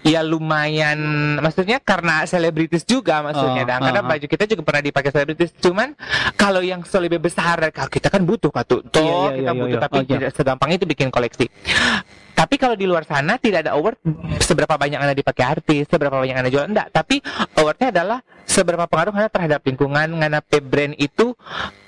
ya 0.00 0.24
lumayan 0.24 0.98
maksudnya 1.38 1.76
karena 1.78 2.24
selebritis 2.24 2.84
juga 2.84 3.20
maksudnya 3.20 3.64
Ah, 3.64 3.68
dan 3.68 3.78
karena 3.84 4.00
ah, 4.00 4.06
ah. 4.06 4.10
baju 4.10 4.26
kita 4.26 4.44
juga 4.44 4.62
pernah 4.64 4.82
dipakai 4.82 5.10
selebritis. 5.10 5.50
Cuman 5.56 5.96
kalau 6.36 6.60
yang 6.60 6.84
lebih 6.84 7.20
besar 7.22 7.56
kalau 7.72 7.88
kita 7.88 8.12
kan 8.12 8.20
butuh 8.20 8.52
katu. 8.52 8.84
Toh 8.84 9.00
Iya, 9.00 9.16
iya, 9.16 9.36
kita 9.40 9.52
iya, 9.52 9.60
butuh 9.60 9.78
iya. 9.78 9.84
tapi 9.86 9.96
iya. 9.98 10.08
tidak 10.10 10.30
segampang 10.36 10.70
itu 10.70 10.84
bikin 10.84 11.08
koleksi. 11.08 11.46
Tapi 12.40 12.56
kalau 12.56 12.72
di 12.72 12.88
luar 12.88 13.04
sana 13.04 13.36
tidak 13.36 13.68
ada 13.68 13.76
award 13.76 14.00
seberapa 14.40 14.72
banyak 14.72 14.96
anda 14.96 15.12
dipakai 15.12 15.44
artis, 15.44 15.84
seberapa 15.84 16.16
banyak 16.16 16.36
anda 16.40 16.48
jual 16.48 16.64
enggak. 16.64 16.88
Tapi 16.88 17.20
awardnya 17.60 17.92
adalah 17.92 18.18
seberapa 18.48 18.88
pengaruh 18.88 19.12
anda 19.12 19.28
terhadap 19.28 19.60
lingkungan, 19.68 20.08
ngana 20.24 20.40
pe 20.40 20.64
brand 20.64 20.96
itu 20.96 21.36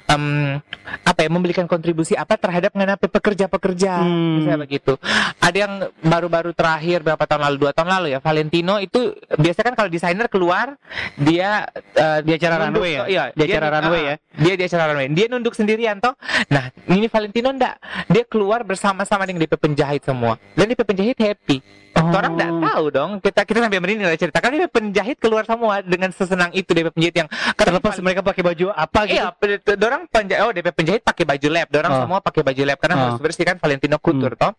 em, 0.06 0.58
apa 1.02 1.20
ya 1.20 1.28
memberikan 1.28 1.64
kontribusi 1.64 2.14
apa 2.14 2.34
terhadap 2.34 2.72
pe 2.72 3.08
pekerja-pekerja, 3.08 4.02
Hmm. 4.02 4.42
misalnya 4.42 4.60
begitu. 4.62 4.92
Ada 5.38 5.56
yang 5.56 5.72
baru-baru 6.00 6.50
terakhir 6.52 7.02
berapa 7.02 7.22
tahun 7.22 7.42
lalu, 7.46 7.56
dua 7.58 7.72
tahun 7.72 7.90
lalu 7.90 8.06
ya, 8.12 8.18
Valentino 8.18 8.78
itu 8.78 9.10
biasa 9.32 9.60
kan 9.62 9.74
kalau 9.74 9.88
desainer 9.88 10.26
keluar 10.26 10.74
dia 11.16 11.66
eh, 11.92 12.18
Di 12.22 12.32
acara 12.34 12.66
nunduk, 12.66 12.82
runway 12.82 12.92
ya? 12.92 13.00
toh, 13.00 13.08
Iya, 13.08 13.24
Di 13.32 13.42
acara 13.44 13.66
dia- 13.68 13.74
runway 13.78 14.00
ah, 14.00 14.04
ya? 14.04 14.16
Dia 14.32 14.54
di 14.56 14.64
acara 14.64 14.84
runway. 14.88 15.06
Dia 15.12 15.26
nunduk 15.28 15.52
sendirian 15.52 15.96
toh. 15.98 16.14
Nah, 16.48 16.64
ini 16.88 17.06
Valentino 17.06 17.52
enggak. 17.52 17.76
Dia 18.08 18.24
keluar 18.24 18.64
bersama-sama 18.64 19.22
dengan 19.22 19.44
DP 19.44 19.54
penjahit 19.56 20.02
semua. 20.02 20.40
Dan 20.54 20.66
DP 20.66 20.80
penjahit 20.82 21.18
happy. 21.18 21.60
Oh. 21.92 22.08
Orang 22.08 22.40
enggak 22.40 22.48
tahu 22.48 22.84
dong. 22.88 23.10
Kita 23.20 23.44
kita 23.44 23.60
sampai 23.60 23.76
merinding 23.76 24.08
lah 24.08 24.16
cerita. 24.16 24.40
Karena 24.40 24.64
DP 24.64 24.72
penjahit 24.72 25.16
keluar 25.20 25.44
semua 25.44 25.84
dengan 25.84 26.08
sesenang 26.10 26.48
itu 26.50 26.72
DP 26.72 26.88
penjahit 26.90 27.16
yang 27.18 27.28
Terlepas 27.52 28.00
mereka 28.00 28.24
pakai 28.24 28.42
baju 28.42 28.66
apa 28.72 29.00
gitu. 29.04 29.20
Iya, 29.20 29.26
pe- 29.36 29.60
dorang 30.02 30.10
penjahit, 30.10 30.42
oh 30.42 30.50
DP 30.50 30.68
penjahit 30.74 31.02
pakai 31.02 31.24
baju 31.24 31.48
lab, 31.48 31.68
dorang 31.70 31.92
Oh. 31.92 32.00
semua 32.02 32.18
pakai 32.18 32.42
baju 32.42 32.62
lab 32.66 32.78
karena 32.78 32.94
Oh. 32.94 33.02
harus 33.06 33.18
bersih 33.22 33.44
kan 33.46 33.56
Valentino 33.58 33.98
Couture 34.02 34.34
toh. 34.34 34.52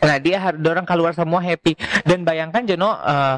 Nah 0.00 0.16
dia 0.16 0.40
harus 0.40 0.60
dorang 0.60 0.86
keluar 0.86 1.12
semua 1.12 1.40
happy 1.40 1.74
dan 2.04 2.22
bayangkan 2.22 2.62
Jono 2.64 2.94
eh, 2.94 3.36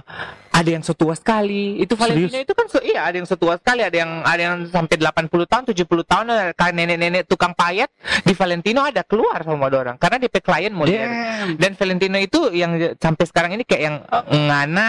ada 0.52 0.68
yang 0.68 0.84
setua 0.84 1.16
sekali 1.16 1.80
itu 1.80 1.96
Valentino 1.96 2.28
Serius? 2.28 2.44
itu 2.44 2.52
kan 2.52 2.66
iya 2.84 3.00
ada 3.08 3.16
yang 3.16 3.28
setua 3.28 3.56
sekali 3.56 3.80
ada 3.80 3.96
yang 3.96 4.20
ada 4.20 4.42
yang 4.42 4.56
sampai 4.68 5.00
80 5.00 5.32
tahun 5.48 5.62
70 5.72 6.04
tahun 6.04 6.24
ada 6.28 6.52
kan 6.52 6.76
nenek-nenek 6.76 7.24
tukang 7.24 7.56
payet 7.56 7.88
di 8.22 8.36
Valentino 8.36 8.84
ada 8.84 9.00
keluar 9.00 9.40
semua 9.40 9.72
dorang 9.72 9.96
karena 9.96 10.20
DP 10.20 10.36
klien 10.44 10.72
lihat. 10.76 11.08
Damn. 11.08 11.56
dan 11.56 11.72
Valentino 11.72 12.18
itu 12.20 12.52
yang 12.52 12.76
sampai 13.00 13.24
sekarang 13.24 13.50
ini 13.56 13.64
kayak 13.64 13.82
yang 13.82 13.96
eh, 14.04 14.24
ngana 14.28 14.88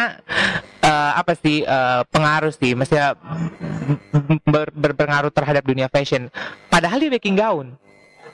eh, 0.84 1.12
apa 1.16 1.34
sih 1.40 1.64
eh, 1.64 2.02
pengaruh 2.12 2.52
sih 2.52 2.76
maksudnya 2.76 3.16
ber- 4.44 4.76
berpengaruh 4.76 5.32
terhadap 5.32 5.64
dunia 5.64 5.88
fashion 5.88 6.28
padahal 6.68 7.00
dia 7.00 7.12
bikin 7.12 7.40
gaun 7.40 7.80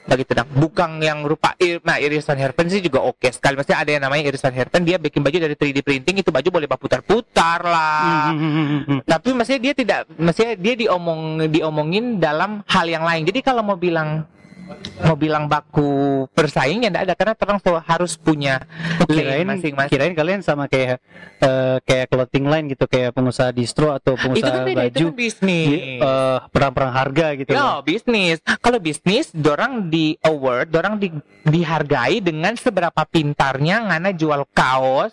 begitu 0.08 0.32
dong 0.32 0.48
bukan 0.56 1.00
yang 1.04 1.22
rupa 1.22 1.52
ir, 1.60 1.80
nah 1.84 2.00
Iris 2.00 2.24
Van 2.24 2.40
Herpen 2.40 2.66
sih 2.72 2.80
juga 2.80 3.04
oke 3.04 3.28
sekali. 3.30 3.60
Maksudnya 3.60 3.80
ada 3.84 3.90
yang 3.90 4.02
namanya 4.04 4.22
Iris 4.32 4.42
Van 4.42 4.54
Herpen 4.54 4.82
dia 4.84 4.96
bikin 4.96 5.20
baju 5.20 5.36
dari 5.36 5.54
3D 5.54 5.84
printing 5.84 6.16
itu 6.24 6.30
baju 6.32 6.48
boleh 6.48 6.68
putar-putar 6.70 7.60
lah. 7.62 8.32
Hmm, 8.32 8.38
hmm, 8.38 8.52
hmm, 8.52 8.66
hmm, 8.66 8.82
hmm. 8.84 9.00
tapi 9.04 9.28
maksudnya 9.36 9.60
dia 9.60 9.74
tidak 9.76 10.00
maksudnya 10.16 10.54
dia 10.56 10.74
diomong 10.80 11.20
diomongin 11.52 12.16
dalam 12.16 12.64
hal 12.64 12.86
yang 12.88 13.04
lain. 13.04 13.28
Jadi 13.28 13.40
kalau 13.44 13.60
mau 13.60 13.76
bilang 13.76 14.24
mau 15.00 15.16
bilang 15.16 15.46
baku 15.46 16.24
bersaing 16.32 16.84
ya 16.84 16.88
enggak 16.92 17.04
ada 17.08 17.14
karena 17.16 17.34
terang 17.34 17.58
so- 17.60 17.82
harus 17.82 18.16
punya 18.16 18.60
kirain 19.08 19.46
masing-masing 19.46 19.90
kirain 19.90 20.14
kalian 20.14 20.40
sama 20.40 20.68
kayak 20.68 21.00
eh, 21.40 21.76
kayak 21.84 22.06
clothing 22.08 22.46
line 22.46 22.66
gitu 22.68 22.84
kayak 22.84 23.12
pengusaha 23.12 23.50
distro 23.50 23.92
atau 23.92 24.14
itu 24.14 24.22
pengusaha 24.22 24.50
kan 24.50 24.64
beda 24.66 24.82
itu 24.84 24.92
baju 24.92 25.06
kan 25.06 25.16
bisnis 25.16 25.66
di, 25.66 25.76
eh, 26.00 26.38
perang-perang 26.50 26.92
harga 26.92 27.26
gitu 27.36 27.50
Ya, 27.50 27.82
bisnis. 27.82 28.38
Kalau 28.60 28.78
bisnis, 28.78 29.32
dorang 29.32 29.88
di 29.88 30.14
award, 30.22 30.70
dorang 30.70 30.94
di, 30.96 31.10
dihargai 31.44 32.20
dengan 32.20 32.54
seberapa 32.54 33.02
pintarnya 33.04 33.90
ngana 33.90 34.10
jual 34.12 34.46
kaos. 34.52 35.12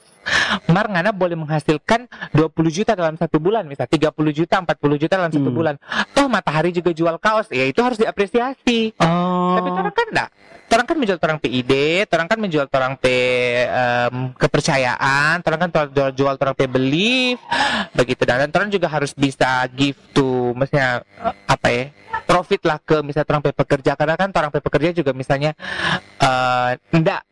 Mar 0.69 0.87
ngana 0.87 1.11
boleh 1.11 1.35
menghasilkan 1.35 2.05
20 2.31 2.69
juta 2.69 2.91
dalam 2.93 3.15
satu 3.15 3.37
bulan, 3.39 3.63
misal 3.65 3.87
30 3.87 4.33
juta, 4.33 4.59
40 4.59 4.97
juta 4.99 5.13
dalam 5.17 5.31
satu 5.31 5.49
Hmm. 5.49 5.57
bulan. 5.57 5.75
Toh 6.11 6.27
matahari 6.27 6.69
juga 6.71 6.91
jual 6.91 7.15
kaos, 7.17 7.47
ya 7.49 7.65
itu 7.65 7.79
harus 7.79 7.97
diapresiasi. 7.97 8.93
Oh. 8.99 9.55
Tapi 9.57 9.69
orang 9.71 9.95
kan 9.95 10.07
enggak. 10.11 10.31
Orang 10.67 10.83
kan 10.83 10.99
menjual 10.99 11.19
orang 11.23 11.39
pe 11.39 11.47
ide, 11.47 12.03
orang 12.11 12.27
kan 12.27 12.37
menjual 12.43 12.67
orang 12.67 12.99
pe 12.99 13.15
em, 13.63 14.35
kepercayaan, 14.35 15.39
orang 15.39 15.59
kan 15.63 15.69
jual 15.95 16.11
jual 16.11 16.35
orang 16.35 16.55
pe 16.59 16.67
belief, 16.67 17.39
begitu 17.95 18.27
dan 18.27 18.51
orang 18.51 18.67
juga 18.67 18.91
harus 18.91 19.15
bisa 19.15 19.63
give 19.71 19.95
to, 20.11 20.51
maksudnya 20.59 21.07
eh, 21.23 21.33
apa 21.47 21.67
ya, 21.71 21.83
profit 22.27 22.67
lah 22.67 22.83
ke 22.83 22.99
misalnya 22.99 23.31
orang 23.31 23.43
pe 23.47 23.55
pekerja 23.55 23.95
karena 23.95 24.19
kan 24.19 24.27
orang 24.35 24.51
pe 24.51 24.59
pekerja 24.59 24.91
juga 24.91 25.15
misalnya 25.15 25.55
eh 26.19 26.71
enggak, 26.91 27.23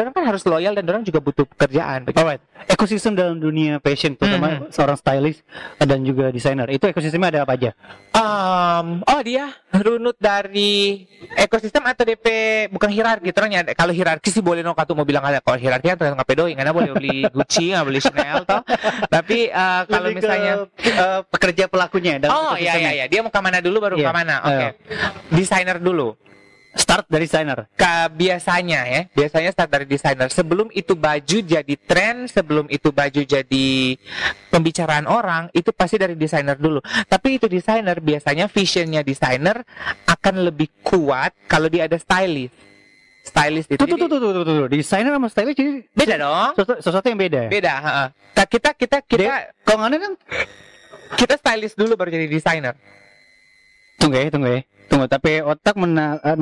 orang 0.00 0.14
kan 0.16 0.24
harus 0.24 0.42
loyal 0.48 0.72
dan 0.72 0.84
orang 0.88 1.02
juga 1.04 1.20
butuh 1.20 1.44
pekerjaan. 1.44 2.08
begitu. 2.08 2.16
Alright, 2.24 2.42
ekosistem 2.64 3.12
dalam 3.12 3.36
dunia 3.36 3.76
fashion, 3.84 4.16
terutama 4.16 4.68
seorang 4.72 4.96
stylist 4.96 5.44
dan 5.76 6.00
juga 6.00 6.32
desainer, 6.32 6.68
itu 6.72 6.88
ekosistemnya 6.88 7.28
ada 7.28 7.40
apa 7.44 7.52
aja? 7.58 7.70
Um, 8.12 9.00
oh 9.08 9.20
dia 9.24 9.52
runut 9.72 10.16
dari 10.20 11.04
ekosistem 11.36 11.84
atau 11.84 12.04
DP 12.04 12.26
bukan 12.72 12.88
hierarki? 12.88 13.32
Terusnya 13.32 13.68
kalau 13.72 13.92
hierarki 13.92 14.28
sih 14.28 14.44
boleh 14.44 14.60
no 14.64 14.72
katu 14.72 14.92
mau 14.96 15.04
bilang 15.04 15.24
ada. 15.24 15.40
Kalau 15.40 15.56
hierarki 15.56 15.92
kan 15.92 15.96
tergantung 16.00 16.22
apa 16.24 16.32
doi? 16.32 16.52
Karena 16.56 16.72
boleh 16.72 16.92
beli 16.92 17.24
Gucci 17.28 17.72
nggak 17.72 17.84
beli 17.88 18.00
Chanel 18.00 18.44
toh. 18.44 18.62
Tapi 19.08 19.48
uh, 19.48 19.82
kalau 19.88 20.08
Lebih 20.12 20.20
ke, 20.20 20.26
misalnya 20.28 20.52
eh, 20.76 21.20
pekerja 21.28 21.64
pelakunya 21.68 22.12
dalam 22.20 22.32
oh 22.36 22.54
iya 22.56 22.76
iya 22.76 22.90
iya. 23.02 23.04
Dia 23.08 23.20
mau 23.24 23.32
ke 23.32 23.40
mana 23.40 23.58
dulu 23.64 23.76
baru 23.80 23.96
Iya, 23.96 24.08
ke 24.08 24.12
mana 24.12 24.34
oke. 24.44 24.66
Desainer 25.32 25.78
dulu 25.80 26.16
Start 26.72 27.04
dari 27.04 27.28
desainer. 27.28 27.68
Biasanya 28.12 28.80
ya 28.88 29.02
biasanya 29.12 29.50
start 29.52 29.70
dari 29.72 29.84
desainer 29.84 30.28
sebelum 30.32 30.68
itu 30.72 30.96
baju 30.96 31.38
jadi 31.44 31.74
tren 31.84 32.24
sebelum 32.28 32.68
itu 32.68 32.88
baju 32.88 33.20
jadi 33.24 33.68
pembicaraan 34.48 35.04
orang 35.04 35.48
itu 35.52 35.68
pasti 35.72 35.96
dari 35.96 36.16
desainer 36.16 36.56
dulu 36.56 36.80
tapi 37.08 37.36
itu 37.40 37.48
desainer 37.48 37.98
biasanya 37.98 38.48
visionnya 38.48 39.00
desainer 39.00 39.64
akan 40.06 40.48
lebih 40.48 40.68
kuat 40.84 41.32
kalau 41.48 41.68
dia 41.68 41.88
ada 41.88 41.96
stylist 41.96 42.52
stylist 43.22 43.68
itu 43.70 43.80
Tuh, 43.80 43.86
tuh, 43.86 43.96
tuh, 43.96 44.08
tuh, 44.08 44.18
tuh, 44.20 44.32
tuh, 44.44 44.44
tuh. 44.44 44.66
Desainer 44.68 45.12
sama 45.14 45.28
stylist 45.28 45.56
jadi 45.56 45.72
beda 45.92 46.14
dong 46.18 46.50
sesuatu, 46.56 46.80
sesuatu 46.82 47.06
yang 47.08 47.20
beda. 47.20 47.40
ya? 47.46 47.50
beda. 47.50 47.72
Nah, 47.80 48.46
kita 48.48 48.70
kita 48.76 48.98
kita 49.04 49.22
Dia- 49.22 49.48
Kalau 49.62 49.86
nggak 49.86 50.00
kan, 50.00 50.12
kita 51.16 51.34
stylist 51.38 51.76
dulu 51.78 51.94
baru 51.96 52.10
jadi 52.12 52.26
desainer 52.28 52.74
tunggu 54.00 54.18
ya, 54.18 54.28
tunggu 54.34 54.48
ya. 54.50 54.60
Tunggu, 54.90 55.06
tapi 55.08 55.40
otak 55.40 55.74
mena- 55.78 56.20
eh, 56.22 56.36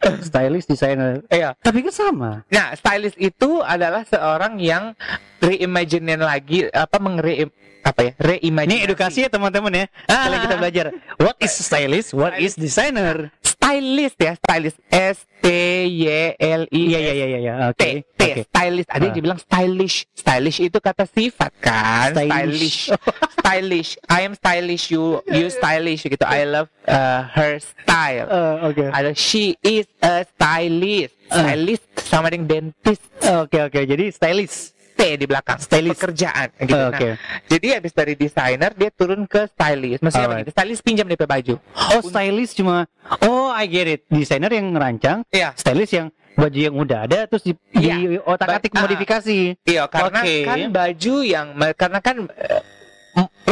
stylist, 0.28 0.66
desainer. 0.68 1.22
iya 1.30 1.54
Tapi 1.60 1.84
kan 1.84 1.94
sama. 1.94 2.30
Nah, 2.50 2.74
stylist 2.74 3.16
itu 3.18 3.62
adalah 3.62 4.02
seorang 4.06 4.58
yang 4.58 4.92
reimagine 5.38 6.16
lagi 6.18 6.66
apa 6.72 6.96
mengre 6.98 7.48
apa 7.84 8.00
ya? 8.00 8.12
Reimagine. 8.16 8.80
Ini 8.80 8.86
edukasi 8.88 9.28
ya 9.28 9.30
teman-teman 9.30 9.72
ya. 9.72 9.86
Ah. 10.08 10.26
Kalian 10.26 10.40
kita 10.48 10.56
belajar. 10.56 10.84
What 11.20 11.36
is 11.38 11.52
stylist? 11.52 12.16
What 12.16 12.40
is 12.40 12.56
designer? 12.56 13.28
Stylist 13.64 14.20
ya, 14.20 14.32
stylist 14.36 14.76
S 14.92 15.16
T 15.40 15.48
Y 15.88 16.04
L 16.36 16.68
I 16.68 16.80
iya, 16.84 16.98
iya, 17.00 17.12
iya, 17.16 17.38
iya. 17.40 17.52
T 17.72 17.72
Oke. 17.72 17.88
T 18.12 18.20
Oke. 18.20 18.40
stylist 18.44 18.88
ada 18.92 19.02
yang 19.02 19.16
Ah. 19.16 19.24
bilang 19.24 19.40
stylish 19.40 19.96
stylish 20.12 20.58
itu 20.60 20.78
kata 20.78 21.08
sifat 21.08 21.48
kan 21.64 22.12
Stylish. 22.12 22.28
stylish 22.28 22.78
stylish 23.40 23.90
I 24.04 24.20
am 24.20 24.36
stylish 24.36 24.92
you 24.92 25.04
you 25.24 25.48
stylish 25.48 26.04
gitu 26.04 26.28
I 26.28 26.44
love 26.44 26.68
uh, 26.84 27.24
her 27.32 27.56
style 27.56 28.28
Eh, 28.28 28.56
Oke. 28.68 28.84
ada 28.84 29.16
she 29.16 29.56
is 29.64 29.88
a 30.04 30.28
stylist 30.28 31.16
Ah. 31.32 31.40
stylist 31.48 31.88
sama 32.04 32.28
dengan 32.28 32.68
dentist 32.68 33.00
Oke, 33.24 33.56
oke. 33.64 33.80
Jadi 33.80 34.12
stylist. 34.12 34.73
T 34.94 35.14
di 35.14 35.24
belakang 35.24 35.58
Stylist. 35.58 35.98
pekerjaan 35.98 36.48
gitu. 36.56 36.70
Oh, 36.70 36.78
Nah, 36.84 36.90
Oke. 36.90 37.10
jadi 37.46 37.66
habis 37.76 37.90
dari 37.90 38.14
desainer 38.14 38.70
dia 38.70 38.88
turun 38.88 39.24
ke 39.24 39.46
stylist. 39.48 40.00
Maksudnya 40.00 40.22
Alright. 40.24 40.44
begitu. 40.44 40.54
Stylist 40.54 40.82
pinjam 40.82 41.06
DP 41.06 41.22
baju. 41.24 41.54
Oh, 41.92 42.00
stylist 42.00 42.54
cuma 42.54 42.86
Oh, 43.20 43.48
I 43.48 43.66
get 43.66 43.86
it. 43.86 44.00
Desainer 44.06 44.48
yang 44.48 44.70
ngerancang, 44.70 45.26
Iya. 45.28 45.52
stylist 45.54 45.92
yang 45.92 46.08
baju 46.34 46.58
yang 46.58 46.74
udah 46.74 46.98
ada 47.04 47.18
terus 47.26 47.42
di, 47.42 47.52
Iya. 47.72 47.94
di 47.96 48.16
otak-atik 48.16 48.70
Ba- 48.70 48.74
ah. 48.74 48.82
modifikasi. 48.82 49.38
Iya, 49.60 49.84
karena 49.86 50.20
Oke. 50.20 50.36
kan 50.42 50.58
baju 50.68 51.14
yang 51.20 51.46
karena 51.74 51.98
kan 52.00 52.16
eh, 52.28 52.62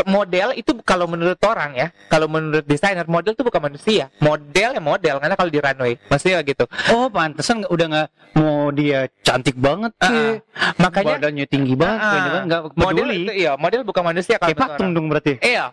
model 0.03 0.49
itu 0.53 0.73
kalau 0.83 1.05
menurut 1.05 1.39
orang 1.45 1.75
ya, 1.75 1.89
kalau 2.07 2.27
menurut 2.27 2.65
desainer 2.65 3.05
model 3.05 3.33
itu 3.33 3.43
bukan 3.43 3.61
manusia. 3.63 4.09
Model 4.19 4.69
ya 4.73 4.83
model 4.83 5.17
karena 5.19 5.35
kalau 5.35 5.51
di 5.51 5.61
runway, 5.61 5.95
maksudnya 6.07 6.41
gitu. 6.43 6.65
Oh, 6.91 7.07
pantesan 7.07 7.65
udah 7.67 7.87
nggak 7.89 8.09
mau 8.33 8.73
dia 8.73 9.07
cantik 9.21 9.55
banget 9.55 9.93
ke, 9.97 10.41
makanya 10.77 11.21
badannya 11.21 11.47
tinggi 11.47 11.75
banget, 11.75 12.01
kayaknya 12.01 12.31
kan 12.33 12.43
nggak 12.49 12.63
model 12.75 13.07
itu 13.09 13.33
iya 13.35 13.53
model 13.55 13.81
bukan 13.83 14.03
manusia 14.05 14.37
kalau 14.37 14.49
Kayak 14.51 14.61
patung 14.73 14.91
dong 14.93 15.07
berarti. 15.07 15.37
Iya, 15.39 15.65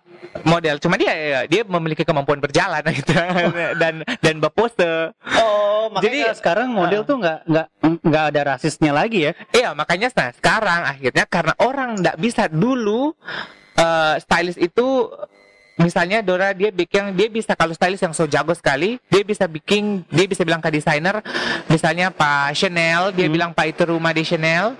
model. 0.43 0.75
Cuma 0.77 0.95
dia 0.95 1.13
ya, 1.15 1.39
dia 1.47 1.61
memiliki 1.63 2.03
kemampuan 2.03 2.37
berjalan 2.37 2.83
gitu 2.99 3.15
dan 3.79 3.93
dan 4.19 4.35
berpose. 4.37 5.15
Oh, 5.39 5.87
makanya 5.89 6.35
Jadi- 6.35 6.37
sekarang 6.37 6.67
model 6.69 7.01
Ah. 7.01 7.07
tuh 7.07 7.15
nggak 7.17 7.39
nggak 7.47 7.67
nggak 8.03 8.23
ada 8.35 8.41
rasisnya 8.53 8.91
lagi 8.91 9.19
ya. 9.23 9.31
Iya, 9.49 9.71
makanya 9.71 10.11
nah 10.11 10.29
sekarang 10.35 10.81
akhirnya 10.83 11.23
karena 11.25 11.53
orang 11.57 11.95
nggak 11.95 12.17
bisa 12.19 12.51
dulu 12.51 13.15
eh 13.79 14.15
stylist 14.19 14.59
itu 14.59 15.07
misalnya 15.79 16.19
Dora 16.19 16.51
dia 16.51 16.67
bikin 16.69 17.15
dia 17.15 17.31
bisa 17.31 17.55
kalau 17.55 17.71
stylist 17.71 18.03
yang 18.03 18.11
so 18.11 18.27
jago 18.27 18.51
sekali 18.51 18.99
dia 19.07 19.23
bisa 19.23 19.47
bikin 19.47 20.03
dia 20.11 20.27
bisa 20.27 20.43
bilang 20.43 20.59
ke 20.59 20.67
desainer 20.67 21.23
misalnya 21.65 22.11
Pak 22.11 22.51
Chanel 22.51 23.15
dia 23.15 23.25
Hmm. 23.25 23.33
bilang 23.33 23.51
Pak 23.55 23.65
itu 23.71 23.87
rumah 23.87 24.11
di 24.11 24.27
Chanel 24.27 24.75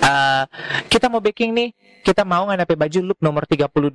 eh, 0.00 0.44
kita 0.86 1.10
mau 1.10 1.18
baking 1.18 1.50
nih 1.52 1.70
kita 2.06 2.22
mau 2.22 2.46
nganape 2.46 2.78
baju 2.78 3.00
look 3.02 3.18
nomor 3.18 3.42
32 3.50 3.90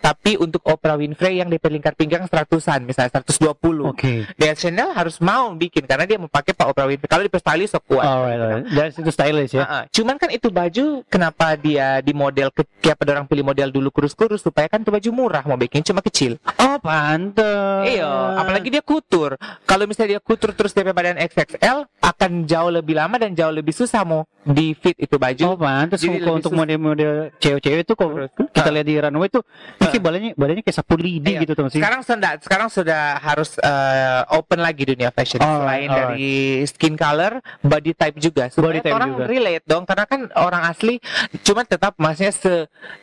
tapi 0.00 0.36
untuk 0.36 0.60
Oprah 0.68 1.00
Winfrey 1.00 1.40
yang 1.40 1.48
di 1.48 1.56
pelingkar 1.56 1.96
pinggang 1.96 2.28
seratusan 2.28 2.84
misalnya 2.84 3.24
120 3.24 3.56
Oke. 3.88 4.28
dan 4.36 4.52
Chanel 4.52 4.92
harus 4.92 5.16
mau 5.24 5.48
bikin 5.56 5.88
karena 5.88 6.04
dia 6.04 6.20
mau 6.20 6.28
pakai 6.28 6.52
Pak 6.52 6.66
Oprah 6.68 6.84
Winfrey 6.84 7.08
kalau 7.08 7.24
di 7.24 7.32
stylist 7.32 7.72
so 7.72 7.80
kuat 7.80 8.10
Alright, 8.10 8.40
alright. 8.40 8.64
Dari 8.66 8.90
situ 8.92 9.10
stylish 9.12 9.54
ya. 9.54 9.62
Ah, 9.64 9.72
ah. 9.72 9.82
Cuman 9.88 10.16
kan 10.18 10.28
itu 10.32 10.48
baju 10.50 11.04
kenapa 11.06 11.54
dia 11.54 12.02
di 12.02 12.12
model 12.12 12.50
kayak 12.52 12.96
pada 12.98 13.10
orang 13.16 13.26
pilih 13.30 13.44
model 13.46 13.68
dulu 13.70 13.88
kurus-kurus 13.94 14.42
supaya 14.42 14.66
kan 14.66 14.82
itu 14.82 14.90
baju 14.90 15.10
murah 15.14 15.42
mau 15.46 15.56
bikin 15.56 15.84
cuma 15.86 16.02
kecil. 16.02 16.36
Oh, 16.58 16.76
pantes. 16.82 17.86
Iya, 17.86 18.40
apalagi 18.40 18.68
dia 18.72 18.82
kutur. 18.82 19.38
Kalau 19.64 19.84
misalnya 19.86 20.18
dia 20.18 20.22
kutur 20.22 20.52
terus 20.52 20.74
dia 20.74 20.86
badan 20.90 21.20
XXL 21.20 21.86
akan 22.00 22.30
jauh 22.48 22.70
lebih 22.72 22.98
lama 22.98 23.16
dan 23.20 23.32
jauh 23.36 23.52
lebih 23.52 23.72
susah 23.72 24.02
mau 24.02 24.26
di 24.40 24.72
fit 24.72 24.96
itu 24.96 25.19
baju. 25.20 25.44
Oh, 25.44 25.54
Jadi 25.54 25.68
kalau 26.16 26.32
lebih 26.32 26.38
untuk 26.40 26.52
model-model 26.54 27.12
cewek-cewek 27.36 27.82
itu 27.82 27.94
Terus. 27.94 28.30
kita 28.50 28.64
Ah. 28.64 28.72
lihat 28.72 28.86
di 28.86 28.94
runway 28.96 29.28
tuh 29.28 29.42
pasti 29.76 29.96
badannya 29.98 30.32
badannya 30.32 30.62
kayak 30.62 30.74
sapu 30.74 30.96
lidi 30.96 31.30
Iya. 31.30 31.40
gitu 31.40 31.52
tuh 31.52 31.68
sih. 31.68 31.76
Sekarang 31.76 32.00
sudah 32.00 32.32
sekarang 32.40 32.68
sudah 32.68 33.02
harus 33.16 33.54
eh, 33.56 34.20
open 34.32 34.58
lagi 34.58 34.82
dunia 34.86 35.10
fashion 35.10 35.38
Alright, 35.38 35.60
selain 35.60 35.86
alright. 35.86 36.00
dari 36.10 36.32
skin 36.64 36.94
color, 36.94 37.32
body 37.60 37.92
type 37.92 38.16
juga. 38.16 38.48
Supaya 38.48 38.64
Body 38.66 38.80
type 38.80 38.94
orang 38.94 39.10
juga. 39.12 39.24
relate 39.26 39.64
dong 39.64 39.84
karena 39.84 40.04
kan 40.06 40.20
orang 40.34 40.62
asli 40.64 40.96
cuma 41.40 41.62
tetap 41.62 41.92
maksudnya 41.96 42.32
se 42.32 42.54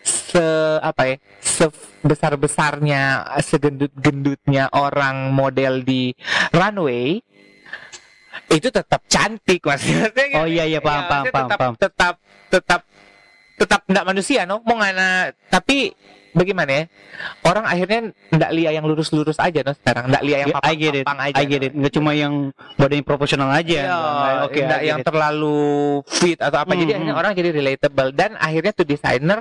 se 0.02 0.44
apa 0.80 1.04
ya? 1.06 1.16
sebesar 1.40 2.34
besarnya 2.36 3.02
segendut 3.40 3.92
gendutnya 3.94 4.66
orang 4.70 5.30
model 5.30 5.82
di 5.82 6.16
runway 6.52 7.20
itu 8.50 8.68
tetap 8.70 9.02
cantik 9.06 9.62
maksudnya. 9.70 10.40
Oh, 10.40 10.48
iya, 10.48 10.64
iya, 10.64 10.80
paham, 10.80 11.04
paham, 11.06 11.24
maksudnya 11.24 11.34
paham, 11.34 11.48
tetap, 11.48 11.60
paham. 11.60 11.74
tetap 11.76 12.14
tetap 12.48 12.82
tetap 13.58 13.82
enggak 13.90 14.06
manusia 14.06 14.46
no 14.46 14.62
mau 14.62 14.78
ngana 14.78 15.34
tapi 15.50 15.90
bagaimana 16.30 16.70
ya 16.70 16.84
orang 17.42 17.66
akhirnya 17.66 18.00
enggak 18.30 18.52
lihat 18.54 18.72
yang 18.72 18.86
lurus-lurus 18.86 19.42
aja 19.42 19.66
no 19.66 19.74
sekarang 19.74 20.14
enggak 20.14 20.24
lihat 20.24 20.40
yang 20.46 20.50
Yeah, 20.54 20.62
I 20.62 20.74
get 20.78 20.94
it. 20.94 21.04
papang-papang 21.04 21.20
aja 21.26 21.36
I 21.36 21.44
get 21.44 21.60
no. 21.60 21.66
it. 21.66 21.74
Nggak 21.74 21.94
cuma 21.98 22.12
yang 22.14 22.34
badannya 22.78 23.04
proporsional 23.04 23.50
aja. 23.50 23.80
Iya, 23.82 23.98
Oke, 24.46 24.60
enggak 24.62 24.78
I 24.78 24.84
get 24.86 24.90
yang 24.94 25.00
it. 25.02 25.08
terlalu 25.10 25.58
fit 26.06 26.38
atau 26.38 26.58
apa. 26.62 26.72
Jadi 26.72 26.86
Hmm, 26.86 26.96
akhirnya 27.02 27.14
hmm. 27.18 27.22
orang 27.26 27.32
jadi 27.34 27.50
relatable 27.52 28.10
dan 28.14 28.32
akhirnya 28.38 28.72
tuh 28.72 28.86
desainer 28.86 29.40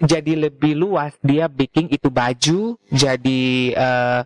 jadi 0.00 0.48
lebih 0.48 0.72
luas 0.76 1.12
dia 1.20 1.46
bikin 1.46 1.92
itu 1.92 2.08
baju 2.08 2.80
jadi 2.88 3.42
eh, 3.76 4.20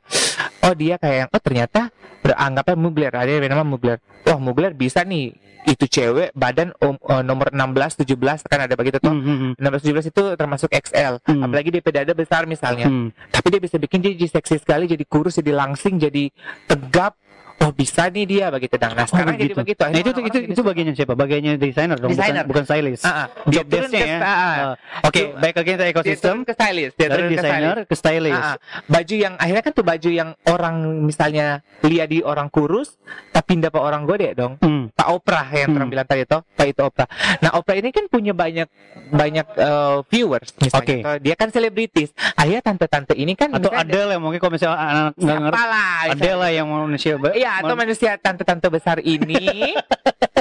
oh 0.65 0.75
dia 0.75 0.95
kayak 0.97 1.35
oh 1.35 1.43
ternyata 1.43 1.91
beranggapnya 2.25 2.77
Mugler 2.79 3.13
ada 3.13 3.29
yang 3.29 3.45
nama 3.45 3.67
Mugler. 3.67 4.01
Wah 4.25 4.41
Mugler 4.41 4.73
bisa 4.73 5.05
nih 5.05 5.37
itu 5.65 5.89
cewek 5.89 6.33
badan 6.37 6.77
om- 6.81 7.01
eh, 7.01 7.25
nomor 7.25 7.53
16 7.53 7.97
17 7.97 8.45
kan 8.45 8.65
ada 8.65 8.75
begitu 8.77 9.01
tuh. 9.01 9.13
Hmm, 9.13 9.57
hmm, 9.57 9.61
16 9.61 9.85
17 9.85 10.09
itu 10.13 10.23
termasuk 10.37 10.69
XL. 10.73 11.21
Hmm. 11.25 11.43
Apalagi 11.45 11.69
dia 11.69 11.83
dada 11.85 12.13
besar 12.17 12.49
misalnya 12.49 12.89
hmm. 12.89 13.33
tapi 13.33 13.47
dia 13.53 13.61
bisa 13.61 13.77
bikin 13.77 14.01
dia 14.01 14.13
jadi 14.17 14.41
seksi 14.41 14.61
sekali 14.65 14.89
jadi 14.89 15.05
kurus 15.05 15.37
jadi 15.41 15.53
langsing 15.53 16.01
jadi 16.01 16.33
tegap 16.65 17.17
oh 17.65 17.73
bisa 17.73 18.07
nih 18.07 18.25
dia 18.25 18.47
begitu 18.49 18.77
dong 18.77 18.93
nah 18.93 19.05
sekarang 19.05 19.35
jadi 19.35 19.55
begitu 19.55 19.81
Nah, 19.85 19.91
itu 19.95 20.11
itu 20.19 20.39
itu 20.47 20.61
bagiannya 20.61 20.95
siapa? 20.95 21.13
Bagiannya 21.15 21.53
desainer 21.57 21.97
dong, 21.97 22.11
bukan 22.11 22.45
bukan 22.45 22.65
stylist. 22.65 23.03
Ah. 23.03 23.27
Job 23.47 23.65
turun 23.67 23.89
desk-nya 23.89 24.01
ke- 24.01 24.11
ya. 24.11 24.19
Ah, 24.21 24.57
Oke, 25.03 25.21
Dia- 25.23 25.33
baik 25.35 25.55
lagi 25.55 25.71
ke 25.71 25.75
dia 25.75 25.89
ekosistem 25.91 26.35
turun 26.35 26.43
ke 26.43 26.53
stylist 26.53 26.95
dia 26.95 27.07
dari 27.07 27.21
turun 27.21 27.31
desainer 27.33 27.77
ke 27.83 27.95
stylist. 27.95 28.45
Ah. 28.45 28.57
baju 28.87 29.15
yang 29.15 29.35
akhirnya 29.37 29.63
kan 29.63 29.73
tuh 29.73 29.85
baju 29.85 30.11
yang 30.11 30.31
orang 30.47 30.77
misalnya 31.03 31.47
lihat 31.81 32.09
di 32.09 32.21
orang 32.21 32.49
kurus 32.49 32.97
tapi 33.31 33.57
dapat 33.57 33.79
orang 33.79 34.03
gede 34.05 34.35
dong 34.35 34.57
Hmm. 34.59 34.89
Pak 34.91 35.09
Oprah 35.11 35.47
yang 35.51 35.73
Hmm. 35.73 35.89
bilang 35.89 36.05
tadi 36.05 36.25
toh 36.25 36.45
Pak 36.51 36.67
itu 36.67 36.81
Oprah 36.81 37.09
nah 37.41 37.51
Oprah 37.55 37.75
ini 37.75 37.89
kan 37.89 38.05
punya 38.07 38.33
banyak 38.33 38.69
banyak 39.07 39.47
eh, 39.55 39.97
viewers 40.07 40.53
misalnya 40.57 40.85
Oke. 40.85 40.97
toh. 41.01 41.17
dia 41.21 41.35
kan 41.35 41.49
selebritis 41.49 42.09
akhirnya 42.35 42.63
tante-tante 42.63 43.15
ini 43.15 43.33
kan 43.33 43.49
Atau 43.51 43.71
misalnya 43.71 43.85
ada 43.85 44.01
lah 44.07 44.17
mungkin 44.19 44.39
kalau 44.39 44.53
misalnya 44.53 44.77
anak 44.77 45.13
nggak 45.15 45.39
ngerti. 45.41 46.31
lah 46.35 46.51
yang 46.51 46.67
manusia. 46.67 47.15
Iya, 47.17 47.51
atau 47.61 47.75
man- 47.77 47.87
manusia 47.87 48.17
tante-tante 48.19 48.67
besar 48.67 48.99
ini, 49.05 49.75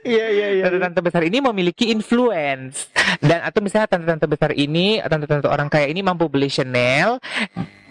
Iya 0.00 0.26
iya 0.32 0.48
iya. 0.56 0.64
tante-tante 0.68 1.00
besar 1.04 1.22
ini 1.24 1.38
memiliki 1.44 1.92
influence. 1.92 2.88
Dan 3.20 3.44
atau 3.44 3.60
misalnya 3.60 3.88
tante-tante 3.88 4.26
besar 4.28 4.50
ini, 4.56 5.00
tante-tante 5.00 5.48
orang 5.48 5.68
kaya 5.68 5.88
ini 5.88 6.00
mampu 6.00 6.28
beli 6.28 6.48
Chanel, 6.48 7.20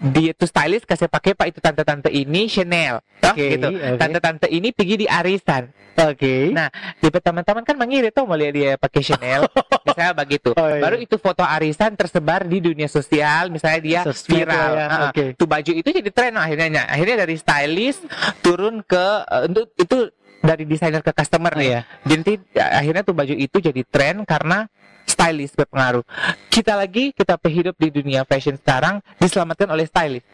dia 0.00 0.32
tuh 0.34 0.48
stylist 0.48 0.88
kasih 0.88 1.06
pakai 1.06 1.36
pak 1.36 1.46
itu 1.54 1.58
tante-tante 1.62 2.10
ini 2.10 2.50
Chanel, 2.50 3.04
Toh, 3.20 3.36
Oke, 3.36 3.58
gitu. 3.58 3.68
oke. 3.68 3.98
Tante-tante 4.00 4.46
ini 4.48 4.72
pergi 4.72 5.04
di 5.04 5.06
arisan. 5.06 5.68
Oke. 6.00 6.48
Nah, 6.48 6.72
di 6.96 7.08
teman-teman 7.12 7.60
kan 7.60 7.76
mengirit 7.76 8.16
tuh 8.16 8.24
mau 8.24 8.32
lihat 8.32 8.54
dia 8.56 8.72
pakai 8.80 9.02
Chanel, 9.04 9.44
misalnya 9.86 10.14
begitu. 10.16 10.50
Oh, 10.56 10.64
iya. 10.64 10.80
Baru 10.80 10.96
itu 10.96 11.20
foto 11.20 11.44
arisan 11.44 11.92
tersebar 12.00 12.48
di 12.48 12.64
dunia 12.64 12.88
sosial, 12.88 13.52
misalnya 13.52 13.80
dia 13.84 14.00
Sosmed 14.08 14.48
viral. 14.48 14.70
ya, 14.72 14.86
ah. 14.88 15.00
oke. 15.12 15.24
Tuh 15.36 15.44
baju 15.44 15.72
itu 15.76 15.88
jadi 15.92 16.10
tren 16.10 16.34
akhirnya. 16.40 16.88
Akhirnya 16.88 17.16
dari 17.28 17.36
stylist 17.36 18.08
turun 18.40 18.80
ke 18.80 19.04
eh, 19.28 19.44
itu 19.52 19.62
itu 19.76 19.98
dari 20.40 20.64
desainer 20.64 21.04
ke 21.04 21.12
customer 21.12 21.52
nih. 21.56 21.68
Iya. 21.68 21.80
Jadi 22.08 22.32
ya, 22.56 22.66
akhirnya 22.80 23.02
tuh 23.04 23.14
baju 23.16 23.34
itu 23.36 23.56
jadi 23.60 23.82
tren 23.86 24.24
karena 24.24 24.66
stylist 25.04 25.54
berpengaruh. 25.56 26.04
Kita 26.48 26.76
lagi 26.76 27.12
kita 27.12 27.36
hidup 27.46 27.76
di 27.76 27.88
dunia 27.92 28.24
fashion 28.24 28.56
sekarang 28.56 29.04
diselamatkan 29.20 29.68
oleh 29.68 29.84
stylist. 29.84 30.26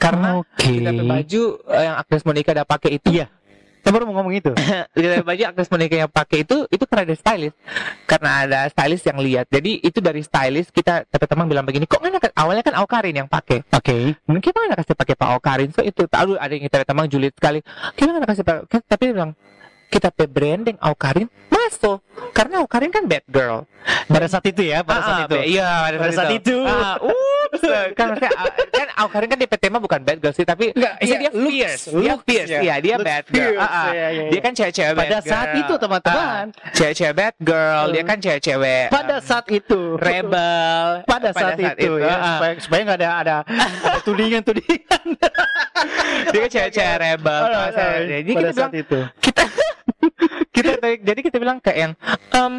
Karena 0.00 0.40
Oke. 0.40 0.80
kita 0.80 0.90
baju 0.96 1.42
eh, 1.76 1.82
yang 1.84 1.96
Agnes 2.00 2.24
Monica 2.24 2.50
udah 2.56 2.66
pakai 2.68 2.90
itu 2.96 3.08
Iya. 3.20 3.28
Saya 3.80 3.92
baru 3.96 4.04
mau 4.08 4.20
ngomong 4.20 4.34
itu. 4.36 4.52
kita 4.94 5.24
baju 5.24 5.42
Monica 5.72 5.96
yang 5.96 6.10
pakai 6.10 6.44
itu 6.44 6.56
itu 6.68 6.84
karena 6.84 7.02
ada 7.08 7.16
stylist. 7.16 7.56
Karena 8.04 8.30
ada 8.44 8.58
stylist 8.68 9.04
yang 9.08 9.18
lihat. 9.18 9.46
Jadi 9.48 9.80
itu 9.80 9.98
dari 10.04 10.20
stylist 10.20 10.70
kita 10.70 11.04
teman-teman 11.08 11.46
bilang 11.48 11.64
begini 11.64 11.84
kok 11.88 12.00
nggak 12.00 12.36
awalnya 12.36 12.62
kan 12.64 12.74
Aukarin 12.76 13.16
yang 13.24 13.28
pakai. 13.28 13.64
Oke. 13.72 14.14
mungkin 14.28 14.42
kita 14.44 14.56
nggak 14.60 14.80
kasih 14.84 14.96
pakai 14.96 15.14
Pak 15.16 15.28
Aukarin? 15.32 15.68
So 15.72 15.80
itu. 15.80 16.04
Tahu 16.04 16.36
ada 16.36 16.52
yang 16.52 16.64
kita 16.68 16.84
teman 16.84 17.06
julid 17.08 17.32
sekali 17.32 17.60
kita 17.96 18.08
nggak 18.12 18.30
kasih 18.34 18.44
pakai 18.44 18.62
kan- 18.68 18.86
tapi 18.86 19.02
dia 19.08 19.14
bilang 19.16 19.32
kita 19.90 20.08
pe 20.14 20.24
branding 20.30 20.78
Aukarin 20.78 21.26
masuk 21.70 21.98
karena 22.32 22.54
Aukarin 22.58 22.90
kan 22.90 23.06
bad 23.06 23.22
girl 23.26 23.62
Pada 24.06 24.26
saat 24.26 24.44
itu 24.44 24.60
ya, 24.62 24.82
pada 24.82 25.00
Ah, 25.00 25.02
saat 25.02 25.16
ah, 25.16 25.24
itu. 25.24 25.34
be- 25.34 25.46
iya 25.48 25.70
pada, 25.80 25.96
Pada 25.96 26.12
saat 26.12 26.32
itu. 26.32 26.56
Ah, 26.62 26.94
ups. 27.00 27.62
kan 27.98 28.04
maksudnya, 28.12 28.30
ah, 28.36 28.46
kan 28.68 28.88
Aukarin 28.98 29.28
kan 29.28 29.38
DP 29.38 29.54
tema 29.56 29.78
bukan 29.78 30.00
bad 30.00 30.18
girl 30.18 30.30
sih 30.30 30.44
tapi 30.44 30.70
Enggak, 30.70 30.94
iya, 30.98 31.06
iya, 31.06 31.16
dia 31.16 31.30
looks, 31.32 31.48
fierce 31.48 31.84
dia 31.88 32.12
looks, 32.12 32.24
fierce 32.28 32.50
ya. 32.50 32.60
iya 32.60 32.74
dia 32.76 32.94
Looks 32.94 33.08
bad 33.08 33.24
girl 33.24 33.40
fierce, 33.48 33.62
Ah, 33.62 33.70
ah. 33.72 33.86
iya, 33.88 34.06
iya, 34.10 34.22
dia 34.26 34.32
iya. 34.32 34.40
kan 34.40 34.52
cewek-cewek 34.52 34.94
Pada 35.00 35.18
saat 35.22 35.48
itu, 35.56 35.74
teman-teman. 35.74 36.44
Ah, 36.52 36.72
cewek-cewek 36.74 37.14
bad 37.16 37.34
girl 37.40 37.84
dia 37.88 38.02
kan 38.04 38.18
cewek-cewek 38.20 38.84
Pada 38.90 39.16
um, 39.16 39.22
saat 39.22 39.46
itu. 39.48 39.80
rebel 39.96 40.86
Pada 41.06 41.28
saat, 41.32 41.56
itu, 41.56 41.90
ya. 41.96 42.12
ah. 42.12 42.20
Supaya 42.36 42.52
supaya 42.60 42.80
nggak 42.84 42.98
ada 42.98 43.08
ada 43.16 43.36
ada 43.40 43.98
tudingan-tudingan. 44.06 45.04
dia 46.28 46.38
kan 46.38 46.50
cewek-cewek 46.50 46.96
rebel 47.00 47.42
Pada 47.48 48.50
saat 48.52 48.74
itu. 48.76 48.98
kita 49.20 49.44
kita 50.62 50.72
jadi 51.00 51.20
kita 51.22 51.36
bilang 51.36 51.58
kayak 51.58 51.78
yang 51.78 51.92
em 52.30 52.54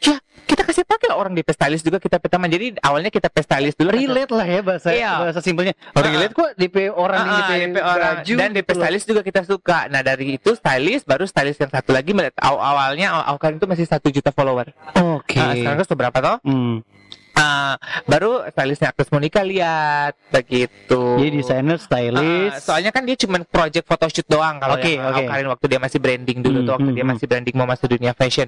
ya 0.00 0.18
kita 0.42 0.62
kasih 0.62 0.82
pakai 0.82 1.06
lah 1.06 1.16
orang 1.16 1.30
di 1.30 1.40
pestalis 1.40 1.78
juga 1.80 1.96
kita 1.96 2.18
pertama 2.18 2.44
jadi 2.44 2.74
awalnya 2.80 3.06
kita 3.08 3.30
pestalis 3.30 3.72
dulu 3.72 3.88
kan- 3.88 3.96
relate 3.96 4.32
lah 4.32 4.44
ya 4.44 4.60
bahasa 4.60 4.88
Iya. 4.90 5.12
bahasa 5.16 5.38
simpelnya. 5.38 5.78
Oh, 5.88 5.96
Ah, 5.96 6.04
relate 6.04 6.32
kok 6.32 6.50
DP 6.54 6.90
orang 6.90 7.20
Ah, 7.20 7.24
yang 7.24 7.38
DP, 7.38 7.52
DP 7.70 7.76
orang 7.80 8.14
baju 8.18 8.32
dan 8.34 8.50
DP 8.50 8.58
gitu 8.58 8.66
loh. 8.68 8.80
stylist 8.82 9.06
juga 9.06 9.20
kita 9.22 9.40
suka. 9.42 9.78
Nah 9.86 10.02
dari 10.02 10.26
itu 10.34 10.50
stylist 10.52 11.04
baru 11.04 11.24
stylist 11.24 11.56
yang 11.56 11.70
satu 11.70 11.90
lagi 11.90 12.10
melihat 12.10 12.34
aw- 12.36 12.58
awalnya 12.58 13.14
awal 13.14 13.38
itu 13.52 13.64
masih 13.64 13.86
satu 13.86 14.10
juta 14.10 14.28
follower. 14.28 14.74
Oke. 14.98 15.38
Nah, 15.38 15.54
sekarang 15.54 15.78
tuh 15.80 15.94
berapa 15.96 16.18
toh? 16.18 16.36
Hmm. 16.42 16.82
Ah, 17.32 17.80
baru 18.04 18.44
stylistnya 18.52 18.92
Agnes 18.92 19.08
Monica 19.08 19.40
lihat 19.40 20.12
begitu. 20.28 21.16
Jadi 21.16 21.30
desainer, 21.32 21.78
stylist. 21.80 22.60
soalnya 22.60 22.92
kan 22.92 23.08
dia 23.08 23.16
cuma 23.16 23.40
project 23.40 23.88
photoshoot 23.88 24.28
doang 24.28 24.60
kalau 24.60 24.76
Oke, 24.76 25.00
yang 25.00 25.08
oke. 25.08 25.24
Awkarin 25.24 25.48
waktu 25.48 25.66
dia 25.66 25.80
masih 25.80 25.98
branding 25.98 26.38
dulu 26.44 26.58
Hmm, 26.60 26.66
tuh 26.68 26.72
waktu 26.76 26.90
hmm, 26.92 26.96
dia 26.96 27.04
hmm. 27.04 27.12
masih 27.16 27.26
branding 27.26 27.54
mau 27.56 27.64
masuk 27.64 27.86
dunia 27.88 28.12
fashion. 28.12 28.46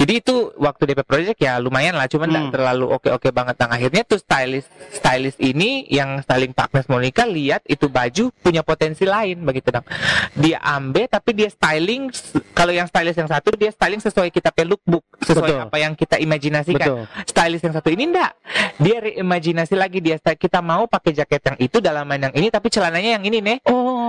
Jadi 0.00 0.12
itu 0.24 0.34
waktu 0.56 0.82
DP 0.88 1.00
project 1.04 1.38
ya 1.38 1.60
lumayan 1.60 1.92
lah, 1.92 2.08
cuman 2.08 2.28
nggak 2.32 2.44
Hmm. 2.48 2.54
terlalu 2.56 2.86
oke-oke 2.88 3.28
banget. 3.30 3.54
Nah, 3.60 3.68
akhirnya 3.68 4.02
tuh 4.02 4.16
stylist 4.16 4.68
stylist 4.90 5.36
ini 5.36 5.84
yang 5.92 6.24
styling 6.24 6.56
Pak 6.56 6.72
Agnes 6.72 6.88
Monica 6.88 7.28
lihat 7.28 7.60
itu 7.68 7.92
baju 7.92 8.32
punya 8.40 8.64
potensi 8.64 9.04
lain 9.04 9.44
begitu 9.44 9.68
dong. 9.68 9.84
Dia 10.40 10.56
ambil 10.64 11.04
tapi 11.04 11.36
dia 11.36 11.52
styling 11.52 12.08
kalau 12.56 12.72
yang 12.72 12.88
stylist 12.88 13.20
yang 13.20 13.28
satu 13.28 13.52
dia 13.54 13.68
styling 13.68 14.00
sesuai 14.00 14.32
kita 14.32 14.48
lookbook, 14.62 15.02
sesuai 15.26 15.50
Betul. 15.58 15.66
apa 15.66 15.76
yang 15.82 15.92
kita 15.98 16.16
imajinasikan 16.22 16.86
Betul. 16.86 17.02
stylist 17.26 17.64
yang 17.66 17.74
satu 17.74 17.90
ini 17.90 18.14
enggak 18.14 18.21
dia 18.82 18.96
reimajinasi 18.98 19.74
lagi 19.78 19.98
dia 20.02 20.18
kita 20.18 20.58
mau 20.60 20.84
pakai 20.90 21.12
jaket 21.14 21.40
yang 21.42 21.58
itu 21.60 21.78
dalaman 21.78 22.28
yang 22.28 22.34
ini 22.34 22.48
tapi 22.50 22.68
celananya 22.68 23.20
yang 23.20 23.24
ini 23.24 23.38
nih 23.40 23.58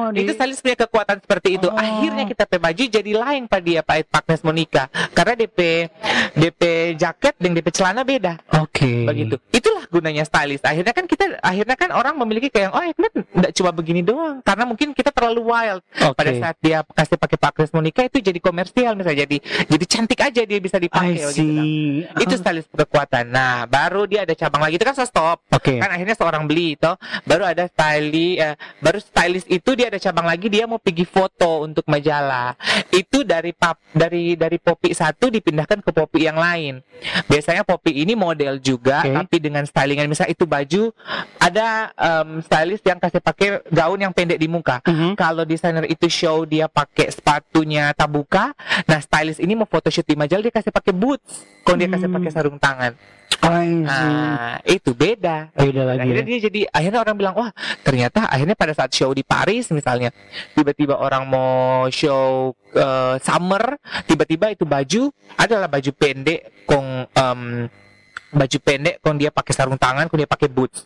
Oh, 0.04 0.12
itu 0.12 0.32
stylist 0.36 0.60
punya 0.60 0.78
kekuatan 0.84 1.18
seperti 1.24 1.56
itu. 1.56 1.68
Oh. 1.72 1.78
akhirnya 1.78 2.28
kita 2.28 2.44
pakai 2.44 2.60
baju 2.60 2.84
jadi 2.90 3.12
lain 3.16 3.48
pada 3.48 3.64
dia 3.64 3.82
Pak 3.86 4.12
Agnes 4.12 4.42
Monica. 4.44 4.84
Karena 5.16 5.34
DP 5.40 5.88
DP 6.36 6.62
jaket 7.00 7.34
dan 7.40 7.52
DP 7.56 7.68
celana 7.72 8.02
beda. 8.04 8.42
Oke. 8.60 9.08
begitu. 9.08 9.40
Itulah 9.54 9.83
gunanya 9.94 10.26
stylist 10.26 10.66
akhirnya 10.66 10.94
kan 10.98 11.06
kita 11.06 11.38
akhirnya 11.46 11.78
kan 11.78 11.94
orang 11.94 12.18
memiliki 12.18 12.50
kayak 12.50 12.74
oh 12.74 12.82
Agnes 12.82 13.14
enggak 13.30 13.52
cuma 13.54 13.70
begini 13.70 14.02
doang 14.02 14.42
karena 14.42 14.66
mungkin 14.66 14.98
kita 14.98 15.14
terlalu 15.14 15.54
wild 15.54 15.82
Oke. 16.02 16.18
pada 16.18 16.32
saat 16.34 16.58
dia 16.58 16.82
kasih 16.82 17.18
pakai 17.22 17.38
Pak 17.38 17.50
Agnes 17.54 17.72
Monica 17.72 18.02
itu 18.02 18.18
jadi 18.18 18.40
komersial 18.42 18.98
misalnya 18.98 19.30
jadi 19.30 19.38
jadi 19.70 19.86
cantik 19.86 20.20
aja 20.24 20.42
dia 20.42 20.60
bisa 20.60 20.82
dipakai 20.82 21.22
Dang. 21.22 21.34
see. 21.34 22.08
itu 22.24 22.36
stylist 22.40 22.70
kekuatan. 22.74 23.30
Nah, 23.30 23.66
baru 23.68 24.08
dia 24.08 24.24
ada 24.24 24.34
cabang 24.34 24.64
lagi 24.64 24.80
itu 24.80 24.86
kan 24.86 24.96
stop. 25.04 25.44
Oke. 25.52 25.78
Kan 25.78 25.90
akhirnya 25.92 26.16
seorang 26.16 26.44
beli 26.48 26.76
itu 26.80 26.92
baru 27.28 27.44
ada 27.46 27.68
styli 27.68 28.40
eh, 28.40 28.56
baru 28.80 29.00
stylist 29.02 29.48
itu 29.52 29.76
dia 29.76 29.92
ada 29.92 30.00
cabang 30.00 30.26
lagi 30.26 30.48
dia 30.48 30.66
mau 30.66 30.80
pergi 30.80 31.06
foto 31.06 31.66
untuk 31.66 31.86
majalah. 31.90 32.56
Itu 32.90 33.28
dari 33.28 33.52
pap 33.52 33.82
dari 33.92 34.40
dari 34.40 34.58
popi 34.58 34.96
satu 34.96 35.28
dipindahkan 35.30 35.84
ke 35.84 35.92
popi 35.92 36.26
yang 36.26 36.40
lain. 36.40 36.80
Biasanya 37.28 37.68
popi 37.68 38.04
ini 38.04 38.16
model 38.16 38.60
juga 38.64 39.04
Oke. 39.04 39.14
tapi 39.14 39.38
dengan 39.44 39.64
stylingan 39.84 40.08
misalnya 40.08 40.32
itu 40.32 40.48
baju 40.48 40.96
ada 41.36 41.92
em, 42.00 42.40
stylist 42.40 42.88
yang 42.88 43.04
kasih 43.04 43.20
pakai 43.20 43.60
gaun 43.68 44.00
yang 44.00 44.16
pendek 44.16 44.40
di 44.40 44.48
muka. 44.48 44.80
Mhm. 44.88 45.20
Kalau 45.20 45.44
desainer 45.44 45.84
itu 45.92 46.08
show 46.08 46.48
dia 46.48 46.72
pakai 46.72 47.12
sepatunya 47.12 47.92
tabuka, 47.92 48.56
nah 48.88 49.04
stylist 49.04 49.44
ini 49.44 49.60
mau 49.60 49.68
photoshoot 49.68 50.08
di 50.08 50.16
majalah 50.16 50.40
dia 50.40 50.56
kasih 50.56 50.72
pakai 50.72 50.96
boots, 50.96 51.44
kalau 51.68 51.76
dia 51.76 51.92
kasih 51.92 52.08
Hmm. 52.08 52.16
pakai 52.16 52.32
sarung 52.32 52.56
tangan. 52.56 52.96
Nah, 53.44 54.64
itu 54.64 54.96
beda. 54.96 55.52
Beda 55.52 55.84
lagi. 55.84 56.00
Akhirnya 56.08 56.24
ya. 56.24 56.28
dia 56.32 56.40
jadi 56.48 56.62
akhirnya 56.72 57.00
orang 57.04 57.16
bilang 57.20 57.36
wah 57.36 57.52
ternyata 57.84 58.24
akhirnya 58.32 58.56
pada 58.56 58.72
saat 58.72 58.96
show 58.96 59.12
di 59.12 59.20
Paris 59.20 59.68
misalnya 59.68 60.16
tiba-tiba 60.56 60.96
orang 60.96 61.28
mau 61.28 61.92
show 61.92 62.56
eh, 62.72 63.20
summer 63.20 63.76
tiba-tiba 64.08 64.48
itu 64.48 64.64
baju 64.64 65.12
adalah 65.36 65.68
baju 65.68 65.92
pendek 65.92 66.64
kong 66.64 66.88
em, 67.12 67.42
baju 68.34 68.58
pendek 68.60 69.00
kong 69.00 69.18
dia 69.22 69.30
pakai 69.30 69.54
sarung 69.54 69.78
tangan 69.78 70.10
kong 70.10 70.20
dia 70.20 70.30
pakai 70.30 70.50
boots 70.50 70.84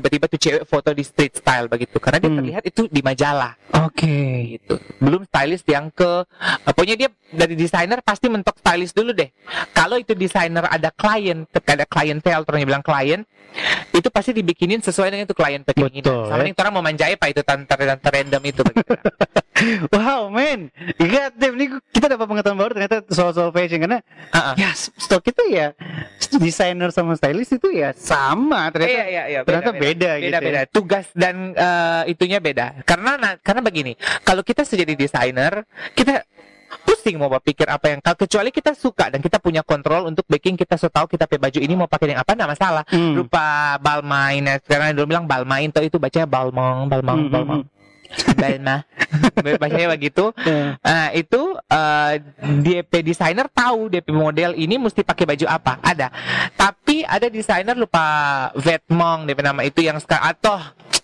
tiba-tiba 0.00 0.24
tuh 0.26 0.40
cewek 0.40 0.64
foto 0.64 0.90
di 0.90 1.04
street 1.04 1.36
style 1.36 1.68
begitu 1.68 2.00
karena 2.00 2.16
dia 2.16 2.30
Hmm. 2.32 2.38
terlihat 2.40 2.62
itu 2.64 2.88
di 2.88 3.04
majalah 3.04 3.52
Oke. 3.84 4.16
gitu. 4.56 4.80
Belum 4.96 5.22
stylist 5.22 5.68
yang 5.68 5.92
ke 5.92 6.24
eh, 6.64 6.72
pokoknya 6.72 6.96
dia 6.96 7.08
dari 7.30 7.52
desainer 7.52 8.00
pasti 8.00 8.26
mentok 8.26 8.56
stylist 8.56 8.96
dulu 8.96 9.12
deh. 9.12 9.28
Kalau 9.70 10.00
itu 10.00 10.16
desainer 10.16 10.64
ada 10.64 10.88
klien, 10.88 11.44
ada 11.44 11.84
klientel, 11.84 12.42
orang 12.42 12.64
bilang 12.64 12.80
klien, 12.80 13.22
itu 13.90 14.08
pasti 14.08 14.32
dibikinin 14.32 14.80
sesuai 14.80 15.10
dengan 15.10 15.26
itu 15.26 15.36
klien 15.36 15.60
Betul, 15.60 16.30
Sama 16.30 16.40
ya. 16.40 16.48
nih 16.48 16.54
orang 16.56 16.72
mau 16.72 16.82
manjai 16.82 17.14
pak 17.14 17.28
itu 17.30 17.42
tanpa 17.44 17.76
tanpa 17.76 18.08
random 18.08 18.42
itu. 18.42 18.62
Wow, 19.92 20.32
men. 20.32 20.72
God 20.96 21.36
damn, 21.36 21.52
ini 21.60 21.68
kita 21.92 22.08
dapat 22.08 22.24
pengetahuan 22.24 22.56
baru 22.56 22.72
ternyata 22.72 23.04
soal-soal 23.12 23.52
fashion 23.52 23.84
karena 23.84 24.00
Ah, 24.32 24.52
ah. 24.52 24.54
ya 24.56 24.72
stok 24.72 25.20
itu 25.28 25.52
ya 25.52 25.76
desainer 26.40 26.88
sama 26.88 27.12
stylist 27.12 27.52
itu 27.52 27.68
ya 27.68 27.92
sama 27.92 28.72
ternyata. 28.72 28.88
Iya 28.88 29.04
iya 29.04 29.22
iya. 29.28 29.40
ternyata 29.44 29.76
beda 29.76 29.89
Beda 29.92 30.10
ya. 30.16 30.40
beda. 30.40 30.60
Tugas 30.66 31.06
dan 31.12 31.52
eh, 31.52 32.02
itunya 32.08 32.38
beda. 32.38 32.82
Karena 32.82 33.14
na- 33.14 33.36
karena 33.36 33.60
begini, 33.60 33.92
kalau 34.20 34.40
kita 34.40 34.62
jadi 34.76 34.94
desainer, 34.94 35.64
kita 35.92 36.22
pusing 36.80 37.18
mau 37.18 37.26
berpikir 37.28 37.66
apa 37.66 37.90
yang 37.90 37.98
kecuali 38.16 38.48
kita 38.48 38.72
suka 38.72 39.10
dan 39.10 39.18
kita 39.18 39.36
punya 39.36 39.60
kontrol 39.60 40.06
untuk 40.06 40.22
baking 40.24 40.54
kita 40.54 40.78
so 40.78 40.86
tahu 40.86 41.08
kita 41.08 41.26
pakai 41.26 41.42
baju 41.42 41.58
ini 41.58 41.74
mau 41.74 41.90
pakai 41.90 42.14
yang 42.14 42.22
apa 42.22 42.30
nggak 42.32 42.46
masalah 42.48 42.84
Hmm. 42.86 43.18
rupa 43.18 43.42
balmain 43.76 44.38
ya 44.40 44.54
sekarang 44.56 44.94
dulu 44.94 45.06
bilang 45.08 45.26
balmain 45.26 45.66
tuh 45.68 45.82
itu 45.82 45.98
bacanya 45.98 46.24
balmong 46.24 46.86
balmong 46.86 47.18
Hmm, 47.20 47.32
balmong 47.32 47.60
balma 48.36 48.82
bacanya 49.58 49.88
begitu 49.94 50.32
Eh, 50.46 50.72
Nah, 50.80 51.08
itu 51.14 51.40
eh, 51.56 52.12
DP 52.62 52.92
desainer 53.02 53.46
tahu 53.50 53.88
DP 53.88 54.10
model 54.12 54.52
ini 54.58 54.76
mesti 54.76 55.00
pakai 55.06 55.24
baju 55.26 55.46
apa. 55.46 55.78
Ada. 55.80 56.08
Tapi 56.54 57.06
ada 57.06 57.26
desainer 57.30 57.74
lupa 57.78 58.04
Vetmong 58.58 59.26
DP 59.30 59.38
nama 59.40 59.60
itu 59.62 59.80
yang 59.80 59.96
sekarang 60.02 60.34
atau 60.34 60.58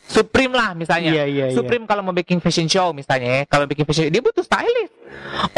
Supreme 0.07 0.55
lah 0.55 0.71
misalnya. 0.79 1.11
Iya, 1.11 1.25
iya, 1.27 1.45
iya. 1.51 1.57
Supreme 1.57 1.83
kalau 1.85 2.07
mau 2.07 2.15
bikin 2.15 2.39
fashion 2.39 2.71
show 2.71 2.95
misalnya, 2.95 3.43
ya. 3.43 3.51
kalau 3.51 3.67
bikin 3.67 3.83
fashion 3.83 4.07
dia 4.07 4.23
butuh 4.23 4.47
stylist. 4.47 4.95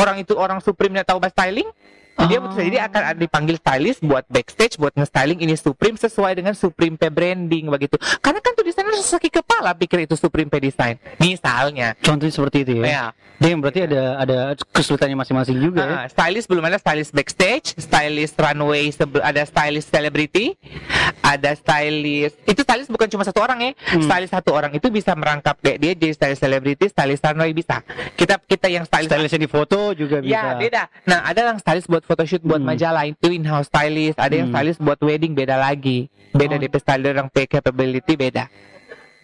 Orang 0.00 0.16
itu 0.16 0.32
orang 0.32 0.58
Supreme 0.64 0.96
nya 0.96 1.04
tahu 1.04 1.20
bahasa 1.20 1.36
styling, 1.36 1.68
dia 2.26 2.38
Oh. 2.38 2.50
jadi 2.50 2.90
akan 2.90 3.14
dipanggil 3.14 3.56
stylist 3.56 4.00
buat 4.02 4.26
backstage 4.26 4.74
buat 4.74 4.90
nge-styling 4.90 5.38
ini 5.38 5.54
Supreme 5.54 5.94
sesuai 5.94 6.34
dengan 6.34 6.54
Supreme 6.56 6.98
P 6.98 7.06
branding 7.08 7.68
begitu. 7.68 7.94
Karena 8.18 8.42
kan 8.42 8.52
tuh 8.52 8.66
desainer 8.66 8.90
sakit 8.90 9.30
kepala 9.30 9.70
pikir 9.74 10.02
itu 10.02 10.18
Supreme 10.18 10.50
P 10.50 10.58
design. 10.58 10.98
Misalnya, 11.22 11.94
Contohnya 12.00 12.34
seperti 12.34 12.66
itu 12.66 12.82
ya. 12.82 12.86
ya. 12.86 13.04
Damn, 13.38 13.62
berarti 13.62 13.86
ada 13.86 14.18
ada 14.18 14.38
kesulitannya 14.74 15.14
masing-masing 15.14 15.62
juga 15.62 15.86
ya. 15.86 15.94
Ah, 15.94 16.06
stylist 16.10 16.50
belum 16.50 16.64
ada 16.66 16.74
stylist 16.74 17.14
backstage, 17.14 17.78
stylist 17.78 18.34
runway, 18.34 18.90
ada 19.22 19.46
stylist 19.46 19.94
celebrity, 19.94 20.58
ada 21.22 21.54
stylist. 21.54 22.34
Itu 22.42 22.66
stylist 22.66 22.90
bukan 22.90 23.06
cuma 23.06 23.22
satu 23.22 23.38
orang 23.38 23.62
ya. 23.62 23.70
Hmm. 23.94 24.02
Stylist 24.02 24.34
satu 24.34 24.50
orang 24.50 24.74
itu 24.74 24.90
bisa 24.90 25.14
merangkap 25.14 25.54
kayak 25.62 25.78
dia 25.78 25.92
jadi 25.94 26.12
stylist 26.18 26.42
celebrity, 26.42 26.90
stylist 26.90 27.22
runway 27.22 27.54
bisa. 27.54 27.78
Kita 28.18 28.42
kita 28.42 28.66
yang 28.66 28.82
stylist 28.82 29.14
Stylist 29.14 29.34
yang 29.38 29.44
di 29.46 29.50
foto 29.50 29.94
juga 29.94 30.18
bisa. 30.18 30.34
Ya 30.34 30.58
beda. 30.58 30.82
Nah 31.06 31.22
ada 31.22 31.54
yang 31.54 31.58
stylist 31.62 31.86
buat 31.86 32.02
photoshoot 32.08 32.40
buat 32.40 32.64
Hmm. 32.64 32.72
majalah 32.72 33.04
itu 33.04 33.28
in 33.28 33.44
house 33.44 33.68
stylist. 33.68 34.16
Ada 34.16 34.40
yang 34.40 34.48
Hmm. 34.48 34.56
stylist 34.56 34.80
buat 34.80 34.96
wedding 35.04 35.36
beda 35.36 35.60
lagi. 35.60 36.08
Beda 36.32 36.56
Oh. 36.56 36.60
DP 36.60 36.80
stylist 36.80 37.16
yang 37.20 37.28
pay 37.28 37.44
capability 37.44 38.16
beda. 38.16 38.48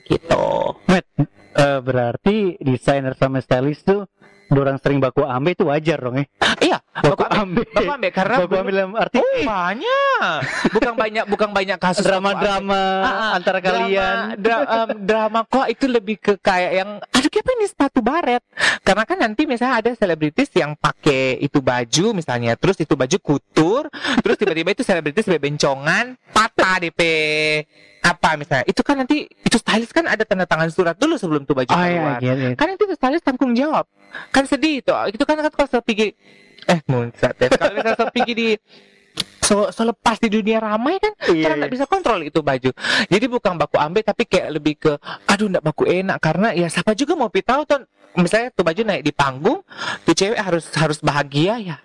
Gitu. 0.04 0.44
Matt, 0.84 1.08
eh, 1.56 1.80
berarti 1.80 2.60
desainer 2.60 3.16
sama 3.16 3.40
stylist 3.40 3.88
tuh 3.88 4.04
orang 4.50 4.76
sering 4.78 4.98
baku 4.98 5.22
ambe 5.22 5.52
itu 5.52 5.64
wajar 5.64 5.98
dong 5.98 6.16
ya. 6.16 6.26
Iya. 6.56 6.78
Baku 6.94 7.16
Baku 7.16 7.24
ambe. 7.26 7.62
Baku 7.66 7.90
ambil 7.90 8.10
karena 8.10 8.34
baku 8.40 8.54
ambe 8.54 8.70
dalam 8.70 8.92
arti 8.94 9.16
Oh, 9.16 9.36
banyak. 9.42 10.38
Bukan 10.70 10.92
banyak 10.94 11.24
bukan 11.26 11.48
banyak 11.50 11.78
kasus 11.78 12.04
drama-drama 12.04 12.82
Ah, 13.00 13.08
ah, 13.08 13.30
antara 13.34 13.58
drama, 13.58 13.84
kalian. 13.84 14.16
dra- 14.36 14.66
em, 14.66 14.88
drama 15.02 15.40
kok 15.42 15.66
itu 15.66 15.84
lebih 15.84 16.16
ke 16.16 16.32
kayak 16.36 16.72
yang 16.74 16.90
aduh 17.00 17.30
apa 17.34 17.50
ini 17.52 17.66
sepatu 17.66 18.00
baret. 18.00 18.42
Karena 18.80 19.04
kan 19.04 19.18
nanti 19.18 19.44
misalnya 19.44 19.80
ada 19.80 19.90
selebritis 19.92 20.48
yang 20.52 20.72
pakai 20.74 21.36
itu 21.38 21.58
baju 21.58 22.14
misalnya, 22.14 22.54
terus 22.54 22.78
itu 22.78 22.94
baju 22.94 23.16
kutur, 23.18 23.88
terus 24.20 24.36
tiba-tiba 24.36 24.70
itu 24.70 24.80
selebritis 24.80 25.24
bebencongan, 25.26 26.16
patah 26.30 26.78
DP 26.78 27.00
apa 28.00 28.36
misalnya. 28.36 28.64
Itu 28.64 28.80
kan 28.80 29.00
nanti 29.00 29.24
itu 29.24 29.56
stylist 29.56 29.90
kan 29.90 30.04
ada 30.04 30.22
tanda 30.22 30.44
tangan 30.44 30.68
surat 30.68 30.94
dulu 30.94 31.16
sebelum 31.16 31.42
tuh 31.42 31.52
baju 31.54 31.68
Oh 31.68 31.76
iya, 31.76 31.88
keluar. 31.90 32.18
iya, 32.20 32.32
iya. 32.34 32.48
Kan 32.54 32.68
itu 32.70 32.84
stylist 32.92 33.24
tanggung 33.24 33.52
jawab. 33.52 33.88
Kan 34.34 34.50
sedih 34.50 34.82
itu. 34.82 34.90
Itu 35.14 35.22
kan 35.22 35.38
kan 35.38 35.52
kalau 35.54 35.82
pergi 35.86 36.10
eh 36.66 36.80
muncrat 36.90 37.38
ya. 37.38 37.48
Kalau 37.54 37.72
misalnya 37.78 37.94
saya 37.94 38.10
pergi 38.10 38.32
di 38.34 38.48
so, 39.38 39.70
selepas 39.70 40.16
di 40.18 40.32
dunia 40.32 40.58
ramai 40.58 40.98
kan 40.98 41.12
Iya, 41.30 41.52
kita 41.52 41.54
nggak 41.60 41.72
bisa 41.72 41.84
kontrol 41.86 42.20
itu 42.26 42.40
baju. 42.42 42.70
Jadi 43.06 43.26
bukan 43.30 43.54
baku 43.54 43.76
ambil 43.78 44.02
tapi 44.02 44.26
kayak 44.26 44.48
lebih 44.58 44.74
ke 44.80 44.92
aduh 45.30 45.46
nggak 45.46 45.64
baku 45.64 45.86
enak. 45.86 46.18
Karena 46.18 46.50
ya 46.50 46.66
siapa 46.66 46.98
juga 46.98 47.14
mau 47.14 47.30
pi 47.30 47.46
tahu 47.46 47.62
tuh 47.62 47.86
misalnya 48.18 48.50
tuh 48.54 48.64
baju 48.66 48.80
naik 48.82 49.02
di 49.02 49.12
panggung 49.14 49.60
tuh 50.06 50.14
cewek 50.14 50.38
harus 50.38 50.70
harus 50.78 50.98
bahagia 51.02 51.58
ya 51.58 51.76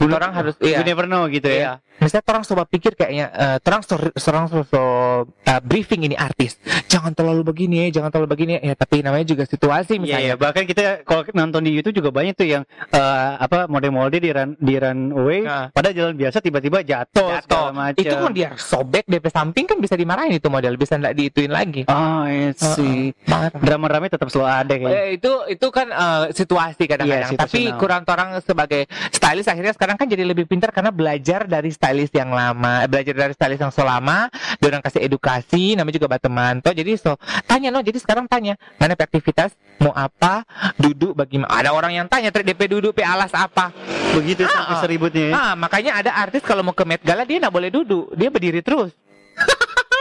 orang 0.00 0.32
harus 0.32 0.54
You 0.58 0.72
iya 0.72 0.80
never 0.82 1.04
know 1.04 1.26
gitu 1.26 1.46
ya. 1.46 1.56
Iya. 1.56 1.72
Misalnya 1.96 2.28
orang 2.28 2.44
coba 2.44 2.62
pikir 2.68 2.92
kayaknya, 2.92 3.26
eh, 3.32 3.56
orang 3.56 3.80
so, 3.80 3.96
orang 4.28 4.44
so, 4.52 4.60
so 4.68 4.82
uh, 5.24 5.60
briefing 5.64 6.04
ini 6.04 6.12
artis 6.12 6.60
jangan 6.86 7.16
terlalu 7.16 7.40
begini 7.42 7.88
jangan 7.88 8.12
terlalu 8.12 8.36
begini 8.36 8.60
ya 8.60 8.76
tapi 8.76 9.00
namanya 9.00 9.24
juga 9.24 9.48
situasi 9.48 9.96
Iya, 9.96 10.00
misalnya 10.04 10.28
iya. 10.28 10.36
bahkan 10.36 10.68
kita 10.68 11.00
kalau 11.08 11.24
nonton 11.32 11.64
di 11.64 11.72
YouTube 11.72 11.96
juga 11.96 12.12
banyak 12.12 12.36
tuh 12.36 12.44
yang 12.44 12.62
eh, 12.92 13.30
apa 13.40 13.64
model-model 13.64 14.12
di 14.12 14.28
run 14.28 14.50
di 14.60 14.74
runway 14.76 15.40
Nah. 15.40 15.72
pada 15.72 15.88
jalan 15.88 16.12
biasa 16.12 16.44
tiba-tiba 16.44 16.84
jatuh, 16.84 17.32
Jatuh. 17.32 17.72
itu 17.96 18.12
kan 18.12 18.32
dia 18.32 18.48
sobek 18.56 19.08
DP 19.08 19.26
samping 19.30 19.64
kan 19.64 19.80
bisa 19.80 19.96
dimarahin 19.96 20.36
itu 20.36 20.48
model 20.52 20.76
bisa 20.76 21.00
nggak 21.00 21.16
diituin 21.16 21.48
lagi 21.48 21.88
Oh, 21.88 22.28
iya 22.28 22.52
sih. 22.52 23.16
banget 23.24 23.56
Drama-drama 23.56 24.12
tetap 24.12 24.28
selalu 24.28 24.48
ada 24.52 24.74
kayaknya. 24.74 25.00
Eh, 25.00 25.08
itu 25.16 25.32
itu 25.48 25.66
kan 25.72 25.88
eh, 25.88 26.24
situasi 26.36 26.84
kadang-kadang 26.84 27.32
Iya, 27.32 27.40
tapi 27.40 27.72
kurang 27.80 28.04
orang 28.04 28.36
sebagai 28.42 28.84
stylist 29.08 29.48
akhirnya 29.56 29.72
sekarang 29.72 29.96
kan 29.96 30.04
jadi 30.04 30.28
lebih 30.28 30.44
pintar 30.44 30.68
karena 30.68 30.92
belajar 30.92 31.48
dari 31.48 31.72
stylist 31.72 32.12
yang 32.12 32.28
lama 32.28 32.84
eh, 32.84 32.88
belajar 32.88 33.16
dari 33.16 33.32
stylist 33.32 33.64
yang 33.64 33.72
selama 33.72 34.28
dia 34.60 34.68
orang 34.68 34.84
kasih 34.84 35.00
edukasi 35.00 35.72
namanya 35.72 35.96
juga 35.96 36.12
bateman 36.12 36.60
toh 36.60 36.76
jadi 36.76 36.92
so 36.94 37.16
tanya 37.48 37.72
no 37.72 37.80
jadi 37.80 37.96
sekarang 37.96 38.28
tanya 38.28 38.60
mana 38.76 38.92
pe 38.92 39.08
aktivitas 39.08 39.56
mau 39.76 39.92
apa? 39.92 40.44
Duduk 40.76 41.12
bagaimana 41.12 41.52
ada 41.52 41.72
orang 41.72 41.92
yang 41.92 42.06
tanya 42.08 42.28
"Tri, 42.28 42.40
DP 42.40 42.68
duduk 42.68 42.92
pe 42.92 43.04
alas 43.04 43.32
apa? 43.32 43.72
Begitu 44.12 44.44
sampai 44.44 44.76
Ah, 44.76 44.80
seributnya 44.80 45.24
ya. 45.28 45.32
ah 45.32 45.52
makanya 45.52 45.96
ada 45.96 46.12
artis 46.12 46.40
kalau 46.40 46.60
mau 46.60 46.72
ke 46.72 46.84
Met 46.84 47.00
Gala 47.00 47.24
dia 47.24 47.40
nggak 47.40 47.52
boleh 47.52 47.68
duduk 47.72 48.12
dia 48.12 48.28
berdiri 48.28 48.60
terus. 48.60 48.92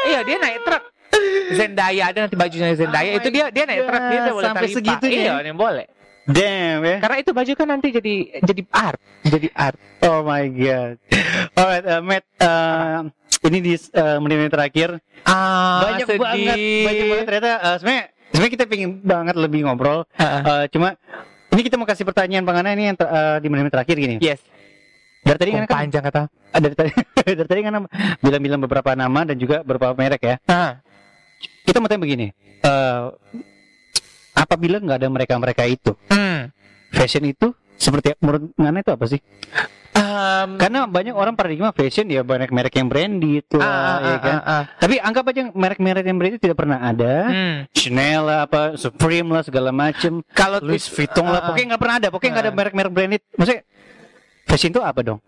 Iya 0.06 0.22
dia 0.22 0.38
naik 0.38 0.62
truk. 0.62 0.84
Zendaya 1.56 2.03
ada 2.12 2.18
nanti 2.28 2.36
bajunya 2.36 2.76
Zendaya 2.76 3.10
Oh 3.10 3.18
itu 3.18 3.30
dia 3.32 3.49
dia 3.49 3.64
naik 3.66 3.88
truk 3.88 4.03
dia 4.06 4.20
boleh 4.28 4.45
sampai 4.45 4.68
segitunya 4.68 5.18
iya 5.18 5.34
ya? 5.34 5.47
yang 5.47 5.58
boleh 5.58 5.86
Damn 6.26 6.82
ya. 6.82 6.97
karena 6.99 7.17
itu 7.19 7.32
baju 7.32 7.51
kan 7.53 7.67
nanti 7.69 7.88
jadi 7.89 8.13
jadi 8.41 8.61
art 8.69 8.97
jadi 9.23 9.47
art 9.53 9.78
Oh 10.01 10.21
my 10.21 10.45
god. 10.49 11.01
Alright, 11.53 11.82
uh, 11.84 11.97
Matt, 11.99 12.26
uh, 12.38 13.09
ini 13.43 13.57
di 13.59 13.73
uh, 13.73 14.17
menit-menit 14.17 14.49
terakhir 14.49 14.89
ah 15.23 15.82
banyak 15.82 16.05
sedih. 16.05 16.21
banget, 16.21 16.57
banyak 16.86 17.05
banget 17.07 17.26
ternyata. 17.26 17.49
Uh, 17.55 17.76
sebenarnya, 17.78 18.03
sebenarnya 18.30 18.51
kita 18.53 18.63
pengen 18.65 18.89
banget 19.01 19.36
lebih 19.36 19.65
ngobrol. 19.65 20.05
Ah, 20.13 20.21
ah. 20.21 20.41
Uh, 20.43 20.63
cuma 20.67 20.93
ini 21.49 21.61
kita 21.61 21.73
mau 21.73 21.86
kasih 21.86 22.03
pertanyaan 22.03 22.41
Bang 22.41 22.57
Ana 22.57 22.73
ini 22.73 22.86
yang 22.86 22.97
ter- 22.97 23.07
uh, 23.07 23.38
di 23.38 23.49
menit-menit 23.49 23.73
terakhir 23.73 23.95
gini. 23.95 24.15
yes 24.19 24.41
Dari 25.21 25.38
tadi 25.39 25.49
Oh, 25.53 25.65
kan, 25.65 25.69
panjang 25.71 26.03
kata 26.03 26.21
uh, 26.30 26.59
dari 26.59 26.76
tadi 26.76 26.91
dari 27.34 27.47
tadi 27.47 27.59
kan 27.61 27.73
bilang-bilang 28.19 28.61
beberapa 28.61 28.93
nama 28.93 29.26
dan 29.26 29.38
juga 29.38 29.61
beberapa 29.61 29.93
merek 29.93 30.21
ya. 30.21 30.36
ah 30.45 30.78
Kita 31.65 31.78
mau 31.78 31.89
tanya 31.89 32.01
begini. 32.01 32.30
Uh, 32.61 33.09
apabila 34.36 34.77
nggak 34.83 34.99
ada 35.01 35.09
mereka-mereka 35.09 35.63
itu, 35.65 35.95
hmm. 36.11 36.51
fashion 36.91 37.23
itu 37.25 37.55
seperti 37.75 38.15
menurut 38.19 38.51
Ngana 38.59 38.83
itu 38.83 38.91
apa 38.91 39.05
sih? 39.07 39.19
Um, 39.95 40.59
Karena 40.59 40.83
banyak 40.91 41.15
orang 41.15 41.39
paradigma 41.39 41.71
fashion 41.71 42.11
ya 42.11 42.19
banyak 42.19 42.51
merek 42.51 42.75
yang 42.75 42.91
branded 42.91 43.47
ah, 43.55 43.59
lah, 43.63 43.71
ah, 43.71 43.95
ya 44.03 44.11
ah, 44.11 44.19
kan. 44.19 44.36
ah, 44.36 44.51
ah. 44.51 44.63
Tapi 44.75 44.95
anggap 44.99 45.23
aja 45.31 45.41
merek-merek 45.55 46.03
yang 46.03 46.19
branded 46.19 46.41
tidak 46.43 46.59
pernah 46.59 46.83
ada. 46.83 47.31
Hmm. 47.31 47.55
Chanel 47.71 48.21
lah, 48.27 48.39
apa 48.43 48.75
Supreme 48.75 49.31
lah 49.31 49.47
segala 49.47 49.71
macem. 49.71 50.19
kalau 50.36 50.59
Louis 50.59 50.83
Vuitton 50.83 51.23
lah, 51.23 51.39
ah, 51.39 51.39
ah. 51.39 51.45
pokoknya 51.47 51.67
nggak 51.71 51.81
pernah 51.81 51.95
ada. 51.95 52.07
Pokoknya 52.11 52.31
nggak 52.36 52.43
ada 52.43 52.51
Ah. 52.51 52.57
merek-merek 52.59 52.91
branded. 52.91 53.21
Maksudnya 53.39 53.61
fashion 54.43 54.71
itu 54.75 54.81
apa 54.83 54.99
dong? 54.99 55.19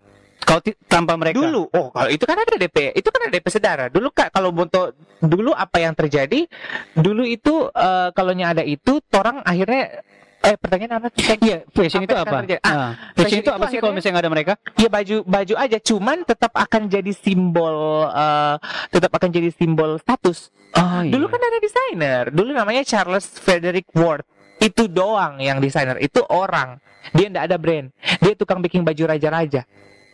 Kalau 0.48 0.60
tanpa 0.88 1.12
mereka. 1.20 1.36
dulu. 1.36 1.68
Oh 1.76 1.92
kalau 1.92 2.08
itu 2.08 2.24
kan 2.24 2.40
ada 2.40 2.56
DP 2.56 2.96
itu 2.96 3.08
kan 3.12 3.20
ada 3.28 3.32
DP 3.36 3.46
sedara. 3.52 3.84
Dulu 3.92 4.08
kak 4.08 4.32
kalau 4.32 4.48
untuk 4.48 4.96
dulu 5.20 5.52
apa 5.52 5.76
yang 5.76 5.92
terjadi? 5.92 6.48
Dulu 6.96 7.28
itu 7.28 7.68
eh, 7.68 8.08
kalau 8.16 8.32
ada 8.32 8.64
itu 8.64 9.04
orang 9.12 9.44
akhirnya 9.44 10.00
eh 10.38 10.56
pertanyaan 10.56 11.04
apa? 11.04 11.12
Iya, 11.44 11.68
fashion 11.68 12.08
itu 12.08 12.16
apa? 12.16 12.48
terjadi? 12.48 12.64
Ah, 12.64 12.72
Ah, 12.72 12.92
fashion, 13.12 13.20
fashion 13.20 13.40
itu 13.44 13.50
apa 13.52 13.66
sih 13.68 13.78
kalau 13.82 13.92
misalnya 13.92 14.12
nggak 14.16 14.24
ada 14.24 14.32
mereka? 14.32 14.52
ya 14.80 14.88
baju 14.88 15.16
baju 15.28 15.54
aja. 15.60 15.78
Cuman 15.84 16.16
tetap 16.24 16.52
akan 16.56 16.82
jadi 16.88 17.12
simbol 17.12 17.76
eh, 18.08 18.56
tetap 18.88 19.12
akan 19.12 19.28
jadi 19.28 19.50
simbol 19.52 20.00
status. 20.00 20.48
Oh, 20.72 21.00
dulu 21.04 21.28
kan 21.28 21.40
ada 21.44 21.58
desainer. 21.60 22.24
Dulu 22.32 22.56
namanya 22.56 22.80
Charles 22.88 23.28
Frederick 23.36 23.92
Ward. 23.92 24.24
Itu 24.64 24.88
doang 24.88 25.44
yang 25.44 25.60
desainer. 25.60 26.00
Itu 26.00 26.24
orang. 26.24 26.80
Dia 27.12 27.28
ndak 27.28 27.44
ada 27.52 27.56
brand. 27.60 27.92
Dia 28.20 28.32
tukang 28.32 28.64
bikin 28.64 28.80
baju 28.84 29.04
raja-raja 29.12 29.64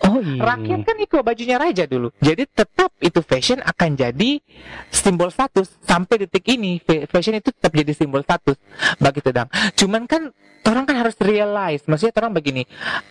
Oh 0.05 0.21
iya. 0.21 0.41
Rakyat 0.45 0.81
kan 0.85 0.97
ikut 1.01 1.21
bajunya 1.25 1.57
raja 1.57 1.85
dulu. 1.89 2.13
Jadi 2.21 2.45
tetap 2.45 2.93
itu 3.01 3.21
fashion 3.25 3.65
akan 3.65 3.97
jadi 3.97 4.37
simbol 4.93 5.33
status 5.33 5.81
sampai 5.81 6.29
detik 6.29 6.45
ini. 6.47 6.77
fa- 6.79 7.09
Fashion 7.09 7.41
itu 7.41 7.49
tetap 7.49 7.73
jadi 7.73 7.93
simbol 7.97 8.21
status 8.21 8.61
bagi 9.01 9.21
Tedang. 9.25 9.49
Cuman 9.73 10.05
kan 10.05 10.29
orang 10.65 10.85
kan 10.85 10.97
harus 10.97 11.15
realize, 11.21 11.85
maksudnya 11.85 12.17
orang 12.21 12.35
begini, 12.35 12.62